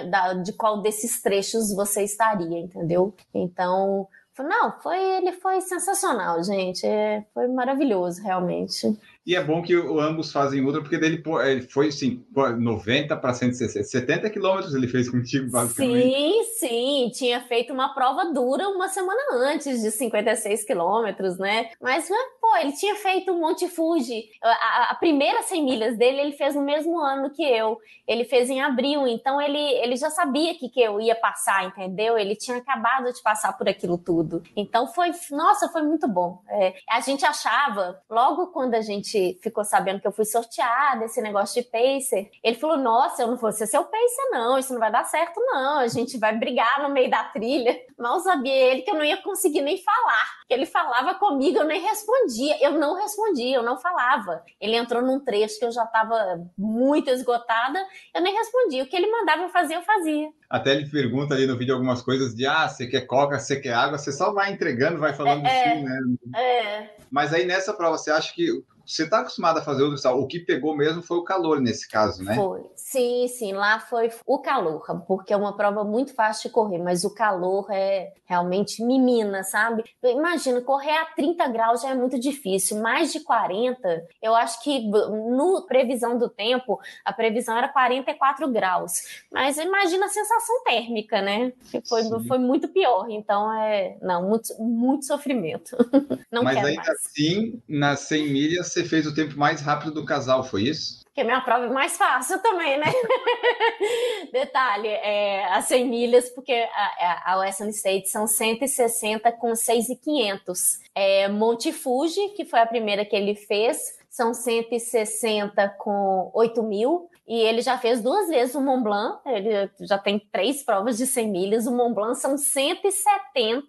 de 0.44 0.52
qual 0.52 0.82
desses 0.82 1.22
trechos 1.22 1.74
você 1.74 2.02
estaria, 2.02 2.58
entendeu? 2.58 3.14
Então, 3.32 4.06
não, 4.38 4.72
foi, 4.80 4.98
ele 4.98 5.32
foi 5.32 5.60
sensacional, 5.60 6.42
gente. 6.42 6.86
É, 6.86 7.24
foi 7.34 7.48
maravilhoso, 7.48 8.22
realmente. 8.22 8.98
E 9.24 9.36
é 9.36 9.42
bom 9.42 9.62
que 9.62 9.72
ambos 9.74 10.32
fazem 10.32 10.64
ultra, 10.64 10.80
porque 10.80 10.98
dele 10.98 11.22
ele 11.46 11.62
foi 11.62 11.88
assim, 11.88 12.24
90 12.34 13.16
para 13.16 13.32
160, 13.32 13.84
70 13.84 14.30
quilômetros 14.30 14.74
ele 14.74 14.88
fez 14.88 15.08
contigo, 15.08 15.48
basicamente. 15.48 16.10
Sim, 16.10 16.42
sim, 16.58 17.10
tinha 17.14 17.40
feito 17.40 17.72
uma 17.72 17.94
prova 17.94 18.32
dura 18.32 18.68
uma 18.68 18.88
semana 18.88 19.20
antes 19.32 19.80
de 19.80 19.92
56 19.92 20.64
quilômetros, 20.64 21.38
né? 21.38 21.70
Mas, 21.80 22.08
pô, 22.40 22.56
ele 22.56 22.72
tinha 22.72 22.96
feito 22.96 23.30
um 23.30 23.38
Monte 23.38 23.68
Fuji. 23.68 24.24
A, 24.42 24.90
a, 24.90 24.94
primeira 24.96 25.42
100 25.42 25.64
milhas 25.64 25.96
dele 25.96 26.20
ele 26.20 26.32
fez 26.32 26.56
no 26.56 26.62
mesmo 26.62 26.98
ano 26.98 27.30
que 27.30 27.44
eu. 27.44 27.78
Ele 28.08 28.24
fez 28.24 28.50
em 28.50 28.60
abril, 28.60 29.06
então 29.06 29.40
ele, 29.40 29.58
ele 29.58 29.94
já 29.94 30.10
sabia 30.10 30.54
que, 30.56 30.68
que 30.68 30.80
eu 30.80 31.00
ia 31.00 31.14
passar, 31.14 31.64
entendeu? 31.64 32.18
Ele 32.18 32.34
tinha 32.34 32.56
acabado 32.56 33.12
de 33.12 33.22
passar 33.22 33.56
por 33.56 33.68
aquilo 33.68 33.96
tudo. 33.96 34.42
Então 34.56 34.88
foi, 34.88 35.12
nossa, 35.30 35.68
foi 35.68 35.82
muito 35.82 36.08
bom. 36.08 36.42
É, 36.48 36.74
a 36.90 37.00
gente 37.00 37.24
achava, 37.24 38.02
logo 38.10 38.48
quando 38.48 38.74
a 38.74 38.80
gente 38.80 39.11
gente 39.12 39.38
ficou 39.42 39.64
sabendo 39.64 40.00
que 40.00 40.06
eu 40.06 40.12
fui 40.12 40.24
sorteada, 40.24 41.04
esse 41.04 41.20
negócio 41.20 41.62
de 41.62 41.68
pacer, 41.68 42.30
ele 42.42 42.56
falou: 42.56 42.76
Nossa, 42.78 43.22
eu 43.22 43.28
não 43.28 43.36
vou 43.36 43.52
ser 43.52 43.66
seu 43.66 43.84
pacer, 43.84 44.30
não, 44.30 44.58
isso 44.58 44.72
não 44.72 44.80
vai 44.80 44.90
dar 44.90 45.04
certo, 45.04 45.40
não. 45.40 45.78
A 45.78 45.88
gente 45.88 46.18
vai 46.18 46.36
brigar 46.36 46.82
no 46.82 46.88
meio 46.88 47.10
da 47.10 47.24
trilha. 47.24 47.78
Mal 47.98 48.20
sabia 48.20 48.52
ele 48.52 48.82
que 48.82 48.90
eu 48.90 48.94
não 48.94 49.04
ia 49.04 49.16
conseguir 49.18 49.60
nem 49.60 49.82
falar. 49.82 50.42
Que 50.48 50.54
ele 50.54 50.66
falava 50.66 51.14
comigo, 51.14 51.58
eu 51.58 51.64
nem 51.64 51.80
respondia. 51.80 52.56
Eu 52.60 52.72
não 52.72 52.94
respondia, 52.94 53.56
eu 53.56 53.62
não 53.62 53.78
falava. 53.78 54.42
Ele 54.60 54.76
entrou 54.76 55.02
num 55.02 55.20
trecho 55.20 55.58
que 55.58 55.64
eu 55.64 55.72
já 55.72 55.84
estava 55.84 56.40
muito 56.56 57.10
esgotada, 57.10 57.78
eu 58.14 58.22
nem 58.22 58.34
respondia. 58.34 58.82
O 58.82 58.86
que 58.86 58.96
ele 58.96 59.10
mandava 59.10 59.42
eu 59.42 59.48
fazer, 59.50 59.76
eu 59.76 59.82
fazia. 59.82 60.28
Até 60.48 60.72
ele 60.72 60.88
pergunta 60.88 61.34
ali 61.34 61.46
no 61.46 61.56
vídeo 61.56 61.74
algumas 61.74 62.02
coisas 62.02 62.34
de 62.34 62.46
ah, 62.46 62.68
você 62.68 62.86
quer 62.86 63.02
coca, 63.02 63.38
você 63.38 63.58
quer 63.58 63.72
água, 63.72 63.96
você 63.96 64.12
só 64.12 64.32
vai 64.32 64.52
entregando, 64.52 65.00
vai 65.00 65.14
falando 65.14 65.46
é, 65.46 65.76
sim, 65.76 65.82
né? 65.82 66.00
É. 66.36 66.90
Mas 67.10 67.32
aí 67.32 67.46
nessa 67.46 67.72
prova, 67.72 67.96
você 67.96 68.10
acha 68.10 68.34
que 68.34 68.62
você 68.86 69.04
está 69.04 69.20
acostumado 69.20 69.58
a 69.58 69.62
fazer 69.62 69.82
ultrassom, 69.82 70.18
o 70.18 70.26
que 70.26 70.40
pegou 70.40 70.76
mesmo 70.76 71.02
foi 71.02 71.18
o 71.18 71.24
calor 71.24 71.60
nesse 71.60 71.88
caso, 71.88 72.22
né? 72.22 72.34
Foi. 72.34 72.62
Sim, 72.76 73.26
sim, 73.28 73.52
lá 73.52 73.80
foi 73.80 74.10
o 74.26 74.38
calor, 74.38 74.84
porque 75.06 75.32
é 75.32 75.36
uma 75.36 75.56
prova 75.56 75.84
muito 75.84 76.14
fácil 76.14 76.48
de 76.48 76.54
correr, 76.54 76.78
mas 76.78 77.04
o 77.04 77.14
calor 77.14 77.66
é 77.70 78.12
realmente 78.24 78.82
mimina, 78.84 79.42
sabe? 79.42 79.84
Imagina, 80.02 80.60
correr 80.60 80.96
a 80.96 81.06
30 81.06 81.48
graus 81.48 81.82
já 81.82 81.90
é 81.90 81.94
muito 81.94 82.18
difícil, 82.18 82.80
mais 82.80 83.12
de 83.12 83.20
40, 83.20 84.06
eu 84.20 84.34
acho 84.34 84.62
que 84.62 84.80
no 84.80 85.64
previsão 85.66 86.18
do 86.18 86.28
tempo, 86.28 86.78
a 87.04 87.12
previsão 87.12 87.56
era 87.56 87.68
44 87.68 88.50
graus, 88.50 89.24
mas 89.30 89.56
imagina 89.56 90.06
a 90.06 90.10
sensação 90.10 90.62
térmica, 90.64 91.22
né? 91.22 91.52
Foi, 91.88 92.02
foi 92.26 92.38
muito 92.38 92.68
pior, 92.68 93.08
então 93.08 93.52
é, 93.54 93.96
não, 94.02 94.28
muito, 94.28 94.54
muito 94.60 95.06
sofrimento. 95.06 95.76
Não 96.30 96.42
mas 96.42 96.56
ainda 96.56 96.82
mais. 96.82 96.88
assim, 96.88 97.60
nas 97.68 98.00
100 98.00 98.32
milhas, 98.32 98.72
você 98.72 98.81
fez 98.82 99.06
o 99.06 99.14
tempo 99.14 99.38
mais 99.38 99.60
rápido 99.60 99.92
do 99.92 100.04
casal, 100.04 100.44
foi 100.44 100.62
isso? 100.62 101.02
Porque 101.04 101.24
minha 101.24 101.42
prova 101.42 101.66
é 101.66 101.68
mais 101.68 101.98
fácil 101.98 102.38
também, 102.40 102.78
né? 102.78 102.86
Detalhe, 104.32 104.88
é, 104.88 105.44
as 105.52 105.66
100 105.66 105.88
milhas, 105.88 106.30
porque 106.30 106.52
a, 106.52 107.32
a 107.32 107.38
Western 107.40 107.70
State 107.70 108.08
são 108.08 108.26
160 108.26 109.30
com 109.32 109.54
6,500. 109.54 110.80
É, 110.94 111.28
Monte 111.28 111.70
Fuji, 111.70 112.30
que 112.30 112.46
foi 112.46 112.60
a 112.60 112.66
primeira 112.66 113.04
que 113.04 113.14
ele 113.14 113.34
fez, 113.34 113.98
são 114.08 114.32
160 114.32 115.68
com 115.78 116.30
8 116.32 116.62
mil. 116.62 117.10
E 117.26 117.40
ele 117.40 117.62
já 117.62 117.78
fez 117.78 118.02
duas 118.02 118.28
vezes 118.28 118.54
o 118.54 118.60
Mont 118.60 118.82
Blanc, 118.82 119.20
ele 119.26 119.70
já 119.80 119.96
tem 119.96 120.18
três 120.18 120.62
provas 120.62 120.98
de 120.98 121.06
100 121.06 121.30
milhas. 121.30 121.66
O 121.66 121.76
Mont 121.76 121.94
Blanc 121.94 122.18
são 122.18 122.36
170 122.36 123.64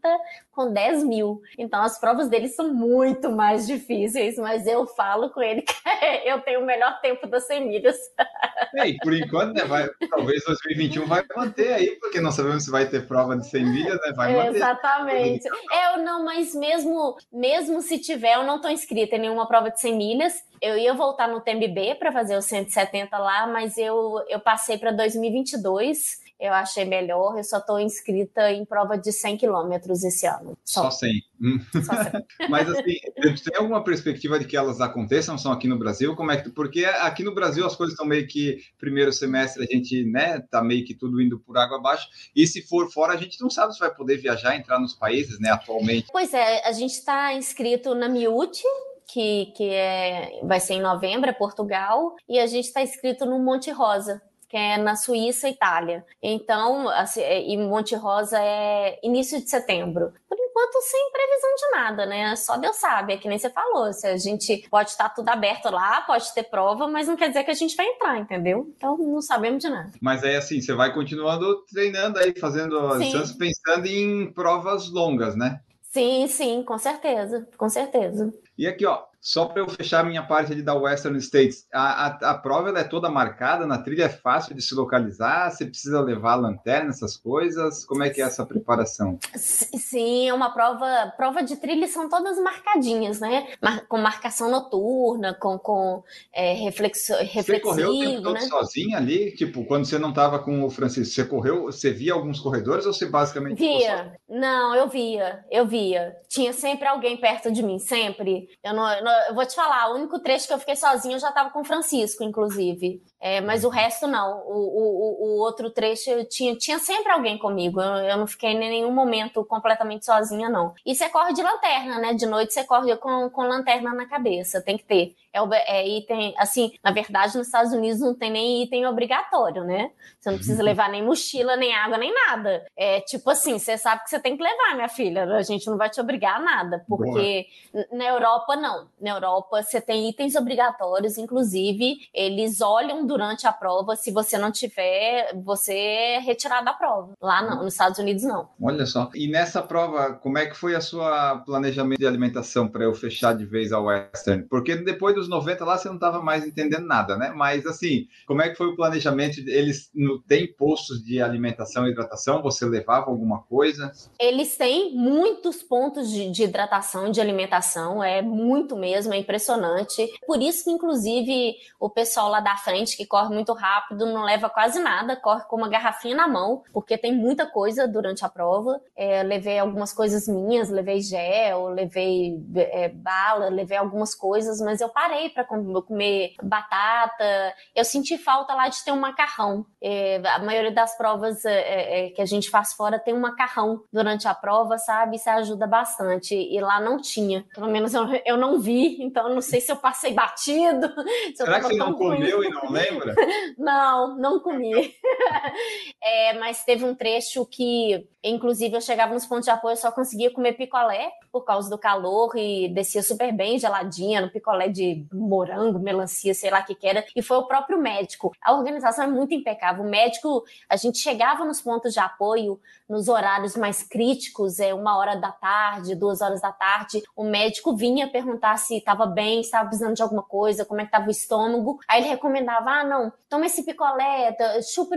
com 0.53 0.71
10 0.71 1.03
mil. 1.03 1.41
Então 1.57 1.81
as 1.81 1.99
provas 1.99 2.29
dele 2.29 2.47
são 2.47 2.73
muito 2.73 3.31
mais 3.31 3.67
difíceis, 3.67 4.37
mas 4.37 4.65
eu 4.67 4.85
falo 4.85 5.29
com 5.31 5.41
ele 5.41 5.61
que 5.61 5.73
eu 6.25 6.39
tenho 6.41 6.61
o 6.61 6.65
melhor 6.65 7.01
tempo 7.01 7.27
das 7.27 7.45
100 7.47 7.67
milhas. 7.67 7.97
É, 8.75 8.87
e 8.87 8.97
por 8.97 9.13
enquanto, 9.13 9.53
né, 9.53 9.65
vai, 9.65 9.87
talvez 10.09 10.43
2021 10.45 11.05
vai 11.05 11.23
manter 11.35 11.73
aí, 11.73 11.95
porque 11.99 12.19
não 12.19 12.31
sabemos 12.31 12.63
se 12.63 12.71
vai 12.71 12.87
ter 12.87 13.07
prova 13.07 13.37
de 13.37 13.47
100 13.47 13.65
milhas, 13.65 13.99
né? 14.01 14.13
Vai 14.15 14.35
manter. 14.35 14.55
Exatamente. 14.55 15.47
Eu 15.47 16.03
não, 16.03 16.25
mas 16.25 16.55
mesmo, 16.55 17.15
mesmo 17.31 17.83
se 17.83 17.99
tiver, 17.99 18.33
eu 18.33 18.43
não 18.43 18.55
estou 18.55 18.71
inscrita 18.71 19.15
em 19.15 19.19
nenhuma 19.19 19.47
prova 19.47 19.69
de 19.69 19.79
100 19.79 19.95
milhas. 19.95 20.33
Eu 20.59 20.75
ia 20.75 20.91
voltar 20.95 21.27
no 21.27 21.39
TMB 21.39 21.95
para 21.99 22.11
fazer 22.11 22.35
os 22.35 22.45
170 22.45 23.15
lá, 23.15 23.45
mas 23.45 23.77
eu, 23.77 24.23
eu 24.27 24.39
passei 24.39 24.75
para 24.75 24.91
2022 24.91 26.22
eu 26.43 26.53
achei 26.53 26.83
melhor. 26.83 27.37
Eu 27.37 27.43
só 27.43 27.57
estou 27.57 27.79
inscrita 27.79 28.51
em 28.51 28.65
prova 28.65 28.97
de 28.97 29.13
100 29.13 29.37
quilômetros 29.37 30.03
esse 30.03 30.27
ano. 30.27 30.57
Só, 30.65 30.83
só 30.83 30.91
100. 30.91 31.09
Hum. 31.41 31.59
Só 31.81 32.03
100. 32.03 32.11
Mas 32.49 32.69
assim, 32.69 32.97
tem 33.15 33.57
alguma 33.57 33.81
perspectiva 33.81 34.37
de 34.37 34.45
que 34.45 34.57
elas 34.57 34.81
aconteçam? 34.81 35.37
São 35.37 35.53
aqui 35.53 35.69
no 35.69 35.79
Brasil? 35.79 36.13
Como 36.17 36.31
é 36.31 36.41
que 36.41 36.49
porque 36.49 36.83
aqui 36.83 37.23
no 37.23 37.33
Brasil 37.33 37.65
as 37.65 37.77
coisas 37.77 37.93
estão 37.93 38.05
meio 38.05 38.27
que 38.27 38.57
primeiro 38.77 39.13
semestre 39.13 39.63
a 39.63 39.73
gente, 39.73 40.03
né, 40.03 40.41
tá 40.51 40.61
meio 40.61 40.83
que 40.83 40.93
tudo 40.93 41.21
indo 41.21 41.39
por 41.39 41.57
água 41.57 41.77
abaixo. 41.77 42.09
E 42.35 42.45
se 42.45 42.61
for 42.61 42.91
fora 42.91 43.13
a 43.13 43.17
gente 43.17 43.39
não 43.39 43.49
sabe 43.49 43.73
se 43.73 43.79
vai 43.79 43.93
poder 43.93 44.17
viajar, 44.17 44.57
entrar 44.57 44.79
nos 44.79 44.93
países, 44.93 45.39
né, 45.39 45.49
atualmente. 45.49 46.07
Pois 46.11 46.33
é, 46.33 46.67
a 46.67 46.73
gente 46.73 46.91
está 46.91 47.33
inscrito 47.33 47.95
na 47.95 48.09
Miute, 48.09 48.63
que, 49.07 49.45
que 49.55 49.69
é, 49.69 50.41
vai 50.43 50.59
ser 50.59 50.73
em 50.73 50.81
novembro, 50.81 51.29
é 51.29 51.33
Portugal, 51.33 52.15
e 52.27 52.37
a 52.37 52.47
gente 52.47 52.65
está 52.65 52.81
inscrito 52.81 53.25
no 53.25 53.39
Monte 53.39 53.71
Rosa, 53.71 54.21
que 54.53 54.57
é 54.57 54.77
na 54.77 54.95
Suíça, 54.95 55.49
Itália. 55.49 56.05
Então, 56.21 56.87
assim, 56.89 57.21
é, 57.21 57.43
e 57.43 57.57
Monte 57.57 57.95
Rosa 57.95 58.37
é 58.39 58.99
início 59.01 59.41
de 59.41 59.49
setembro. 59.49 60.13
Por 60.29 60.37
enquanto, 60.37 60.79
sem 60.79 61.11
previsão 61.11 61.55
de 61.55 61.75
nada, 61.75 62.05
né? 62.05 62.35
Só 62.35 62.55
Deus 62.55 62.75
sabe, 62.75 63.13
é 63.13 63.17
que 63.17 63.27
nem 63.27 63.39
você 63.39 63.49
falou. 63.49 63.91
Se 63.91 64.05
a 64.05 64.15
gente 64.15 64.67
pode 64.69 64.91
estar 64.91 65.09
tudo 65.09 65.27
aberto 65.29 65.71
lá, 65.71 66.01
pode 66.01 66.31
ter 66.35 66.43
prova, 66.43 66.87
mas 66.87 67.07
não 67.07 67.15
quer 67.15 67.29
dizer 67.29 67.43
que 67.43 67.49
a 67.49 67.55
gente 67.55 67.75
vai 67.75 67.87
entrar, 67.87 68.19
entendeu? 68.19 68.71
Então, 68.77 68.95
não 68.95 69.23
sabemos 69.23 69.63
de 69.63 69.69
nada. 69.69 69.91
Mas 69.99 70.23
é 70.23 70.35
assim, 70.35 70.61
você 70.61 70.73
vai 70.73 70.93
continuando 70.93 71.65
treinando 71.65 72.19
aí, 72.19 72.31
fazendo 72.39 72.77
as 72.77 73.01
distâncias, 73.01 73.35
pensando 73.35 73.87
em 73.87 74.31
provas 74.31 74.87
longas, 74.87 75.35
né? 75.35 75.61
Sim, 75.81 76.27
sim, 76.27 76.61
com 76.61 76.77
certeza, 76.77 77.47
com 77.57 77.69
certeza. 77.69 78.31
E 78.55 78.67
aqui, 78.67 78.85
ó, 78.85 79.01
só 79.23 79.45
para 79.45 79.61
eu 79.61 79.69
fechar 79.69 80.03
minha 80.03 80.21
parte 80.21 80.51
ali 80.51 80.61
da 80.61 80.73
Western 80.75 81.17
States, 81.21 81.65
a, 81.73 82.07
a, 82.07 82.31
a 82.31 82.37
prova 82.37 82.77
é 82.77 82.83
toda 82.83 83.09
marcada, 83.09 83.65
na 83.65 83.77
trilha 83.77 84.03
é 84.03 84.09
fácil 84.09 84.53
de 84.53 84.61
se 84.61 84.75
localizar, 84.75 85.49
você 85.49 85.65
precisa 85.65 86.01
levar 86.01 86.33
a 86.33 86.35
lanterna, 86.35 86.89
essas 86.89 87.15
coisas, 87.15 87.85
como 87.85 88.03
é 88.03 88.09
que 88.09 88.21
é 88.21 88.25
essa 88.25 88.45
preparação? 88.45 89.17
Sim, 89.33 90.27
é 90.27 90.33
uma 90.33 90.53
prova, 90.53 91.13
prova 91.15 91.41
de 91.41 91.55
trilha 91.55 91.87
são 91.87 92.09
todas 92.09 92.37
marcadinhas, 92.37 93.21
né? 93.21 93.47
Mar, 93.61 93.87
com 93.87 93.97
marcação 93.97 94.51
noturna, 94.51 95.33
com, 95.33 95.57
com 95.57 96.03
é, 96.33 96.53
reflexo, 96.55 97.13
reflexivo, 97.13 97.45
Você 97.45 97.59
correu 97.61 97.89
o 97.91 97.99
tempo 97.99 98.21
todo 98.23 98.33
né? 98.33 98.41
sozinha 98.41 98.97
ali? 98.97 99.33
Tipo, 99.35 99.63
quando 99.63 99.85
você 99.85 99.97
não 99.97 100.09
estava 100.09 100.39
com 100.39 100.65
o 100.65 100.69
Francisco, 100.69 101.13
você 101.13 101.23
correu, 101.23 101.63
você 101.63 101.91
via 101.91 102.11
alguns 102.11 102.41
corredores 102.41 102.85
ou 102.85 102.91
você 102.91 103.05
basicamente... 103.05 103.57
Via, 103.57 104.17
não, 104.27 104.75
eu 104.75 104.89
via, 104.89 105.45
eu 105.49 105.65
via. 105.65 106.13
Tinha 106.27 106.51
sempre 106.51 106.89
alguém 106.89 107.15
perto 107.15 107.49
de 107.49 107.63
mim, 107.63 107.79
sempre. 107.79 108.49
Eu 108.61 108.73
não, 108.73 108.91
eu 108.91 109.03
não 109.03 109.12
eu 109.29 109.35
vou 109.35 109.45
te 109.45 109.55
falar, 109.55 109.91
o 109.91 109.95
único 109.95 110.19
trecho 110.19 110.47
que 110.47 110.53
eu 110.53 110.59
fiquei 110.59 110.75
sozinha 110.75 111.15
eu 111.15 111.19
já 111.19 111.29
estava 111.29 111.49
com 111.49 111.61
o 111.61 111.65
Francisco, 111.65 112.23
inclusive. 112.23 113.01
É, 113.25 113.39
mas 113.39 113.63
o 113.63 113.69
resto 113.69 114.05
não. 114.05 114.43
O, 114.45 114.51
o, 114.51 115.27
o 115.27 115.39
outro 115.39 115.69
trecho 115.69 116.09
eu 116.09 116.27
tinha, 116.27 116.57
tinha 116.57 116.77
sempre 116.77 117.09
alguém 117.09 117.37
comigo. 117.37 117.79
Eu, 117.79 117.95
eu, 118.03 118.17
não 118.17 118.27
fiquei 118.27 118.49
em 118.49 118.59
nenhum 118.59 118.91
momento 118.91 119.45
completamente 119.45 120.05
sozinha, 120.05 120.49
não. 120.49 120.73
E 120.85 120.93
você 120.93 121.07
corre 121.07 121.31
de 121.31 121.41
lanterna, 121.41 121.99
né? 121.99 122.13
De 122.13 122.25
noite 122.25 122.53
você 122.53 122.65
corre 122.65 122.93
com, 122.97 123.29
com 123.29 123.43
lanterna 123.43 123.93
na 123.93 124.05
cabeça, 124.05 124.61
tem 124.61 124.77
que 124.77 124.83
ter. 124.83 125.15
É, 125.31 125.77
é 125.77 125.87
item, 125.87 126.35
assim, 126.37 126.73
na 126.83 126.91
verdade, 126.91 127.37
nos 127.37 127.47
Estados 127.47 127.71
Unidos 127.71 128.01
não 128.01 128.13
tem 128.13 128.29
nem 128.29 128.61
item 128.61 128.85
obrigatório, 128.87 129.63
né? 129.63 129.91
Você 130.19 130.29
não 130.29 130.37
precisa 130.37 130.61
levar 130.61 130.89
nem 130.89 131.01
mochila, 131.01 131.55
nem 131.55 131.73
água, 131.73 131.97
nem 131.97 132.13
nada. 132.13 132.65
É 132.75 132.99
tipo 132.99 133.29
assim, 133.29 133.57
você 133.57 133.77
sabe 133.77 134.03
que 134.03 134.09
você 134.09 134.19
tem 134.19 134.35
que 134.35 134.43
levar, 134.43 134.75
minha 134.75 134.89
filha. 134.89 135.23
A 135.23 135.41
gente 135.43 135.65
não 135.67 135.77
vai 135.77 135.89
te 135.89 136.01
obrigar 136.01 136.35
a 136.35 136.43
nada, 136.43 136.83
porque 136.89 137.47
Boa. 137.73 137.87
na 137.93 138.03
Europa 138.03 138.57
não. 138.57 138.89
Na 138.99 139.11
Europa 139.11 139.63
você 139.63 139.79
tem 139.79 140.09
itens 140.09 140.35
obrigatórios, 140.35 141.17
inclusive 141.17 141.99
eles 142.13 142.59
olham 142.59 143.12
durante 143.13 143.45
a 143.45 143.53
prova. 143.53 143.95
Se 143.95 144.11
você 144.11 144.37
não 144.37 144.51
tiver, 144.51 145.33
você 145.43 145.73
é 145.73 146.19
retirado 146.19 146.65
da 146.65 146.73
prova. 146.73 147.13
Lá 147.21 147.43
não, 147.43 147.63
nos 147.63 147.73
Estados 147.73 147.99
Unidos 147.99 148.23
não. 148.23 148.49
Olha 148.59 148.85
só. 148.87 149.09
E 149.13 149.27
nessa 149.27 149.61
prova, 149.61 150.13
como 150.13 150.39
é 150.39 150.47
que 150.47 150.55
foi 150.55 150.75
a 150.75 150.81
sua 150.81 151.37
planejamento 151.45 151.99
de 151.99 152.07
alimentação 152.07 152.67
para 152.67 152.83
eu 152.83 152.93
fechar 152.93 153.35
de 153.35 153.45
vez 153.45 153.71
a 153.71 153.79
Western? 153.79 154.43
Porque 154.49 154.75
depois 154.75 155.13
dos 155.13 155.29
90 155.29 155.63
lá 155.63 155.77
você 155.77 155.87
não 155.87 155.95
estava 155.95 156.21
mais 156.21 156.45
entendendo 156.45 156.87
nada, 156.87 157.15
né? 157.15 157.31
Mas 157.35 157.65
assim, 157.67 158.07
como 158.25 158.41
é 158.41 158.49
que 158.49 158.55
foi 158.55 158.67
o 158.67 158.75
planejamento? 158.75 159.37
Eles 159.47 159.91
têm 160.27 160.51
postos 160.51 161.03
de 161.03 161.21
alimentação 161.21 161.85
e 161.85 161.91
hidratação? 161.91 162.41
Você 162.41 162.65
levava 162.65 163.11
alguma 163.11 163.43
coisa? 163.43 163.91
Eles 164.19 164.57
têm 164.57 164.95
muitos 164.95 165.61
pontos 165.61 166.09
de, 166.09 166.31
de 166.31 166.43
hidratação, 166.43 167.11
de 167.11 167.21
alimentação. 167.21 168.03
É 168.03 168.21
muito 168.21 168.75
mesmo, 168.75 169.13
é 169.13 169.17
impressionante. 169.17 170.07
Por 170.25 170.41
isso 170.41 170.63
que, 170.63 170.71
inclusive, 170.71 171.55
o 171.79 171.89
pessoal 171.89 172.29
lá 172.29 172.39
da 172.39 172.55
frente 172.55 172.97
que 172.97 173.02
corre 173.05 173.33
muito 173.33 173.53
rápido, 173.53 174.05
não 174.05 174.23
leva 174.23 174.49
quase 174.49 174.79
nada, 174.79 175.15
corre 175.15 175.43
com 175.45 175.57
uma 175.57 175.69
garrafinha 175.69 176.15
na 176.15 176.27
mão, 176.27 176.63
porque 176.71 176.97
tem 176.97 177.13
muita 177.13 177.45
coisa 177.45 177.87
durante 177.87 178.25
a 178.25 178.29
prova. 178.29 178.79
É, 178.95 179.23
levei 179.23 179.59
algumas 179.59 179.93
coisas 179.93 180.27
minhas, 180.27 180.69
levei 180.69 181.01
gel, 181.01 181.67
levei 181.69 182.43
é, 182.55 182.89
bala, 182.89 183.49
levei 183.49 183.77
algumas 183.77 184.15
coisas, 184.15 184.59
mas 184.59 184.81
eu 184.81 184.89
parei 184.89 185.29
para 185.29 185.43
comer 185.43 186.33
batata. 186.41 187.53
Eu 187.75 187.83
senti 187.83 188.17
falta 188.17 188.53
lá 188.53 188.67
de 188.67 188.83
ter 188.83 188.91
um 188.91 188.99
macarrão. 188.99 189.65
É, 189.81 190.21
a 190.25 190.39
maioria 190.39 190.71
das 190.71 190.97
provas 190.97 191.45
é, 191.45 191.53
é, 191.53 192.07
é, 192.07 192.09
que 192.09 192.21
a 192.21 192.25
gente 192.25 192.49
faz 192.49 192.73
fora 192.73 192.99
tem 192.99 193.13
um 193.13 193.19
macarrão 193.19 193.83
durante 193.91 194.27
a 194.27 194.33
prova, 194.33 194.77
sabe? 194.77 195.17
Isso 195.17 195.29
ajuda 195.29 195.67
bastante. 195.67 196.35
E 196.35 196.59
lá 196.59 196.79
não 196.79 196.97
tinha. 196.97 197.45
Pelo 197.53 197.67
menos 197.67 197.93
eu, 197.93 198.07
eu 198.25 198.37
não 198.37 198.59
vi, 198.59 199.01
então 199.01 199.27
eu 199.27 199.33
não 199.33 199.41
sei 199.41 199.59
se 199.59 199.71
eu 199.71 199.75
passei 199.75 200.13
batido. 200.13 200.91
Será 201.35 201.59
que 201.59 201.67
você 201.67 201.75
não 201.75 201.93
comeu 201.93 202.43
e 202.43 202.49
não 202.49 202.71
lembra? 202.71 202.92
não, 203.57 204.17
não 204.17 204.39
comi. 204.39 204.73
é, 206.01 206.33
mas 206.39 206.63
teve 206.63 206.85
um 206.85 206.95
trecho 206.95 207.45
que, 207.45 208.07
inclusive, 208.23 208.75
eu 208.75 208.81
chegava 208.81 209.13
nos 209.13 209.25
pontos 209.25 209.45
de 209.45 209.51
apoio, 209.51 209.73
eu 209.73 209.77
só 209.77 209.91
conseguia 209.91 210.31
comer 210.31 210.53
picolé 210.53 211.11
por 211.31 211.43
causa 211.43 211.69
do 211.69 211.77
calor 211.77 212.31
e 212.35 212.69
descia 212.69 213.01
super 213.01 213.33
bem 213.33 213.57
geladinha 213.57 214.21
no 214.21 214.29
picolé 214.29 214.69
de 214.69 215.05
morango, 215.11 215.79
melancia, 215.79 216.33
sei 216.33 216.51
lá 216.51 216.59
o 216.59 216.65
que, 216.65 216.75
que 216.75 216.87
era. 216.87 217.03
E 217.15 217.21
foi 217.21 217.37
o 217.37 217.47
próprio 217.47 217.79
médico. 217.79 218.31
A 218.41 218.53
organização 218.53 219.05
é 219.05 219.07
muito 219.07 219.33
impecável. 219.33 219.83
O 219.83 219.89
médico, 219.89 220.43
a 220.69 220.75
gente 220.75 220.99
chegava 220.99 221.43
nos 221.43 221.61
pontos 221.61 221.93
de 221.93 221.99
apoio 221.99 222.59
nos 222.87 223.07
horários 223.07 223.55
mais 223.55 223.81
críticos, 223.81 224.59
é 224.59 224.73
uma 224.73 224.97
hora 224.97 225.15
da 225.15 225.31
tarde, 225.31 225.95
duas 225.95 226.21
horas 226.21 226.41
da 226.41 226.51
tarde. 226.51 227.01
O 227.15 227.23
médico 227.23 227.75
vinha 227.75 228.07
perguntar 228.07 228.57
se 228.57 228.77
estava 228.77 229.05
bem, 229.05 229.41
se 229.41 229.47
estava 229.47 229.67
precisando 229.67 229.95
de 229.95 230.03
alguma 230.03 230.23
coisa, 230.23 230.65
como 230.65 230.81
é 230.81 230.83
que 230.83 230.89
estava 230.89 231.07
o 231.07 231.11
estômago. 231.11 231.79
Aí 231.87 232.01
ele 232.01 232.09
recomendava 232.09 232.69
ah, 232.73 232.83
não, 232.83 233.13
toma 233.29 233.45
esse 233.45 233.63
picolé, 233.63 234.35
chupa 234.61 234.95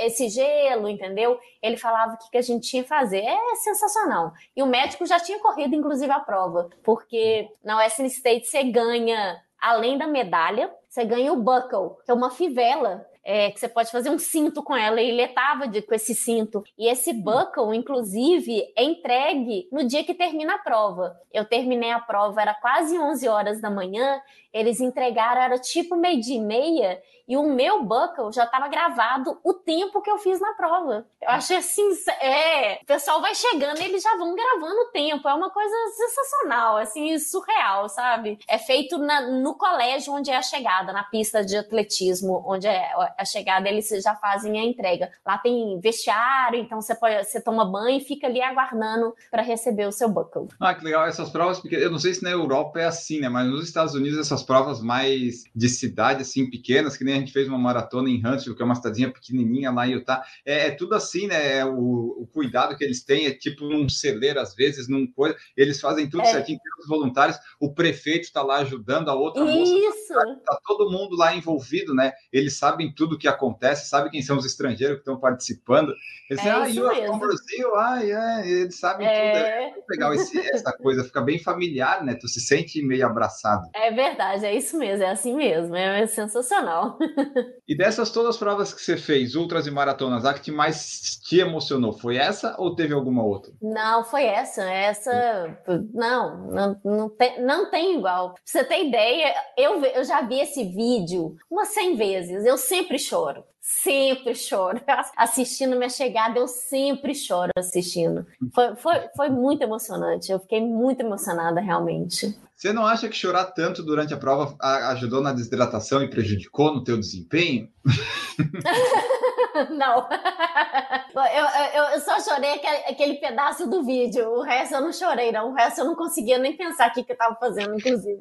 esse 0.00 0.28
gelo, 0.28 0.88
entendeu? 0.88 1.38
Ele 1.62 1.76
falava 1.76 2.14
o 2.14 2.18
que, 2.18 2.30
que 2.30 2.38
a 2.38 2.42
gente 2.42 2.68
tinha 2.68 2.82
que 2.82 2.88
fazer. 2.88 3.20
É 3.20 3.54
sensacional. 3.56 4.32
E 4.56 4.62
o 4.62 4.66
médico 4.66 5.06
já 5.06 5.20
tinha 5.20 5.38
corrido, 5.38 5.74
inclusive, 5.74 6.10
a 6.10 6.20
prova, 6.20 6.68
porque 6.82 7.48
na 7.62 7.78
Western 7.78 8.08
State 8.08 8.46
você 8.46 8.64
ganha, 8.64 9.40
além 9.60 9.96
da 9.96 10.06
medalha, 10.06 10.72
você 10.88 11.04
ganha 11.04 11.32
o 11.32 11.42
buckle, 11.42 11.96
que 12.04 12.10
é 12.10 12.14
uma 12.14 12.30
fivela 12.30 13.06
é, 13.24 13.50
que 13.50 13.58
você 13.58 13.66
pode 13.66 13.90
fazer 13.90 14.10
um 14.10 14.18
cinto 14.18 14.62
com 14.62 14.76
ela, 14.76 15.00
ele 15.00 15.22
estava 15.22 15.64
com 15.66 15.94
esse 15.94 16.14
cinto. 16.14 16.62
E 16.76 16.86
esse 16.86 17.12
buckle, 17.12 17.74
inclusive, 17.74 18.70
é 18.76 18.84
entregue 18.84 19.66
no 19.72 19.86
dia 19.86 20.04
que 20.04 20.12
termina 20.12 20.56
a 20.56 20.58
prova. 20.58 21.18
Eu 21.32 21.44
terminei 21.46 21.90
a 21.90 21.98
prova, 21.98 22.42
era 22.42 22.54
quase 22.54 22.98
11 22.98 23.26
horas 23.26 23.60
da 23.60 23.70
manhã, 23.70 24.20
eles 24.54 24.80
entregaram, 24.80 25.42
era 25.42 25.58
tipo 25.58 25.96
meio 25.96 26.20
dia 26.20 26.36
e 26.36 26.40
meia, 26.40 27.02
e 27.26 27.36
o 27.36 27.42
meu 27.42 27.82
buckle 27.82 28.30
já 28.32 28.44
estava 28.44 28.68
gravado 28.68 29.38
o 29.42 29.54
tempo 29.54 30.02
que 30.02 30.10
eu 30.10 30.18
fiz 30.18 30.40
na 30.40 30.52
prova. 30.52 31.06
Eu 31.22 31.30
achei 31.30 31.56
assim, 31.56 31.82
é, 32.20 32.80
o 32.82 32.86
pessoal 32.86 33.20
vai 33.20 33.34
chegando 33.34 33.80
e 33.80 33.84
eles 33.84 34.02
já 34.02 34.14
vão 34.16 34.34
gravando 34.36 34.82
o 34.82 34.90
tempo. 34.92 35.26
É 35.26 35.32
uma 35.32 35.50
coisa 35.50 35.74
sensacional, 35.96 36.76
assim, 36.76 37.18
surreal, 37.18 37.88
sabe? 37.88 38.38
É 38.46 38.58
feito 38.58 38.98
na, 38.98 39.22
no 39.22 39.54
colégio 39.54 40.12
onde 40.12 40.30
é 40.30 40.36
a 40.36 40.42
chegada, 40.42 40.92
na 40.92 41.02
pista 41.02 41.42
de 41.42 41.56
atletismo, 41.56 42.44
onde 42.46 42.66
é 42.66 42.92
a 43.16 43.24
chegada, 43.24 43.68
eles 43.68 43.88
já 43.88 44.14
fazem 44.16 44.58
a 44.58 44.64
entrega. 44.64 45.10
Lá 45.26 45.38
tem 45.38 45.80
vestiário, 45.80 46.60
então 46.60 46.80
você 46.80 46.94
pode, 46.94 47.24
você 47.24 47.40
toma 47.40 47.64
banho 47.64 47.96
e 47.96 48.04
fica 48.04 48.26
ali 48.26 48.42
aguardando 48.42 49.14
para 49.30 49.42
receber 49.42 49.88
o 49.88 49.92
seu 49.92 50.10
buckle. 50.10 50.48
Ah, 50.60 50.74
que 50.74 50.84
legal 50.84 51.06
essas 51.06 51.30
provas, 51.30 51.58
porque 51.58 51.76
eu 51.76 51.90
não 51.90 51.98
sei 51.98 52.12
se 52.12 52.22
na 52.22 52.30
Europa 52.30 52.80
é 52.80 52.84
assim, 52.84 53.20
né? 53.20 53.30
Mas 53.30 53.46
nos 53.46 53.64
Estados 53.64 53.94
Unidos 53.94 54.18
essas 54.18 54.43
provas 54.44 54.80
mais 54.80 55.44
de 55.54 55.68
cidade, 55.68 56.22
assim, 56.22 56.48
pequenas, 56.48 56.96
que 56.96 57.04
nem 57.04 57.14
a 57.14 57.18
gente 57.18 57.32
fez 57.32 57.48
uma 57.48 57.58
maratona 57.58 58.08
em 58.08 58.24
Huntsville, 58.24 58.54
que 58.54 58.62
é 58.62 58.64
uma 58.64 58.74
cidadezinha 58.74 59.10
pequenininha 59.10 59.70
lá 59.70 59.86
em 59.86 59.92
Utah. 59.92 60.22
É, 60.44 60.68
é 60.68 60.70
tudo 60.70 60.94
assim, 60.94 61.26
né? 61.26 61.58
É 61.58 61.64
o, 61.64 62.22
o, 62.22 62.28
cuidado 62.32 62.76
que 62.76 62.84
eles 62.84 63.02
têm 63.02 63.26
é 63.26 63.30
tipo 63.32 63.64
num 63.68 63.88
celeiro, 63.88 64.40
às 64.40 64.54
vezes, 64.54 64.88
num 64.88 65.06
coisa. 65.06 65.36
Eles 65.56 65.80
fazem 65.80 66.08
tudo 66.08 66.22
é. 66.22 66.26
certinho, 66.26 66.58
tem 66.84 66.84
os 66.84 66.88
voluntários. 66.88 67.38
O 67.58 67.72
prefeito 67.72 68.24
está 68.24 68.42
lá 68.42 68.58
ajudando 68.58 69.08
a 69.08 69.14
outra 69.14 69.44
Isso. 69.44 69.74
moça. 69.74 70.40
Tá 70.44 70.58
todo 70.64 70.90
mundo 70.90 71.16
lá 71.16 71.34
envolvido, 71.34 71.94
né? 71.94 72.12
Eles 72.32 72.56
sabem 72.58 72.92
tudo 72.92 73.14
o 73.14 73.18
que 73.18 73.28
acontece, 73.28 73.88
sabem 73.88 74.10
quem 74.10 74.22
são 74.22 74.36
os 74.36 74.44
estrangeiros 74.44 74.96
que 74.96 75.00
estão 75.00 75.18
participando. 75.18 75.94
Eles 76.30 76.44
é 76.44 76.64
dizem, 76.64 76.82
ah, 76.82 76.92
you 76.92 77.18
Brasil, 77.18 77.76
ah, 77.76 78.04
é. 78.04 78.48
eles 78.48 78.78
sabem 78.78 79.06
é... 79.06 79.32
tudo. 79.32 79.44
É 79.44 79.74
legal 79.90 80.14
esse, 80.14 80.38
essa 80.50 80.72
coisa, 80.72 81.04
fica 81.04 81.20
bem 81.20 81.38
familiar, 81.38 82.04
né? 82.04 82.14
Tu 82.14 82.28
se 82.28 82.40
sente 82.40 82.82
meio 82.82 83.06
abraçado. 83.06 83.68
É 83.74 83.90
verdade, 83.90 84.44
é 84.44 84.54
isso 84.54 84.78
mesmo, 84.78 85.04
é 85.04 85.10
assim 85.10 85.34
mesmo, 85.34 85.74
é 85.74 86.06
sensacional. 86.06 86.98
E 87.66 87.74
dessas 87.74 88.10
todas 88.10 88.30
as 88.30 88.36
provas 88.36 88.74
que 88.74 88.80
você 88.82 88.94
fez, 88.94 89.34
ultras 89.34 89.66
e 89.66 89.70
maratonas, 89.70 90.26
a 90.26 90.34
que 90.34 90.52
mais 90.52 91.18
te 91.24 91.38
emocionou 91.38 91.94
foi 91.94 92.18
essa 92.18 92.54
ou 92.58 92.74
teve 92.74 92.92
alguma 92.92 93.24
outra? 93.24 93.54
Não, 93.62 94.04
foi 94.04 94.24
essa. 94.24 94.62
Essa, 94.64 95.58
não, 95.94 96.50
não, 96.50 96.73
não, 96.84 97.08
tem, 97.10 97.42
não 97.42 97.70
tem 97.70 97.96
igual. 97.98 98.32
Pra 98.32 98.42
você 98.44 98.64
ter 98.64 98.86
ideia, 98.86 99.34
eu, 99.56 99.84
eu 99.84 100.04
já 100.04 100.22
vi 100.22 100.40
esse 100.40 100.64
vídeo 100.64 101.36
umas 101.50 101.68
100 101.68 101.96
vezes, 101.96 102.44
eu 102.44 102.56
sempre 102.56 102.98
choro 102.98 103.44
sempre 103.64 104.34
choro. 104.34 104.78
Assistindo 105.16 105.74
minha 105.76 105.88
chegada, 105.88 106.38
eu 106.38 106.46
sempre 106.46 107.14
choro 107.14 107.50
assistindo. 107.56 108.26
Foi, 108.54 108.76
foi, 108.76 109.08
foi 109.16 109.30
muito 109.30 109.62
emocionante. 109.62 110.30
Eu 110.30 110.38
fiquei 110.38 110.60
muito 110.60 111.00
emocionada, 111.00 111.60
realmente. 111.60 112.36
Você 112.64 112.72
não 112.72 112.86
acha 112.86 113.10
que 113.10 113.14
chorar 113.14 113.44
tanto 113.44 113.82
durante 113.82 114.14
a 114.14 114.16
prova 114.16 114.56
ajudou 114.88 115.20
na 115.20 115.34
desidratação 115.34 116.02
e 116.02 116.08
prejudicou 116.08 116.72
no 116.72 116.82
teu 116.82 116.98
desempenho? 116.98 117.68
não. 119.68 120.08
Eu, 121.14 121.80
eu, 121.80 121.84
eu, 121.94 122.00
só 122.00 122.18
chorei 122.20 122.60
aquele, 122.88 123.14
pedaço 123.14 123.70
do 123.70 123.84
vídeo. 123.84 124.28
O 124.30 124.42
resto 124.42 124.74
eu 124.74 124.80
não 124.80 124.92
chorei, 124.92 125.30
não. 125.30 125.50
O 125.50 125.54
resto 125.54 125.80
eu 125.80 125.84
não 125.84 125.94
conseguia 125.94 126.38
nem 126.38 126.56
pensar 126.56 126.90
o 126.90 126.92
que, 126.92 127.04
que 127.04 127.12
eu 127.12 127.14
estava 127.14 127.36
fazendo, 127.36 127.74
inclusive. 127.74 128.20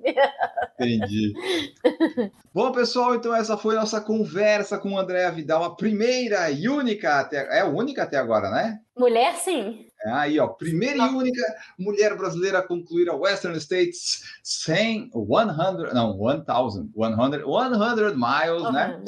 Entendi. 0.79 1.33
Bom, 2.53 2.71
pessoal, 2.71 3.15
então 3.15 3.35
essa 3.35 3.57
foi 3.57 3.75
nossa 3.75 3.99
conversa 3.99 4.77
com 4.77 4.93
o 4.93 4.97
Andréa 4.97 5.31
Vidal, 5.31 5.63
a 5.63 5.75
primeira 5.75 6.51
e 6.51 6.69
única 6.69 7.19
até. 7.19 7.57
É 7.57 7.61
a 7.61 7.67
única 7.67 8.03
até 8.03 8.17
agora, 8.17 8.49
né? 8.51 8.79
Mulher, 8.95 9.33
sim. 9.35 9.87
É 10.05 10.11
aí, 10.11 10.39
ó, 10.39 10.47
primeira 10.47 10.97
e 10.97 11.09
única 11.09 11.41
mulher 11.79 12.15
brasileira 12.17 12.59
a 12.59 12.67
concluir 12.67 13.09
a 13.09 13.15
Western 13.15 13.57
States 13.57 14.23
100, 14.43 15.11
100, 15.13 15.93
não, 15.93 16.17
1000, 16.17 16.43
100, 16.45 16.91
100 16.91 18.15
miles, 18.15 18.73
né? 18.73 19.01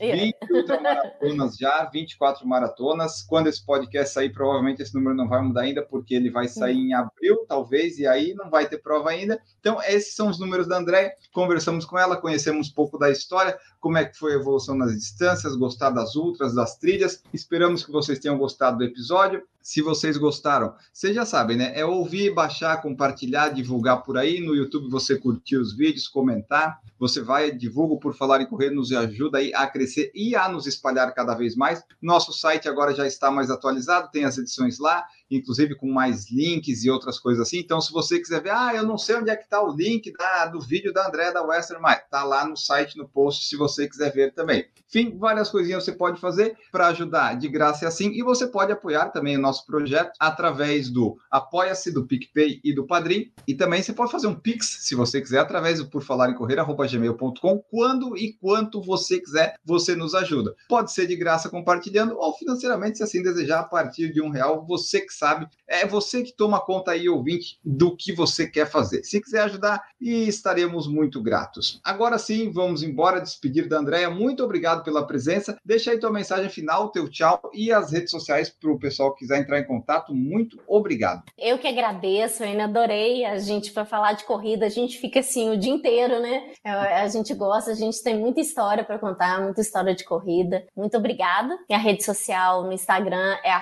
20 0.00 0.36
ultramaratonas 0.50 1.56
já, 1.56 1.84
24 1.92 2.46
maratonas. 2.48 3.22
Quando 3.22 3.48
esse 3.48 3.64
podcast 3.64 4.14
sair, 4.14 4.30
provavelmente 4.30 4.80
esse 4.80 4.94
número 4.94 5.14
não 5.14 5.28
vai 5.28 5.42
mudar 5.42 5.62
ainda, 5.62 5.82
porque 5.82 6.14
ele 6.14 6.30
vai 6.30 6.48
sair 6.48 6.78
em 6.78 6.94
abril, 6.94 7.44
talvez, 7.46 7.98
e 7.98 8.06
aí 8.06 8.32
não 8.32 8.48
vai 8.48 8.66
ter 8.66 8.78
prova 8.78 9.10
ainda. 9.10 9.38
Então, 9.60 9.78
esses 9.82 10.14
são 10.14 10.28
os 10.28 10.38
números 10.38 10.66
da 10.66 10.78
André. 10.78 11.16
Conversamos 11.32 11.84
com 11.84 11.98
ela, 11.98 12.16
conhecemos 12.16 12.70
um 12.70 12.74
pouco 12.74 12.98
da 12.98 13.10
história, 13.10 13.58
como 13.84 13.98
é 13.98 14.04
que 14.06 14.16
foi 14.16 14.32
a 14.32 14.36
evolução 14.36 14.74
nas 14.74 14.94
distâncias, 14.94 15.54
gostar 15.56 15.90
das 15.90 16.16
ultras, 16.16 16.54
das 16.54 16.78
trilhas. 16.78 17.22
Esperamos 17.34 17.84
que 17.84 17.92
vocês 17.92 18.18
tenham 18.18 18.38
gostado 18.38 18.78
do 18.78 18.84
episódio. 18.84 19.42
Se 19.60 19.82
vocês 19.82 20.16
gostaram, 20.16 20.74
vocês 20.90 21.14
já 21.14 21.26
sabem, 21.26 21.58
né? 21.58 21.70
É 21.78 21.84
ouvir, 21.84 22.32
baixar, 22.32 22.80
compartilhar, 22.80 23.50
divulgar 23.50 24.02
por 24.02 24.16
aí. 24.16 24.40
No 24.40 24.54
YouTube 24.54 24.88
você 24.88 25.18
curtir 25.18 25.58
os 25.58 25.76
vídeos, 25.76 26.08
comentar. 26.08 26.80
Você 26.98 27.20
vai, 27.20 27.50
divulga 27.50 28.00
por 28.00 28.16
falar 28.16 28.40
em 28.40 28.46
correr, 28.46 28.70
nos 28.70 28.90
ajuda 28.90 29.36
aí 29.36 29.52
a 29.52 29.66
crescer 29.66 30.10
e 30.14 30.34
a 30.34 30.48
nos 30.48 30.66
espalhar 30.66 31.12
cada 31.14 31.34
vez 31.34 31.54
mais. 31.54 31.82
Nosso 32.00 32.32
site 32.32 32.66
agora 32.66 32.94
já 32.94 33.06
está 33.06 33.30
mais 33.30 33.50
atualizado, 33.50 34.10
tem 34.10 34.24
as 34.24 34.38
edições 34.38 34.78
lá 34.78 35.04
inclusive 35.30 35.74
com 35.74 35.90
mais 35.90 36.30
links 36.30 36.84
e 36.84 36.90
outras 36.90 37.18
coisas 37.18 37.46
assim. 37.46 37.58
Então, 37.58 37.80
se 37.80 37.92
você 37.92 38.18
quiser 38.18 38.42
ver, 38.42 38.50
ah, 38.50 38.72
eu 38.74 38.84
não 38.84 38.98
sei 38.98 39.16
onde 39.16 39.30
é 39.30 39.36
que 39.36 39.44
está 39.44 39.62
o 39.62 39.74
link 39.74 40.12
da, 40.12 40.46
do 40.46 40.60
vídeo 40.60 40.92
da 40.92 41.06
André 41.06 41.32
da 41.32 41.42
Western, 41.42 41.82
mas 41.82 41.98
está 41.98 42.24
lá 42.24 42.46
no 42.46 42.56
site, 42.56 42.96
no 42.96 43.08
post, 43.08 43.46
se 43.46 43.56
você 43.56 43.88
quiser 43.88 44.12
ver 44.12 44.32
também. 44.32 44.66
Enfim, 44.88 45.16
várias 45.18 45.50
coisinhas 45.50 45.84
você 45.84 45.92
pode 45.92 46.20
fazer 46.20 46.56
para 46.70 46.88
ajudar 46.88 47.36
de 47.36 47.48
graça 47.48 47.84
e 47.84 47.88
assim, 47.88 48.10
e 48.12 48.22
você 48.22 48.46
pode 48.46 48.70
apoiar 48.70 49.10
também 49.10 49.36
o 49.36 49.40
nosso 49.40 49.66
projeto 49.66 50.12
através 50.20 50.88
do 50.88 51.16
Apoia-se, 51.30 51.90
do 51.90 52.06
PicPay 52.06 52.60
e 52.62 52.72
do 52.74 52.86
Padrim, 52.86 53.32
e 53.46 53.54
também 53.54 53.82
você 53.82 53.92
pode 53.92 54.12
fazer 54.12 54.26
um 54.26 54.34
Pix, 54.34 54.78
se 54.80 54.94
você 54.94 55.20
quiser, 55.20 55.38
através 55.38 55.78
do 55.78 55.88
por 55.88 56.02
falar 56.02 56.30
em 56.30 56.34
correr, 56.34 56.56
gmail.com, 56.56 57.64
quando 57.70 58.16
e 58.16 58.34
quanto 58.34 58.80
você 58.80 59.20
quiser, 59.20 59.54
você 59.64 59.96
nos 59.96 60.14
ajuda. 60.14 60.54
Pode 60.68 60.92
ser 60.92 61.06
de 61.06 61.16
graça 61.16 61.48
compartilhando, 61.48 62.16
ou 62.18 62.36
financeiramente, 62.36 62.98
se 62.98 63.04
assim 63.04 63.22
desejar, 63.22 63.60
a 63.60 63.64
partir 63.64 64.12
de 64.12 64.20
um 64.20 64.28
real, 64.28 64.64
você 64.66 65.00
que 65.00 65.13
sabe. 65.14 65.46
É 65.66 65.86
você 65.86 66.22
que 66.22 66.32
toma 66.32 66.60
conta 66.60 66.92
aí, 66.92 67.08
ouvinte, 67.08 67.58
do 67.64 67.96
que 67.96 68.12
você 68.12 68.46
quer 68.46 68.70
fazer. 68.70 69.02
Se 69.04 69.20
quiser 69.20 69.42
ajudar, 69.42 69.82
estaremos 70.00 70.86
muito 70.86 71.22
gratos. 71.22 71.80
Agora 71.82 72.18
sim, 72.18 72.50
vamos 72.50 72.82
embora, 72.82 73.20
despedir 73.20 73.68
da 73.68 73.78
Andréia. 73.78 74.10
Muito 74.10 74.44
obrigado 74.44 74.84
pela 74.84 75.06
presença. 75.06 75.56
Deixa 75.64 75.90
aí 75.90 75.98
tua 75.98 76.12
mensagem 76.12 76.50
final, 76.50 76.90
teu 76.90 77.08
tchau 77.08 77.40
e 77.52 77.72
as 77.72 77.92
redes 77.92 78.10
sociais 78.10 78.50
para 78.50 78.70
o 78.70 78.78
pessoal 78.78 79.12
que 79.12 79.20
quiser 79.20 79.40
entrar 79.40 79.58
em 79.58 79.66
contato. 79.66 80.14
Muito 80.14 80.60
obrigado. 80.66 81.22
Eu 81.38 81.58
que 81.58 81.66
agradeço, 81.66 82.42
eu 82.42 82.48
ainda 82.48 82.64
adorei 82.64 83.24
a 83.24 83.38
gente 83.38 83.72
para 83.72 83.84
falar 83.84 84.12
de 84.12 84.24
corrida. 84.24 84.66
A 84.66 84.70
gente 84.70 84.98
fica 84.98 85.20
assim 85.20 85.50
o 85.50 85.58
dia 85.58 85.72
inteiro, 85.72 86.20
né? 86.20 86.52
A 86.64 87.08
gente 87.08 87.32
gosta, 87.34 87.70
a 87.70 87.74
gente 87.74 88.02
tem 88.02 88.18
muita 88.18 88.40
história 88.40 88.84
para 88.84 88.98
contar, 88.98 89.42
muita 89.42 89.60
história 89.60 89.94
de 89.94 90.04
corrida. 90.04 90.66
Muito 90.76 90.96
obrigada. 90.96 91.58
Minha 91.68 91.78
rede 91.78 92.04
social 92.04 92.64
no 92.64 92.72
Instagram 92.72 93.36
é 93.44 93.52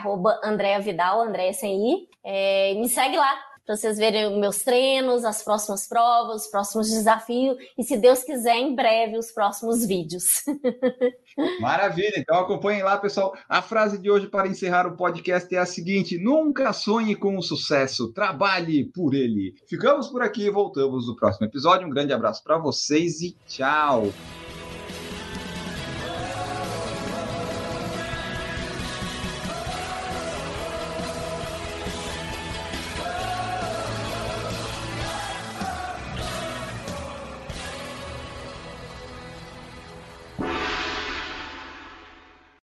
Andréa 0.45 0.81
Vidal, 0.81 1.23
Andréa 1.43 1.53
sem 1.53 2.09
É, 2.25 2.75
me 2.75 2.89
segue 2.89 3.17
lá 3.17 3.37
para 3.65 3.77
vocês 3.77 3.97
verem 3.97 4.41
meus 4.41 4.63
treinos, 4.65 5.25
as 5.25 5.43
próximas 5.45 5.87
provas, 5.87 6.43
os 6.43 6.51
próximos 6.51 6.91
desafios 6.91 7.57
e, 7.79 7.85
se 7.85 7.97
Deus 7.97 8.25
quiser, 8.25 8.57
em 8.57 8.75
breve, 8.75 9.17
os 9.17 9.31
próximos 9.31 9.87
vídeos. 9.87 10.25
Maravilha, 11.61 12.15
então 12.17 12.41
acompanhem 12.41 12.83
lá, 12.83 12.99
pessoal. 12.99 13.33
A 13.49 13.63
frase 13.63 13.99
de 13.99 14.11
hoje 14.11 14.27
para 14.27 14.49
encerrar 14.49 14.87
o 14.87 14.97
podcast 14.97 15.55
é 15.55 15.59
a 15.59 15.67
seguinte: 15.67 16.19
nunca 16.19 16.73
sonhe 16.73 17.15
com 17.15 17.37
o 17.37 17.43
sucesso, 17.43 18.13
trabalhe 18.13 18.85
por 18.93 19.15
ele. 19.15 19.55
Ficamos 19.69 20.09
por 20.09 20.23
aqui 20.23 20.47
e 20.47 20.51
voltamos 20.51 21.07
no 21.07 21.17
próximo 21.17 21.47
episódio. 21.47 21.87
Um 21.87 21.91
grande 21.91 22.13
abraço 22.13 22.43
para 22.43 22.59
vocês 22.59 23.21
e 23.21 23.37
tchau. 23.47 24.13